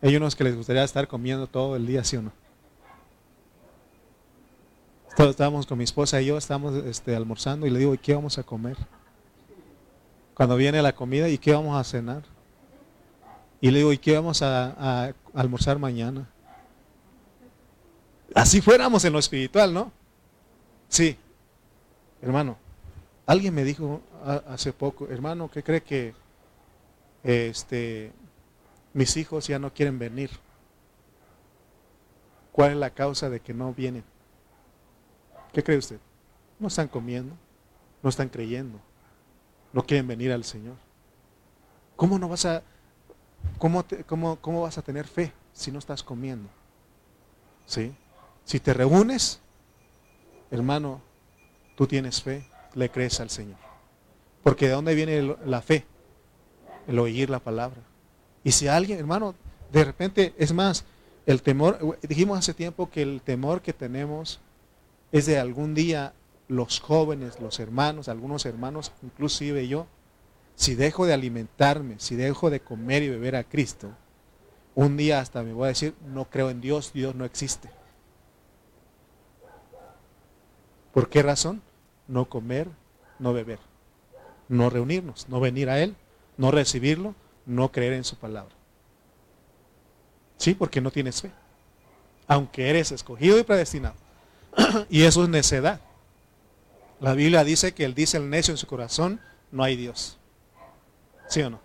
Hay 0.02 0.16
unos 0.16 0.36
que 0.36 0.44
les 0.44 0.56
gustaría 0.56 0.84
estar 0.84 1.08
comiendo 1.08 1.46
todo 1.46 1.76
el 1.76 1.86
día, 1.86 2.04
¿sí 2.04 2.16
o 2.16 2.22
no? 2.22 2.32
estábamos 5.24 5.66
con 5.66 5.78
mi 5.78 5.84
esposa 5.84 6.20
y 6.20 6.26
yo, 6.26 6.36
estábamos 6.36 6.74
este, 6.84 7.16
almorzando 7.16 7.66
y 7.66 7.70
le 7.70 7.78
digo, 7.78 7.94
¿y 7.94 7.98
qué 7.98 8.14
vamos 8.14 8.38
a 8.38 8.42
comer? 8.42 8.76
Cuando 10.34 10.56
viene 10.56 10.82
la 10.82 10.94
comida, 10.94 11.28
¿y 11.28 11.38
qué 11.38 11.52
vamos 11.52 11.76
a 11.78 11.84
cenar? 11.84 12.22
Y 13.60 13.70
le 13.70 13.78
digo, 13.78 13.92
¿y 13.92 13.98
qué 13.98 14.14
vamos 14.14 14.42
a, 14.42 15.14
almorzar 15.32 15.78
mañana? 15.78 16.28
Así 18.36 18.60
fuéramos 18.60 19.02
en 19.06 19.14
lo 19.14 19.18
espiritual, 19.18 19.72
¿no? 19.72 19.90
Sí, 20.90 21.16
hermano. 22.20 22.58
Alguien 23.24 23.54
me 23.54 23.64
dijo 23.64 24.02
hace 24.46 24.74
poco, 24.74 25.08
hermano, 25.08 25.50
¿qué 25.50 25.62
cree 25.62 25.82
que 25.82 26.14
este, 27.24 28.12
mis 28.92 29.16
hijos 29.16 29.46
ya 29.46 29.58
no 29.58 29.72
quieren 29.72 29.98
venir? 29.98 30.30
¿Cuál 32.52 32.72
es 32.72 32.76
la 32.76 32.90
causa 32.90 33.30
de 33.30 33.40
que 33.40 33.54
no 33.54 33.72
vienen? 33.72 34.04
¿Qué 35.54 35.64
cree 35.64 35.78
usted? 35.78 35.98
No 36.58 36.68
están 36.68 36.88
comiendo, 36.88 37.34
no 38.02 38.10
están 38.10 38.28
creyendo, 38.28 38.78
no 39.72 39.82
quieren 39.82 40.06
venir 40.06 40.30
al 40.30 40.44
Señor. 40.44 40.76
¿Cómo 41.96 42.18
no 42.18 42.28
vas 42.28 42.44
a, 42.44 42.62
cómo, 43.58 43.82
cómo, 44.42 44.60
vas 44.60 44.76
a 44.76 44.82
tener 44.82 45.06
fe 45.06 45.32
si 45.54 45.72
no 45.72 45.78
estás 45.78 46.02
comiendo? 46.02 46.50
¿Sí? 47.64 47.96
Si 48.46 48.60
te 48.60 48.72
reúnes, 48.72 49.40
hermano, 50.52 51.02
tú 51.74 51.88
tienes 51.88 52.22
fe, 52.22 52.46
le 52.74 52.88
crees 52.90 53.18
al 53.18 53.28
Señor. 53.28 53.58
Porque 54.44 54.68
¿de 54.68 54.72
dónde 54.72 54.94
viene 54.94 55.36
la 55.44 55.60
fe? 55.62 55.84
El 56.86 57.00
oír 57.00 57.28
la 57.28 57.40
palabra. 57.40 57.82
Y 58.44 58.52
si 58.52 58.68
alguien, 58.68 59.00
hermano, 59.00 59.34
de 59.72 59.84
repente, 59.84 60.32
es 60.38 60.52
más, 60.52 60.84
el 61.26 61.42
temor, 61.42 61.98
dijimos 62.02 62.38
hace 62.38 62.54
tiempo 62.54 62.88
que 62.88 63.02
el 63.02 63.20
temor 63.20 63.62
que 63.62 63.72
tenemos 63.72 64.38
es 65.10 65.26
de 65.26 65.40
algún 65.40 65.74
día 65.74 66.12
los 66.46 66.78
jóvenes, 66.78 67.40
los 67.40 67.58
hermanos, 67.58 68.08
algunos 68.08 68.46
hermanos, 68.46 68.92
inclusive 69.02 69.66
yo, 69.66 69.88
si 70.54 70.76
dejo 70.76 71.04
de 71.04 71.14
alimentarme, 71.14 71.96
si 71.98 72.14
dejo 72.14 72.48
de 72.50 72.60
comer 72.60 73.02
y 73.02 73.08
beber 73.08 73.34
a 73.34 73.42
Cristo, 73.42 73.90
un 74.76 74.96
día 74.96 75.18
hasta 75.18 75.42
me 75.42 75.52
voy 75.52 75.64
a 75.64 75.68
decir, 75.68 75.96
no 76.06 76.26
creo 76.26 76.48
en 76.50 76.60
Dios, 76.60 76.92
Dios 76.94 77.16
no 77.16 77.24
existe. 77.24 77.68
¿Por 80.96 81.10
qué 81.10 81.22
razón? 81.22 81.60
No 82.08 82.24
comer, 82.24 82.70
no 83.18 83.34
beber, 83.34 83.58
no 84.48 84.70
reunirnos, 84.70 85.28
no 85.28 85.40
venir 85.40 85.68
a 85.68 85.78
Él, 85.78 85.94
no 86.38 86.50
recibirlo, 86.50 87.14
no 87.44 87.70
creer 87.70 87.92
en 87.92 88.02
su 88.02 88.16
palabra. 88.16 88.54
Sí, 90.38 90.54
porque 90.54 90.80
no 90.80 90.90
tienes 90.90 91.20
fe. 91.20 91.32
Aunque 92.26 92.70
eres 92.70 92.92
escogido 92.92 93.38
y 93.38 93.42
predestinado. 93.42 93.94
y 94.88 95.02
eso 95.02 95.22
es 95.22 95.28
necedad. 95.28 95.82
La 96.98 97.12
Biblia 97.12 97.44
dice 97.44 97.74
que 97.74 97.84
él 97.84 97.94
dice 97.94 98.16
el 98.16 98.30
necio 98.30 98.52
en 98.52 98.58
su 98.58 98.66
corazón, 98.66 99.20
no 99.52 99.64
hay 99.64 99.76
Dios. 99.76 100.16
¿Sí 101.28 101.42
o 101.42 101.50
no? 101.50 101.60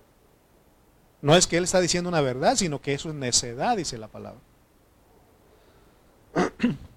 No 1.21 1.37
es 1.37 1.47
que 1.47 1.55
él 1.55 1.63
está 1.63 1.79
diciendo 1.79 2.09
una 2.09 2.19
verdad, 2.19 2.57
sino 2.57 2.81
que 2.81 2.93
eso 2.93 3.07
es 3.07 3.15
necedad, 3.15 3.77
dice 3.77 3.97
la 3.97 4.09
palabra. 4.09 4.41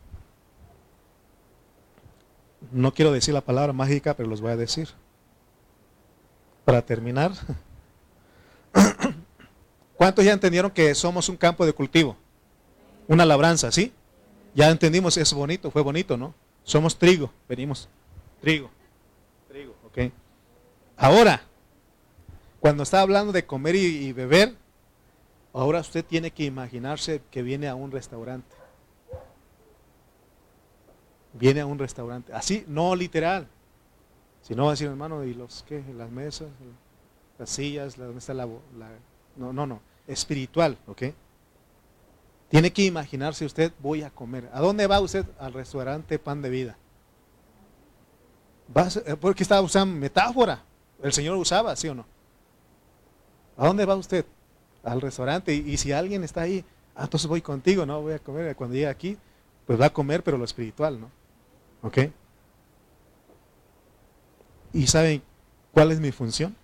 No 2.73 2.93
quiero 2.93 3.13
decir 3.13 3.35
la 3.35 3.41
palabra 3.41 3.73
mágica, 3.73 4.15
pero 4.15 4.29
los 4.29 4.41
voy 4.41 4.53
a 4.53 4.57
decir. 4.57 4.89
Para 6.65 6.83
terminar, 6.83 7.33
¿cuántos 9.97 10.25
ya 10.25 10.33
entendieron 10.33 10.71
que 10.71 10.95
somos 10.95 11.29
un 11.29 11.37
campo 11.37 11.67
de 11.67 11.73
cultivo? 11.73 12.17
Una 13.07 13.25
labranza, 13.25 13.71
¿sí? 13.71 13.93
Ya 14.55 14.71
entendimos, 14.71 15.17
es 15.17 15.33
bonito, 15.33 15.71
fue 15.71 15.83
bonito, 15.83 16.17
¿no? 16.17 16.35
Somos 16.63 16.99
trigo, 16.99 17.31
venimos, 17.49 17.89
trigo, 18.41 18.71
trigo, 19.49 19.75
ok. 19.87 20.13
Ahora, 20.97 21.43
cuando 22.61 22.83
está 22.83 23.03
hablando 23.03 23.33
de 23.33 23.45
comer 23.45 23.75
y, 23.75 24.13
beber, 24.13 24.55
ahora 25.53 25.81
usted 25.81 26.03
tiene 26.03 26.31
que 26.31 26.45
imaginarse 26.45 27.21
que 27.31 27.43
viene 27.43 27.69
a 27.69 27.75
un 27.75 27.91
restaurante. 27.91 28.57
Viene 31.35 31.61
a 31.61 31.67
un 31.67 31.79
restaurante, 31.79 32.33
así, 32.33 32.65
no 32.69 32.95
literal, 32.95 33.49
si 34.43 34.55
no 34.55 34.65
va 34.65 34.71
a 34.71 34.73
decir, 34.73 34.89
hermano, 34.89 35.25
¿y 35.25 35.35
los 35.35 35.65
qué? 35.67 35.83
Las 35.97 36.11
mesas, 36.11 36.49
las 37.39 37.51
sillas, 37.51 37.97
¿dónde 37.97 38.19
está 38.19 38.35
la, 38.35 38.47
la... 38.47 38.89
No, 39.37 39.53
no, 39.53 39.67
no, 39.67 39.81
espiritual, 40.07 40.79
¿ok? 40.87 41.03
Tiene 42.51 42.73
que 42.73 42.85
imaginarse 42.85 43.45
usted, 43.45 43.73
voy 43.81 44.03
a 44.03 44.11
comer. 44.11 44.49
¿A 44.53 44.61
dónde 44.61 44.87
va 44.87 45.01
usted? 45.01 45.25
Al 45.39 45.53
restaurante 45.55 46.19
Pan 46.19 46.43
de 46.43 46.51
Vida. 46.51 46.77
Eh, 49.07 49.17
porque 49.21 49.43
estaba 49.43 49.61
usando 49.61 49.99
metáfora. 49.99 50.63
El 51.03 51.13
Señor 51.13 51.37
usaba, 51.37 51.75
¿sí 51.75 51.89
o 51.89 51.95
no? 51.95 52.07
¿A 53.57 53.67
dónde 53.67 53.85
va 53.85 53.97
usted? 53.97 54.25
Al 54.83 55.01
restaurante. 55.01 55.55
Y, 55.55 55.77
si 55.79 55.93
alguien 55.93 56.23
está 56.23 56.43
ahí, 56.43 56.65
ah, 56.95 57.05
entonces 57.05 57.29
voy 57.29 57.41
contigo, 57.41 57.87
¿no? 57.87 58.03
Voy 58.03 58.13
a 58.13 58.19
comer. 58.19 58.55
Cuando 58.57 58.75
llegue 58.75 58.89
aquí, 58.89 59.17
pues 59.67 59.81
va 59.81 59.87
a 59.87 59.93
comer, 59.93 60.23
pero 60.23 60.39
lo 60.39 60.45
espiritual, 60.45 61.01
¿no? 61.01 61.11
¿Ok? 61.85 61.99
¿Y 64.73 64.87
saben 64.87 65.23
cuál 65.71 65.93
es 65.93 66.01
mi 66.01 66.13
función? 66.13 66.57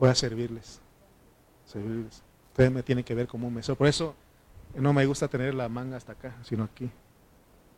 Voy 0.00 0.10
a 0.10 0.14
servirles. 0.16 0.80
Servirles. 1.64 2.22
Ustedes 2.48 2.72
me 2.72 2.82
tienen 2.82 3.04
que 3.04 3.14
ver 3.14 3.28
como 3.28 3.46
un 3.46 3.54
mesero. 3.54 3.76
Por 3.76 3.86
eso 3.86 4.16
no 4.74 4.92
me 4.92 5.06
gusta 5.06 5.28
tener 5.28 5.54
la 5.54 5.68
manga 5.68 5.96
hasta 5.96 6.12
acá, 6.12 6.36
sino 6.42 6.64
aquí. 6.64 6.90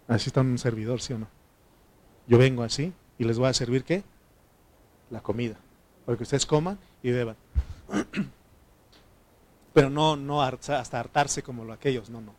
Así 0.08 0.30
está 0.30 0.40
un 0.40 0.56
servidor, 0.56 1.02
¿sí 1.02 1.12
o 1.12 1.18
no? 1.18 1.28
Yo 2.26 2.38
vengo 2.38 2.62
así 2.62 2.94
y 3.18 3.24
les 3.24 3.38
voy 3.38 3.48
a 3.48 3.54
servir 3.54 3.84
qué? 3.84 4.02
La 5.10 5.20
comida. 5.20 5.56
Para 6.06 6.16
que 6.16 6.22
ustedes 6.22 6.46
coman 6.46 6.78
y 7.02 7.10
beban. 7.10 7.36
Pero 9.74 9.90
no, 9.90 10.16
no 10.16 10.42
hasta 10.42 10.98
hartarse 10.98 11.42
como 11.42 11.66
lo 11.66 11.74
aquellos, 11.74 12.08
no, 12.08 12.22
no. 12.22 12.37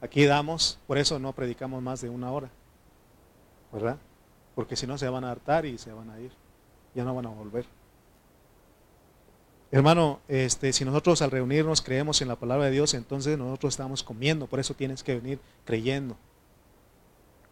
Aquí 0.00 0.24
damos, 0.24 0.78
por 0.86 0.98
eso 0.98 1.18
no 1.18 1.32
predicamos 1.32 1.82
más 1.82 2.00
de 2.00 2.08
una 2.08 2.30
hora. 2.32 2.50
¿Verdad? 3.72 3.98
Porque 4.54 4.76
si 4.76 4.86
no 4.86 4.98
se 4.98 5.08
van 5.08 5.24
a 5.24 5.30
hartar 5.30 5.66
y 5.66 5.78
se 5.78 5.92
van 5.92 6.10
a 6.10 6.20
ir. 6.20 6.32
Ya 6.94 7.04
no 7.04 7.14
van 7.14 7.26
a 7.26 7.30
volver. 7.30 7.64
Hermano, 9.72 10.20
este, 10.26 10.72
si 10.72 10.84
nosotros 10.84 11.22
al 11.22 11.30
reunirnos 11.30 11.80
creemos 11.80 12.20
en 12.22 12.28
la 12.28 12.36
palabra 12.36 12.64
de 12.64 12.72
Dios, 12.72 12.92
entonces 12.94 13.38
nosotros 13.38 13.74
estamos 13.74 14.02
comiendo, 14.02 14.48
por 14.48 14.58
eso 14.58 14.74
tienes 14.74 15.04
que 15.04 15.14
venir 15.14 15.38
creyendo. 15.64 16.16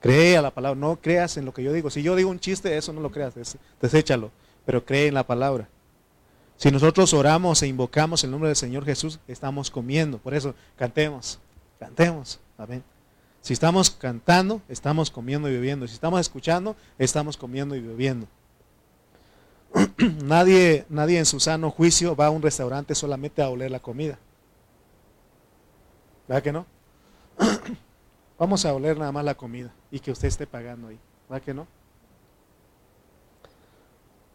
Cree 0.01 0.37
a 0.37 0.43
la 0.43 0.51
palabra, 0.51 0.79
no 0.79 0.97
creas 1.01 1.37
en 1.37 1.45
lo 1.45 1.55
que 1.55 1.63
yo 1.63 1.73
digo. 1.73 1.91
Si 1.91 2.03
yo 2.03 2.17
digo 2.17 2.31
un 2.31 2.41
chiste, 2.41 2.77
eso 2.77 2.93
no 2.93 3.01
lo 3.01 3.13
creas, 3.13 3.35
deséchalo, 3.81 4.33
pero 4.67 4.85
cree 4.85 5.07
en 5.07 5.15
la 5.15 5.27
palabra. 5.27 5.69
Si 6.57 6.73
nosotros 6.73 7.15
oramos 7.15 7.63
e 7.63 7.69
invocamos 7.69 8.25
el 8.25 8.33
nombre 8.33 8.49
del 8.49 8.57
Señor 8.57 8.85
Jesús, 8.85 9.21
estamos 9.29 9.71
comiendo. 9.71 10.19
Por 10.19 10.35
eso, 10.35 10.57
cantemos, 10.77 11.39
cantemos. 11.79 12.41
Amén. 12.57 12.83
Si 13.41 13.53
estamos 13.53 13.91
cantando, 13.91 14.61
estamos 14.69 15.11
comiendo 15.11 15.49
y 15.49 15.53
bebiendo. 15.53 15.87
Si 15.87 15.95
estamos 15.95 16.21
escuchando, 16.21 16.77
estamos 16.99 17.37
comiendo 17.37 17.77
y 17.77 17.81
bebiendo. 17.81 18.27
nadie, 20.25 20.87
nadie 20.89 21.19
en 21.19 21.27
su 21.27 21.41
sano 21.41 21.71
juicio 21.71 22.17
va 22.17 22.27
a 22.27 22.31
un 22.31 22.43
restaurante 22.43 22.95
solamente 22.95 23.43
a 23.43 23.49
oler 23.49 23.71
la 23.71 23.81
comida. 23.81 24.19
¿Verdad 26.27 26.43
que 26.43 26.53
no? 26.53 26.67
Vamos 28.39 28.65
a 28.65 28.75
oler 28.75 28.99
nada 28.99 29.13
más 29.13 29.25
la 29.25 29.35
comida 29.35 29.73
y 29.91 30.01
que 30.01 30.11
usted 30.11 30.29
esté 30.29 30.47
pagando 30.47 30.89
ahí. 30.89 30.99
¿Verdad 31.29 31.45
que 31.45 31.55
no? 31.55 31.67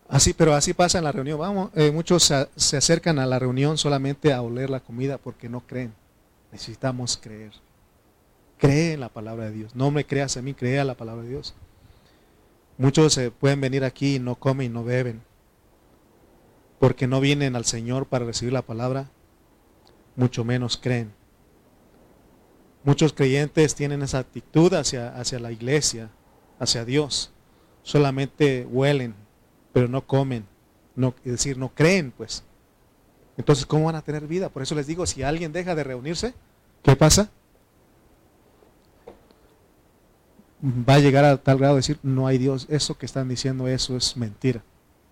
Así, 0.10 0.34
pero 0.34 0.54
así 0.54 0.74
pasa 0.74 0.98
en 0.98 1.06
la 1.06 1.12
reunión. 1.12 1.40
Vamos, 1.40 1.72
eh, 1.76 1.92
muchos 1.92 2.24
se, 2.56 2.78
acercan 2.78 3.20
a 3.20 3.26
la 3.26 3.40
reunión 3.40 3.78
solamente 3.78 4.34
a 4.34 4.42
oler 4.42 4.70
la 4.70 4.80
comida 4.80 5.18
porque 5.18 5.50
no 5.50 5.62
creen. 5.62 5.94
Necesitamos 6.54 7.18
creer. 7.18 7.52
Cree 8.60 8.94
en 8.94 9.00
la 9.00 9.10
palabra 9.10 9.46
de 9.46 9.52
Dios. 9.52 9.76
No 9.76 9.90
me 9.90 10.06
creas 10.06 10.38
a 10.38 10.44
mí, 10.44 10.54
crea 10.54 10.86
la 10.86 10.96
palabra 10.96 11.24
de 11.24 11.30
Dios. 11.30 11.56
Muchos 12.78 13.14
se 13.14 13.32
pueden 13.32 13.60
venir 13.60 13.84
aquí 13.84 14.16
y 14.16 14.20
no 14.20 14.36
comen 14.36 14.68
y 14.68 14.70
no 14.70 14.84
beben. 14.84 15.24
Porque 16.80 17.08
no 17.08 17.20
vienen 17.20 17.56
al 17.56 17.66
Señor 17.66 18.06
para 18.06 18.26
recibir 18.26 18.54
la 18.54 18.62
palabra, 18.62 19.10
mucho 20.16 20.46
menos 20.46 20.78
creen. 20.78 21.12
Muchos 22.84 23.14
creyentes 23.14 23.74
tienen 23.74 24.04
esa 24.04 24.20
actitud 24.20 24.72
hacia, 24.76 25.10
hacia 25.18 25.40
la 25.40 25.52
iglesia, 25.52 26.12
hacia 26.60 26.86
Dios. 26.86 27.32
Solamente 27.82 28.68
huelen, 28.70 29.16
pero 29.72 29.88
no 29.88 30.06
comen, 30.06 30.46
no, 30.96 31.16
es 31.26 31.32
decir, 31.32 31.58
no 31.58 31.70
creen, 31.74 32.12
pues. 32.12 32.44
Entonces, 33.38 33.66
¿cómo 33.66 33.86
van 33.86 33.96
a 33.96 34.02
tener 34.02 34.28
vida? 34.28 34.50
Por 34.50 34.62
eso 34.62 34.76
les 34.76 34.88
digo, 34.88 35.06
si 35.06 35.24
alguien 35.24 35.52
deja 35.52 35.76
de 35.76 35.84
reunirse, 35.84 36.34
¿qué 36.84 36.96
pasa? 36.96 37.30
Va 40.64 40.96
a 40.96 41.00
llegar 41.00 41.26
a 41.26 41.38
tal 41.38 41.58
grado 41.58 41.74
de 41.74 41.80
decir, 41.80 42.00
no 42.04 42.28
hay 42.28 42.38
Dios, 42.38 42.68
eso 42.70 42.98
que 42.98 43.06
están 43.06 43.28
diciendo, 43.28 43.68
eso 43.68 43.98
es 43.98 44.16
mentira. 44.16 44.64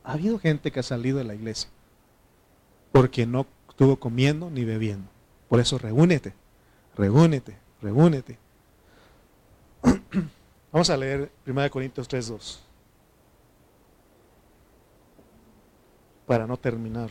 Ha 0.04 0.14
habido 0.14 0.40
gente 0.40 0.72
que 0.72 0.80
ha 0.80 0.84
salido 0.84 1.18
de 1.18 1.24
la 1.24 1.36
iglesia 1.36 1.70
porque 2.92 3.26
no 3.26 3.48
estuvo 3.70 3.98
comiendo 3.98 4.50
ni 4.50 4.66
bebiendo. 4.66 5.10
Por 5.50 5.60
eso 5.60 5.78
reúnete, 5.78 6.34
reúnete, 6.96 7.58
reúnete. 7.82 8.38
Vamos 10.72 10.90
a 10.90 10.98
leer 10.98 11.32
1 11.46 11.70
Corintios 11.70 12.10
3.2. 12.10 12.72
para 16.32 16.48
no 16.48 16.56
terminar. 16.56 17.10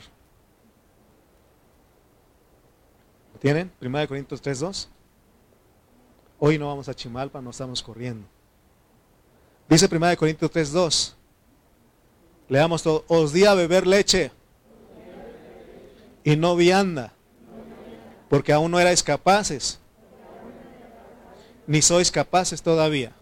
¿Lo 3.30 3.30
tienen? 3.41 3.71
Primera 3.79 4.03
de 4.03 4.09
Corintios 4.09 4.43
3.2. 4.43 4.87
Hoy 6.39 6.59
no 6.59 6.69
vamos 6.69 6.89
a 6.89 6.95
Chimalpa, 6.95 7.41
no 7.41 7.51
estamos 7.51 7.83
corriendo. 7.83 8.27
Dice 9.69 9.89
Primera 9.89 10.11
de 10.11 10.17
Corintios 10.17 10.51
3.2. 10.53 11.15
Leamos 12.49 12.83
todo. 12.83 13.05
Os 13.09 13.33
di 13.33 13.45
a 13.45 13.55
beber 13.55 13.87
leche 13.87 14.31
y 16.23 16.37
no 16.37 16.55
vianda, 16.57 17.13
porque 18.29 18.53
aún 18.53 18.71
no 18.71 18.79
erais 18.79 19.03
capaces, 19.03 19.81
ni 21.67 21.81
sois 21.81 22.11
capaces 22.11 22.63
todavía. 22.63 23.13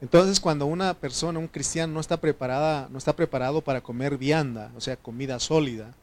Entonces, 0.00 0.38
cuando 0.38 0.66
una 0.66 0.94
persona, 0.94 1.38
un 1.38 1.48
cristiano, 1.48 1.94
no 1.94 2.00
está 2.00 2.18
preparada, 2.18 2.88
no 2.90 2.98
está 2.98 3.16
preparado 3.16 3.62
para 3.62 3.80
comer 3.80 4.18
vianda, 4.18 4.70
o 4.76 4.80
sea, 4.80 4.96
comida 4.96 5.40
sólida, 5.40 5.94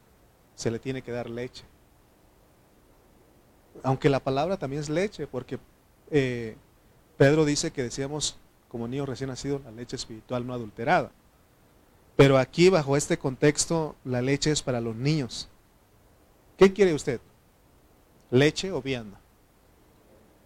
se 0.56 0.72
le 0.72 0.80
tiene 0.80 1.02
que 1.02 1.12
dar 1.12 1.30
leche. 1.30 1.64
Aunque 3.84 4.10
la 4.10 4.20
palabra 4.20 4.58
también 4.58 4.82
es 4.82 4.90
leche, 4.90 5.28
porque 5.28 5.60
eh, 6.12 6.56
Pedro 7.18 7.46
dice 7.46 7.72
que 7.72 7.84
decíamos 7.84 8.38
como 8.68 8.88
niños 8.88 9.08
recién 9.08 9.30
nacidos 9.30 9.64
la 9.64 9.72
leche 9.72 9.96
espiritual 9.96 10.46
no 10.46 10.54
adulterada. 10.54 11.12
Pero 12.16 12.38
aquí, 12.38 12.70
bajo 12.70 12.96
este 12.96 13.18
contexto, 13.18 13.96
la 14.04 14.22
leche 14.22 14.52
es 14.52 14.62
para 14.62 14.82
los 14.82 14.96
niños. 14.96 15.50
¿Qué 16.58 16.72
quiere 16.72 16.94
usted? 16.94 17.20
¿Leche 18.30 18.72
o 18.72 18.82
vianda? 18.82 19.20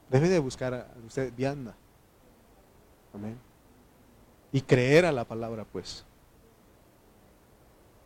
Debe 0.10 0.30
de 0.30 0.39
buscar 0.39 0.74
a 0.74 0.88
usted 1.05 1.34
vianda. 1.36 1.76
Amén. 3.14 3.38
Y 4.51 4.62
creer 4.62 5.05
a 5.05 5.12
la 5.12 5.26
palabra, 5.26 5.66
pues. 5.66 6.05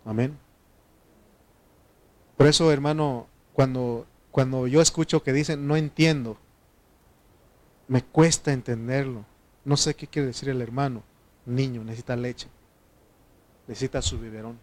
Amén. 0.04 0.38
Por 2.42 2.50
eso, 2.50 2.72
hermano, 2.72 3.28
cuando, 3.54 4.08
cuando 4.32 4.66
yo 4.66 4.82
escucho 4.82 5.22
que 5.22 5.32
dicen, 5.32 5.68
no 5.68 5.76
entiendo, 5.76 6.40
me 7.88 8.04
cuesta 8.04 8.52
entenderlo. 8.52 9.26
No 9.64 9.78
sé 9.78 9.94
qué 9.94 10.08
quiere 10.08 10.30
decir 10.30 10.50
el 10.50 10.60
hermano. 10.60 11.04
Niño, 11.46 11.84
necesita 11.84 12.16
leche. 12.16 12.48
Necesita 13.68 14.02
su 14.02 14.18
biberón. 14.18 14.58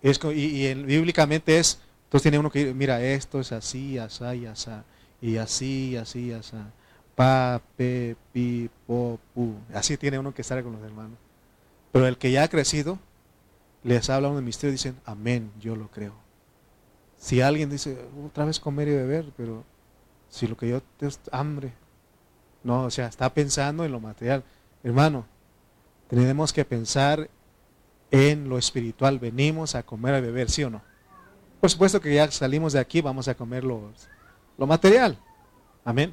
Es, 0.00 0.18
y, 0.34 0.66
y 0.66 0.74
bíblicamente 0.74 1.58
es, 1.58 1.82
entonces 2.04 2.22
tiene 2.22 2.38
uno 2.38 2.50
que 2.50 2.72
mira, 2.72 3.02
esto 3.02 3.40
es 3.40 3.52
así, 3.52 3.98
así, 3.98 4.24
así, 4.24 4.70
y 5.20 5.36
así, 5.36 5.96
así, 5.98 6.32
así 6.32 6.56
pa, 7.14 7.60
pe, 7.76 8.16
pi, 8.32 8.70
po, 8.86 9.20
pu. 9.34 9.54
Así 9.74 9.98
tiene 9.98 10.18
uno 10.18 10.32
que 10.32 10.40
estar 10.40 10.62
con 10.62 10.72
los 10.72 10.82
hermanos. 10.82 11.18
Pero 11.92 12.06
el 12.06 12.16
que 12.16 12.30
ya 12.30 12.42
ha 12.42 12.48
crecido, 12.48 12.98
les 13.82 14.08
habla 14.08 14.30
un 14.30 14.42
misterio 14.42 14.70
y 14.70 14.76
dicen, 14.76 14.96
amén, 15.04 15.52
yo 15.60 15.76
lo 15.76 15.88
creo. 15.90 16.23
Si 17.24 17.40
alguien 17.40 17.70
dice, 17.70 17.96
otra 18.22 18.44
vez 18.44 18.60
comer 18.60 18.86
y 18.86 18.90
beber, 18.90 19.32
pero 19.34 19.64
si 20.28 20.46
lo 20.46 20.58
que 20.58 20.68
yo 20.68 20.82
es 21.00 21.18
hambre. 21.32 21.72
No, 22.62 22.82
o 22.82 22.90
sea, 22.90 23.06
está 23.06 23.32
pensando 23.32 23.82
en 23.82 23.92
lo 23.92 23.98
material. 23.98 24.44
Hermano, 24.82 25.24
tenemos 26.06 26.52
que 26.52 26.66
pensar 26.66 27.30
en 28.10 28.46
lo 28.46 28.58
espiritual. 28.58 29.18
Venimos 29.18 29.74
a 29.74 29.82
comer 29.82 30.18
y 30.18 30.20
beber, 30.20 30.50
¿sí 30.50 30.64
o 30.64 30.68
no? 30.68 30.82
Por 31.62 31.70
supuesto 31.70 31.98
que 31.98 32.14
ya 32.14 32.30
salimos 32.30 32.74
de 32.74 32.80
aquí, 32.80 33.00
vamos 33.00 33.26
a 33.26 33.34
comer 33.34 33.64
lo, 33.64 33.90
lo 34.58 34.66
material. 34.66 35.16
Amén. 35.82 36.12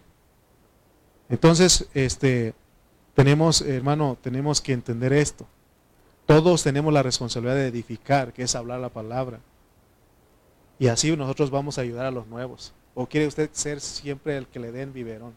Entonces, 1.27 1.89
este, 1.93 2.53
tenemos, 3.15 3.59
hermano, 3.59 4.17
tenemos 4.21 4.61
que 4.61 4.71
entender 4.71 5.11
esto. 5.11 5.45
Todos 6.25 6.63
tenemos 6.63 6.93
la 6.93 7.03
responsabilidad 7.03 7.55
de 7.55 7.67
edificar, 7.67 8.31
que 8.31 8.43
es 8.43 8.55
hablar 8.55 8.79
la 8.79 8.87
palabra. 8.87 9.41
Y 10.81 10.87
así 10.87 11.15
nosotros 11.15 11.51
vamos 11.51 11.77
a 11.77 11.81
ayudar 11.81 12.07
a 12.07 12.11
los 12.11 12.25
nuevos. 12.25 12.73
¿O 12.95 13.05
quiere 13.05 13.27
usted 13.27 13.51
ser 13.53 13.79
siempre 13.79 14.35
el 14.35 14.47
que 14.47 14.59
le 14.59 14.71
den 14.71 14.91
biberón? 14.91 15.35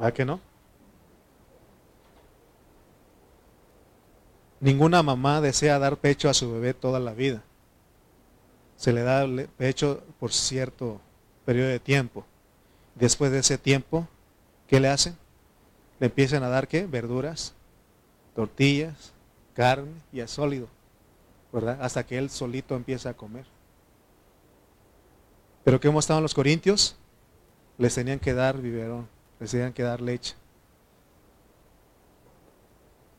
¿Va 0.00 0.14
que 0.14 0.24
no? 0.24 0.40
Ninguna 4.60 5.02
mamá 5.02 5.42
desea 5.42 5.78
dar 5.78 5.98
pecho 5.98 6.30
a 6.30 6.32
su 6.32 6.50
bebé 6.50 6.72
toda 6.72 6.98
la 6.98 7.12
vida. 7.12 7.42
Se 8.78 8.94
le 8.94 9.02
da 9.02 9.26
pecho 9.58 10.02
por 10.18 10.32
cierto 10.32 10.98
periodo 11.44 11.68
de 11.68 11.80
tiempo. 11.80 12.24
Después 12.94 13.30
de 13.30 13.40
ese 13.40 13.58
tiempo, 13.58 14.08
¿qué 14.66 14.80
le 14.80 14.88
hacen? 14.88 15.18
Le 16.00 16.06
empiezan 16.06 16.42
a 16.44 16.48
dar 16.48 16.66
qué? 16.66 16.86
Verduras, 16.86 17.52
tortillas, 18.34 19.12
carne 19.52 19.92
y 20.14 20.20
es 20.20 20.30
sólido, 20.30 20.68
Hasta 21.64 22.04
que 22.04 22.18
él 22.18 22.30
solito 22.30 22.76
empieza 22.76 23.10
a 23.10 23.14
comer. 23.14 23.46
Pero 25.64 25.80
¿cómo 25.80 25.98
estaban 25.98 26.22
los 26.22 26.34
corintios? 26.34 26.96
Les 27.78 27.94
tenían 27.94 28.18
que 28.18 28.32
dar 28.32 28.58
biberón, 28.58 29.08
les 29.40 29.50
tenían 29.50 29.72
que 29.72 29.82
dar 29.82 30.00
leche. 30.00 30.34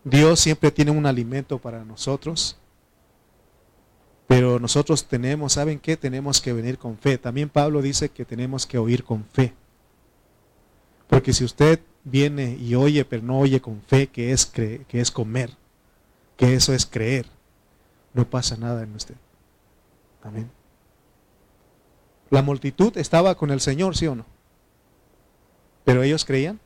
Dios 0.04 0.40
siempre 0.40 0.72
tiene 0.72 0.92
un 0.92 1.06
alimento 1.06 1.58
para 1.60 1.84
nosotros 1.84 2.58
pero 4.28 4.60
nosotros 4.60 5.06
tenemos, 5.06 5.54
¿saben 5.54 5.80
qué? 5.80 5.96
Tenemos 5.96 6.42
que 6.42 6.52
venir 6.52 6.78
con 6.78 6.98
fe. 6.98 7.18
También 7.18 7.48
Pablo 7.48 7.82
dice 7.82 8.10
que 8.10 8.26
tenemos 8.26 8.66
que 8.66 8.78
oír 8.78 9.06
con 9.06 9.24
fe. 9.24 9.54
Porque 11.08 11.32
si 11.32 11.46
usted 11.46 11.80
viene 12.04 12.58
y 12.60 12.76
oye, 12.76 13.06
pero 13.06 13.24
no 13.24 13.40
oye 13.40 13.62
con 13.62 13.82
fe, 13.82 14.08
que 14.08 14.34
es, 14.34 14.46
que 14.46 14.86
es 14.92 15.12
comer, 15.12 15.52
que 16.36 16.54
eso 16.54 16.74
es 16.74 16.86
creer, 16.86 17.26
no 18.14 18.30
pasa 18.30 18.58
nada 18.58 18.84
en 18.84 18.96
usted. 18.96 19.16
Amén. 20.24 20.50
La 22.30 22.42
multitud 22.42 22.98
estaba 22.98 23.36
con 23.36 23.52
el 23.52 23.62
Señor, 23.62 23.96
¿sí 23.96 24.08
o 24.08 24.16
no? 24.16 24.26
Pero 25.86 26.04
ellos 26.04 26.26
creían, 26.26 26.60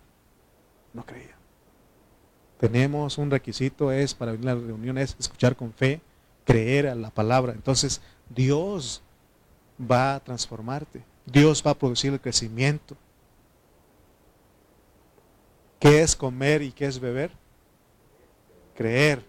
no 0.93 1.05
creían. 1.05 1.37
Tenemos 2.59 3.17
un 3.17 3.29
requisito, 3.29 3.91
es 3.91 4.13
para 4.13 4.31
venir 4.31 4.49
a 4.49 4.55
la 4.55 4.61
reunión, 4.61 4.97
es 4.97 5.15
escuchar 5.19 5.55
con 5.55 5.73
fe, 5.73 6.01
creer 6.45 6.87
a 6.87 6.95
la 6.95 7.09
palabra. 7.09 7.53
Entonces 7.53 8.01
Dios 8.29 9.01
va 9.79 10.15
a 10.15 10.19
transformarte. 10.19 11.03
Dios 11.25 11.63
va 11.65 11.71
a 11.71 11.77
producir 11.77 12.13
el 12.13 12.19
crecimiento. 12.19 12.95
¿Qué 15.79 16.01
es 16.01 16.15
comer 16.15 16.61
y 16.61 16.71
qué 16.71 16.85
es 16.85 16.99
beber? 16.99 17.31
Creer. 18.75 19.25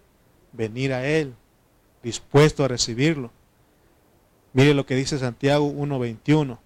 venir 0.53 0.93
a 0.93 1.07
Él, 1.07 1.35
dispuesto 2.03 2.65
a 2.65 2.69
recibirlo. 2.69 3.31
Mire 4.53 4.75
lo 4.75 4.85
que 4.85 4.95
dice 4.95 5.19
Santiago 5.19 5.71
1.21. 5.71 6.59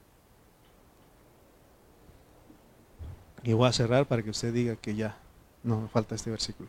Y 3.45 3.53
voy 3.53 3.69
a 3.69 3.73
cerrar 3.73 4.07
para 4.07 4.23
que 4.23 4.31
usted 4.31 4.53
diga 4.53 4.75
que 4.77 4.97
ya 4.97 5.17
no 5.63 5.83
me 5.83 5.89
falta 5.89 6.15
este 6.15 6.31
versículo. 6.31 6.69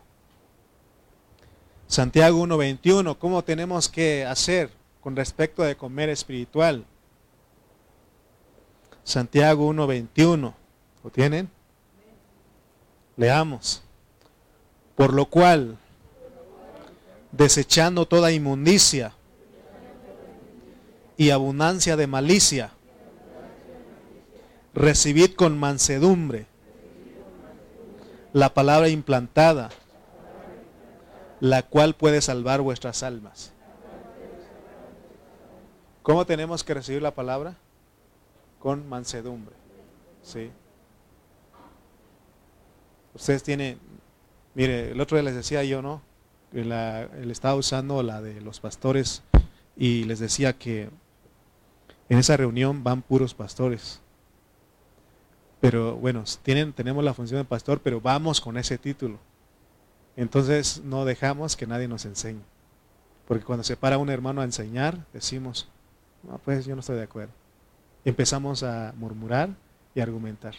Santiago 1.88 2.46
1.21, 2.46 3.18
¿cómo 3.18 3.44
tenemos 3.44 3.88
que 3.88 4.26
hacer 4.26 4.70
con 5.02 5.16
respecto 5.16 5.64
de 5.64 5.78
comer 5.78 6.10
espiritual? 6.10 6.86
Santiago 9.04 9.72
1.21, 9.74 10.54
¿lo 11.04 11.10
tienen? 11.10 11.50
Leamos. 13.16 13.82
Por 14.96 15.14
lo 15.14 15.28
cual, 15.28 15.78
desechando 17.32 18.08
toda 18.08 18.32
inmundicia 18.32 19.14
y 21.18 21.32
abundancia 21.32 21.96
de 21.96 22.08
malicia, 22.08 22.72
recibid 24.74 25.34
con 25.36 25.58
mansedumbre 25.58 26.46
la 28.34 28.54
palabra 28.54 28.90
implantada, 28.90 29.70
la 31.40 31.64
cual 31.64 31.96
puede 31.96 32.22
salvar 32.22 32.62
vuestras 32.62 33.02
almas. 33.04 33.52
¿Cómo 36.04 36.26
tenemos 36.26 36.64
que 36.64 36.74
recibir 36.74 37.02
la 37.02 37.14
palabra? 37.14 37.56
Con 38.60 38.88
mansedumbre. 38.88 39.56
¿Sí? 40.24 40.52
Ustedes 43.14 43.42
tienen, 43.44 43.80
mire, 44.54 44.92
el 44.92 45.02
otro 45.02 45.18
día 45.18 45.24
les 45.24 45.36
decía 45.36 45.64
yo, 45.64 45.82
¿no? 45.82 46.02
Él 46.54 47.32
estaba 47.32 47.56
usando 47.56 48.02
la 48.04 48.22
de 48.22 48.42
los 48.42 48.60
pastores 48.60 49.24
y 49.76 50.04
les 50.06 50.20
decía 50.20 50.54
que 50.54 50.90
en 52.10 52.18
esa 52.18 52.38
reunión 52.38 52.84
van 52.84 53.02
puros 53.02 53.34
pastores. 53.34 54.02
Pero 55.60 55.96
bueno, 55.96 56.24
tienen, 56.44 56.74
tenemos 56.74 57.04
la 57.04 57.14
función 57.14 57.40
de 57.40 57.46
pastor, 57.46 57.82
pero 57.82 58.00
vamos 58.00 58.40
con 58.42 58.58
ese 58.58 58.78
título. 58.78 59.18
Entonces 60.16 60.82
no 60.84 61.06
dejamos 61.06 61.56
que 61.56 61.68
nadie 61.68 61.88
nos 61.88 62.06
enseñe. 62.06 62.42
Porque 63.28 63.44
cuando 63.44 63.64
se 63.64 63.76
para 63.76 63.98
un 63.98 64.10
hermano 64.10 64.42
a 64.42 64.46
enseñar, 64.46 65.06
decimos, 65.14 65.68
no, 66.24 66.38
pues 66.40 66.66
yo 66.66 66.76
no 66.76 66.80
estoy 66.80 66.98
de 66.98 67.04
acuerdo. 67.04 67.34
empezamos 68.06 68.64
a 68.64 68.94
murmurar 68.96 69.50
y 69.94 70.00
argumentar. 70.00 70.56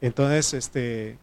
Entonces, 0.00 0.54
este, 0.54 1.18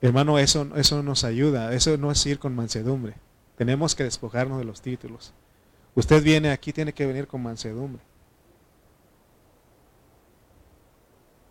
hermano, 0.00 0.38
eso, 0.38 0.68
eso 0.76 1.02
nos 1.02 1.24
ayuda. 1.24 1.72
Eso 1.72 1.96
no 1.96 2.10
es 2.10 2.24
ir 2.26 2.38
con 2.38 2.54
mansedumbre. 2.54 3.14
Tenemos 3.56 3.94
que 3.94 4.04
despojarnos 4.04 4.58
de 4.58 4.64
los 4.64 4.82
títulos. 4.82 5.32
Usted 5.94 6.22
viene 6.22 6.50
aquí, 6.50 6.72
tiene 6.72 6.92
que 6.92 7.06
venir 7.06 7.26
con 7.26 7.42
mansedumbre. 7.42 8.02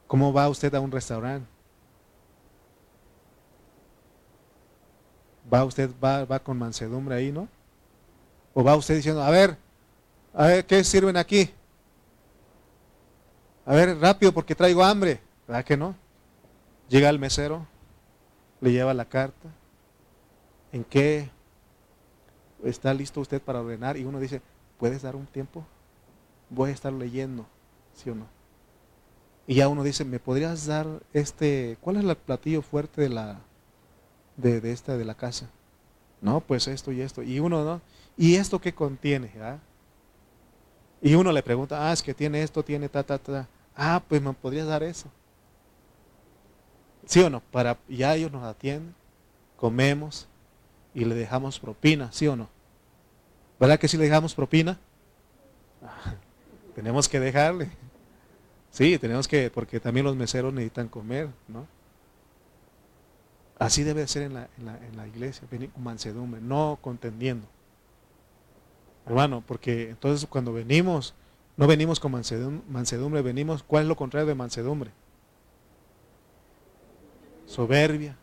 ¿Cómo 0.08 0.32
va 0.32 0.48
usted 0.50 0.74
a 0.76 0.80
un 0.80 0.92
restaurante? 0.92 1.48
¿Va 5.52 5.64
usted 5.64 5.90
va, 6.04 6.26
va 6.26 6.40
con 6.40 6.58
mansedumbre 6.58 7.16
ahí, 7.16 7.32
no? 7.32 7.48
¿O 8.54 8.64
va 8.64 8.76
usted 8.76 8.96
diciendo, 8.96 9.22
a 9.22 9.30
ver, 9.30 9.58
a 10.34 10.48
ver, 10.48 10.66
¿qué 10.66 10.84
sirven 10.84 11.18
aquí? 11.18 11.50
A 13.66 13.74
ver, 13.74 13.98
rápido 14.00 14.32
porque 14.32 14.56
traigo 14.56 14.84
hambre. 14.84 15.20
¿Verdad 15.48 15.66
que 15.66 15.78
no? 15.78 15.96
Llega 16.88 17.10
el 17.10 17.20
mesero, 17.20 17.68
le 18.62 18.72
lleva 18.72 18.94
la 18.94 19.06
carta. 19.06 19.50
¿En 20.72 20.84
qué 20.84 21.30
está 22.64 22.94
listo 22.94 23.22
usted 23.22 23.42
para 23.42 23.62
ordenar? 23.62 23.98
Y 23.98 24.04
uno 24.04 24.20
dice, 24.20 24.42
¿puedes 24.78 25.02
dar 25.02 25.16
un 25.16 25.26
tiempo? 25.26 25.66
Voy 26.50 26.70
a 26.70 26.74
estar 26.74 26.94
leyendo, 26.94 27.46
¿sí 27.94 28.10
o 28.10 28.16
no? 28.16 28.28
Y 29.48 29.56
ya 29.56 29.68
uno 29.68 29.84
dice, 29.84 30.06
¿me 30.06 30.20
podrías 30.20 30.66
dar 30.66 30.88
este, 31.14 31.78
cuál 31.82 31.98
es 31.98 32.04
el 32.04 32.16
platillo 32.16 32.62
fuerte 32.62 33.02
de 33.02 33.10
la, 33.10 33.40
de, 34.38 34.60
de 34.60 34.72
esta, 34.72 34.98
de 34.98 35.06
la 35.06 35.16
casa? 35.16 35.50
No, 36.22 36.42
pues 36.42 36.68
esto 36.68 36.92
y 36.92 37.02
esto. 37.02 37.22
Y 37.22 37.40
uno, 37.40 37.64
¿no? 37.64 37.82
¿Y 38.18 38.36
esto 38.36 38.60
qué 38.60 38.74
contiene? 38.74 39.32
Ah? 39.42 39.60
Y 41.02 41.14
uno 41.14 41.32
le 41.32 41.44
pregunta, 41.44 41.88
ah, 41.88 41.94
es 41.94 42.02
que 42.02 42.14
tiene 42.14 42.42
esto, 42.42 42.64
tiene 42.64 42.90
ta, 42.90 43.04
ta, 43.04 43.20
ta. 43.20 43.48
Ah, 43.76 44.02
pues 44.08 44.22
me 44.22 44.34
podrías 44.34 44.66
dar 44.66 44.82
eso. 44.82 45.08
¿Sí 47.06 47.22
o 47.22 47.30
no? 47.30 47.40
Para, 47.40 47.78
ya 47.88 48.16
ellos 48.16 48.32
nos 48.32 48.44
atienden, 48.44 48.96
comemos 49.58 50.28
y 50.94 51.06
le 51.06 51.16
dejamos 51.16 51.60
propina, 51.60 52.12
¿sí 52.12 52.28
o 52.28 52.36
no? 52.36 52.50
¿Verdad 53.60 53.80
que 53.80 53.88
si 53.88 53.98
le 53.98 54.04
dejamos 54.04 54.34
propina? 54.34 54.78
Ah, 55.84 56.16
tenemos 56.74 57.08
que 57.08 57.20
dejarle. 57.20 57.70
Sí, 58.72 58.98
tenemos 58.98 59.28
que, 59.28 59.50
porque 59.50 59.80
también 59.80 60.06
los 60.06 60.16
meseros 60.16 60.54
necesitan 60.54 60.90
comer, 60.90 61.30
¿no? 61.48 61.68
Así 63.58 63.84
debe 63.84 64.06
ser 64.08 64.24
en 64.24 64.34
la, 64.34 64.50
en 64.58 64.66
la, 64.66 64.78
en 64.86 64.98
la 64.98 65.08
iglesia, 65.08 65.48
venir 65.50 65.70
con 65.70 65.84
mansedumbre, 65.84 66.42
no 66.42 66.78
contendiendo. 66.82 67.48
Hermano, 69.06 69.44
porque 69.46 69.92
entonces 69.92 70.28
cuando 70.30 70.52
venimos, 70.52 71.14
no 71.56 71.68
venimos 71.68 72.00
con 72.00 72.12
mansedumbre, 72.12 73.22
venimos, 73.22 73.64
¿cuál 73.64 73.84
es 73.84 73.88
lo 73.88 73.96
contrario 73.96 74.28
de 74.28 74.36
mansedumbre? 74.36 74.92
Soberbia, 77.46 78.18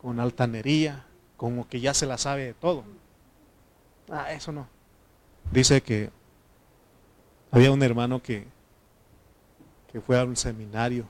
con 0.00 0.20
altanería, 0.20 1.06
como 1.36 1.68
que 1.68 1.80
ya 1.80 1.94
se 1.94 2.06
la 2.06 2.18
sabe 2.18 2.46
de 2.46 2.54
todo. 2.54 2.84
Ah, 4.10 4.32
eso 4.32 4.52
no. 4.52 4.68
Dice 5.52 5.82
que 5.82 6.10
había 7.50 7.70
un 7.70 7.82
hermano 7.82 8.22
que 8.22 8.46
que 9.90 10.00
fue 10.00 10.18
a 10.18 10.24
un 10.24 10.36
seminario 10.36 11.06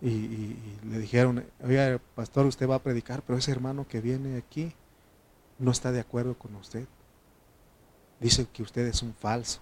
y, 0.00 0.56
le 0.84 0.98
dijeron, 0.98 1.44
oiga, 1.64 2.00
pastor, 2.14 2.46
usted 2.46 2.68
va 2.68 2.76
a 2.76 2.82
predicar, 2.82 3.22
pero 3.22 3.38
ese 3.38 3.50
hermano 3.50 3.86
que 3.88 4.00
viene 4.00 4.36
aquí 4.36 4.74
no 5.58 5.70
está 5.70 5.90
de 5.90 6.00
acuerdo 6.00 6.36
con 6.36 6.54
usted. 6.56 6.86
Dice 8.20 8.46
que 8.52 8.62
usted 8.62 8.86
es 8.86 9.02
un 9.02 9.14
falso, 9.14 9.60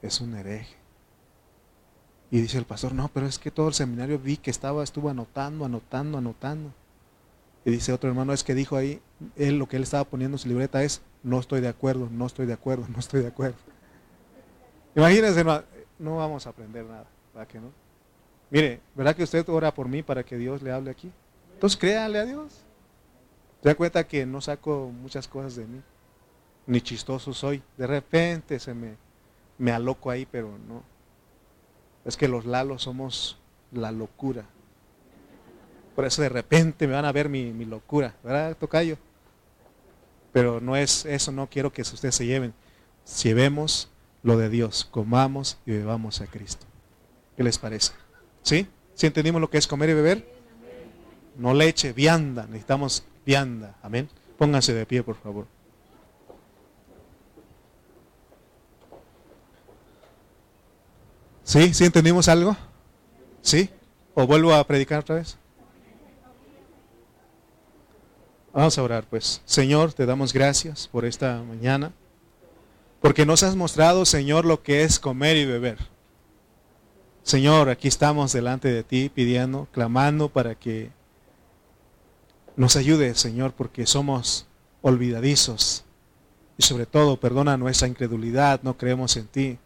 es 0.00 0.20
un 0.20 0.34
hereje. 0.34 0.77
Y 2.30 2.40
dice 2.40 2.58
el 2.58 2.64
pastor, 2.64 2.92
no, 2.92 3.08
pero 3.08 3.26
es 3.26 3.38
que 3.38 3.50
todo 3.50 3.68
el 3.68 3.74
seminario 3.74 4.18
vi 4.18 4.36
que 4.36 4.50
estaba, 4.50 4.84
estuvo 4.84 5.08
anotando, 5.08 5.64
anotando, 5.64 6.18
anotando. 6.18 6.72
Y 7.64 7.70
dice 7.70 7.92
otro 7.92 8.10
hermano, 8.10 8.32
es 8.32 8.44
que 8.44 8.54
dijo 8.54 8.76
ahí, 8.76 9.00
él 9.36 9.58
lo 9.58 9.68
que 9.68 9.76
él 9.76 9.82
estaba 9.82 10.04
poniendo 10.04 10.36
en 10.36 10.38
su 10.38 10.48
libreta 10.48 10.82
es, 10.82 11.02
no 11.22 11.40
estoy 11.40 11.60
de 11.60 11.68
acuerdo, 11.68 12.08
no 12.10 12.26
estoy 12.26 12.46
de 12.46 12.52
acuerdo, 12.52 12.86
no 12.88 12.98
estoy 12.98 13.22
de 13.22 13.28
acuerdo. 13.28 13.56
Imagínense, 14.94 15.40
hermano, 15.40 15.64
no 15.98 16.16
vamos 16.16 16.46
a 16.46 16.50
aprender 16.50 16.84
nada, 16.84 17.06
¿verdad 17.34 17.48
que 17.48 17.60
no? 17.60 17.70
Mire, 18.50 18.80
¿verdad 18.94 19.14
que 19.14 19.22
usted 19.22 19.46
ora 19.48 19.72
por 19.74 19.88
mí 19.88 20.02
para 20.02 20.22
que 20.22 20.36
Dios 20.36 20.62
le 20.62 20.72
hable 20.72 20.90
aquí? 20.90 21.10
Entonces 21.54 21.78
créanle 21.78 22.18
a 22.18 22.24
Dios. 22.24 22.64
Se 23.62 23.68
da 23.68 23.74
cuenta 23.74 24.06
que 24.06 24.24
no 24.24 24.40
saco 24.40 24.90
muchas 24.90 25.26
cosas 25.26 25.56
de 25.56 25.66
mí, 25.66 25.82
ni 26.66 26.80
chistoso 26.80 27.34
soy. 27.34 27.62
De 27.76 27.86
repente 27.86 28.58
se 28.58 28.72
me, 28.72 28.96
me 29.58 29.72
aloco 29.72 30.10
ahí, 30.10 30.26
pero 30.26 30.56
no. 30.68 30.82
Es 32.04 32.16
que 32.16 32.28
los 32.28 32.46
lalos 32.46 32.82
somos 32.82 33.38
la 33.72 33.92
locura. 33.92 34.44
Por 35.94 36.04
eso 36.04 36.22
de 36.22 36.28
repente 36.28 36.86
me 36.86 36.94
van 36.94 37.04
a 37.04 37.12
ver 37.12 37.28
mi, 37.28 37.52
locura, 37.64 38.14
¿verdad, 38.22 38.56
Tocayo? 38.56 38.96
Pero 40.32 40.60
no 40.60 40.76
es 40.76 41.04
eso, 41.04 41.32
no 41.32 41.48
quiero 41.48 41.72
que 41.72 41.82
ustedes 41.82 42.14
se 42.14 42.26
lleven. 42.26 42.54
Si 43.04 43.32
vemos 43.32 43.90
lo 44.22 44.36
de 44.36 44.48
Dios, 44.48 44.86
comamos 44.90 45.58
y 45.66 45.72
bebamos 45.72 46.20
a 46.20 46.26
Cristo. 46.26 46.66
¿Qué 47.36 47.42
les 47.42 47.58
parece? 47.58 47.92
¿Sí? 48.42 48.68
¿Sí 48.94 49.06
entendimos 49.06 49.40
lo 49.40 49.50
que 49.50 49.58
es 49.58 49.66
comer 49.66 49.90
y 49.90 49.94
beber? 49.94 50.38
No 51.36 51.54
leche, 51.54 51.92
vianda, 51.92 52.46
necesitamos 52.46 53.04
vianda. 53.24 53.76
Amén. 53.82 54.08
Pónganse 54.36 54.74
de 54.74 54.86
pie, 54.86 55.02
por 55.02 55.16
favor. 55.16 55.46
¿Sí? 61.48 61.72
¿Sí 61.72 61.86
entendimos 61.86 62.28
algo? 62.28 62.54
¿Sí? 63.40 63.70
¿O 64.12 64.26
vuelvo 64.26 64.52
a 64.52 64.62
predicar 64.66 64.98
otra 64.98 65.14
vez? 65.14 65.38
Vamos 68.52 68.76
a 68.76 68.82
orar, 68.82 69.06
pues. 69.08 69.40
Señor, 69.46 69.94
te 69.94 70.04
damos 70.04 70.34
gracias 70.34 70.88
por 70.88 71.06
esta 71.06 71.42
mañana. 71.42 71.92
Porque 73.00 73.24
nos 73.24 73.42
has 73.44 73.56
mostrado, 73.56 74.04
Señor, 74.04 74.44
lo 74.44 74.62
que 74.62 74.82
es 74.82 74.98
comer 74.98 75.38
y 75.38 75.46
beber. 75.46 75.78
Señor, 77.22 77.70
aquí 77.70 77.88
estamos 77.88 78.34
delante 78.34 78.68
de 78.70 78.82
ti 78.82 79.08
pidiendo, 79.08 79.68
clamando 79.72 80.28
para 80.28 80.54
que 80.54 80.90
nos 82.56 82.76
ayude, 82.76 83.14
Señor, 83.14 83.54
porque 83.54 83.86
somos 83.86 84.46
olvidadizos. 84.82 85.86
Y 86.58 86.64
sobre 86.64 86.84
todo, 86.84 87.18
perdona 87.18 87.56
nuestra 87.56 87.88
incredulidad, 87.88 88.60
no 88.62 88.76
creemos 88.76 89.16
en 89.16 89.28
ti. 89.28 89.58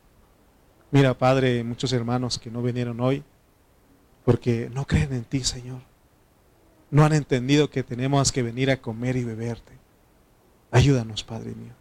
Mira, 0.92 1.16
Padre, 1.16 1.64
muchos 1.64 1.92
hermanos 1.94 2.38
que 2.38 2.50
no 2.50 2.62
vinieron 2.62 3.00
hoy, 3.00 3.24
porque 4.24 4.70
no 4.72 4.86
creen 4.86 5.12
en 5.14 5.24
ti, 5.24 5.42
Señor. 5.42 5.80
no 6.90 7.02
han 7.04 7.14
entendido 7.14 7.70
que 7.70 7.82
tenemos 7.82 8.30
que 8.30 8.42
venir 8.42 8.70
a 8.70 8.76
comer 8.76 9.16
y 9.16 9.24
beberte. 9.24 9.72
Ayúdanos, 10.70 11.24
Padre 11.24 11.54
mío. 11.54 11.72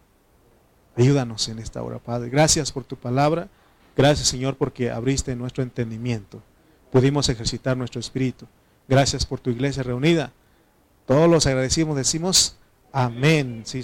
Ayúdanos 0.95 1.49
en 1.49 1.59
esta 1.59 1.84
hora, 1.84 1.99
Padre. 1.99 2.30
Gracias 2.30 2.72
por 2.72 2.86
tu 2.86 2.95
palabra. 2.95 3.49
Gracias, 3.97 4.30
Señor, 4.30 4.55
porque 4.55 4.89
abriste 4.89 5.36
nuestro 5.36 5.64
entendimiento. 5.64 6.41
Pudimos 6.91 7.28
ejercitar 7.28 7.76
nuestro 7.76 7.99
espíritu. 7.99 8.47
Gracias 8.88 9.26
por 9.26 9.41
tu 9.41 9.49
iglesia 9.49 9.84
reunida. 9.84 10.32
Todos 11.05 11.30
los 11.30 11.45
agradecimos, 11.45 11.97
decimos 11.97 12.55
amén. 12.93 13.64
Sí, 13.66 13.80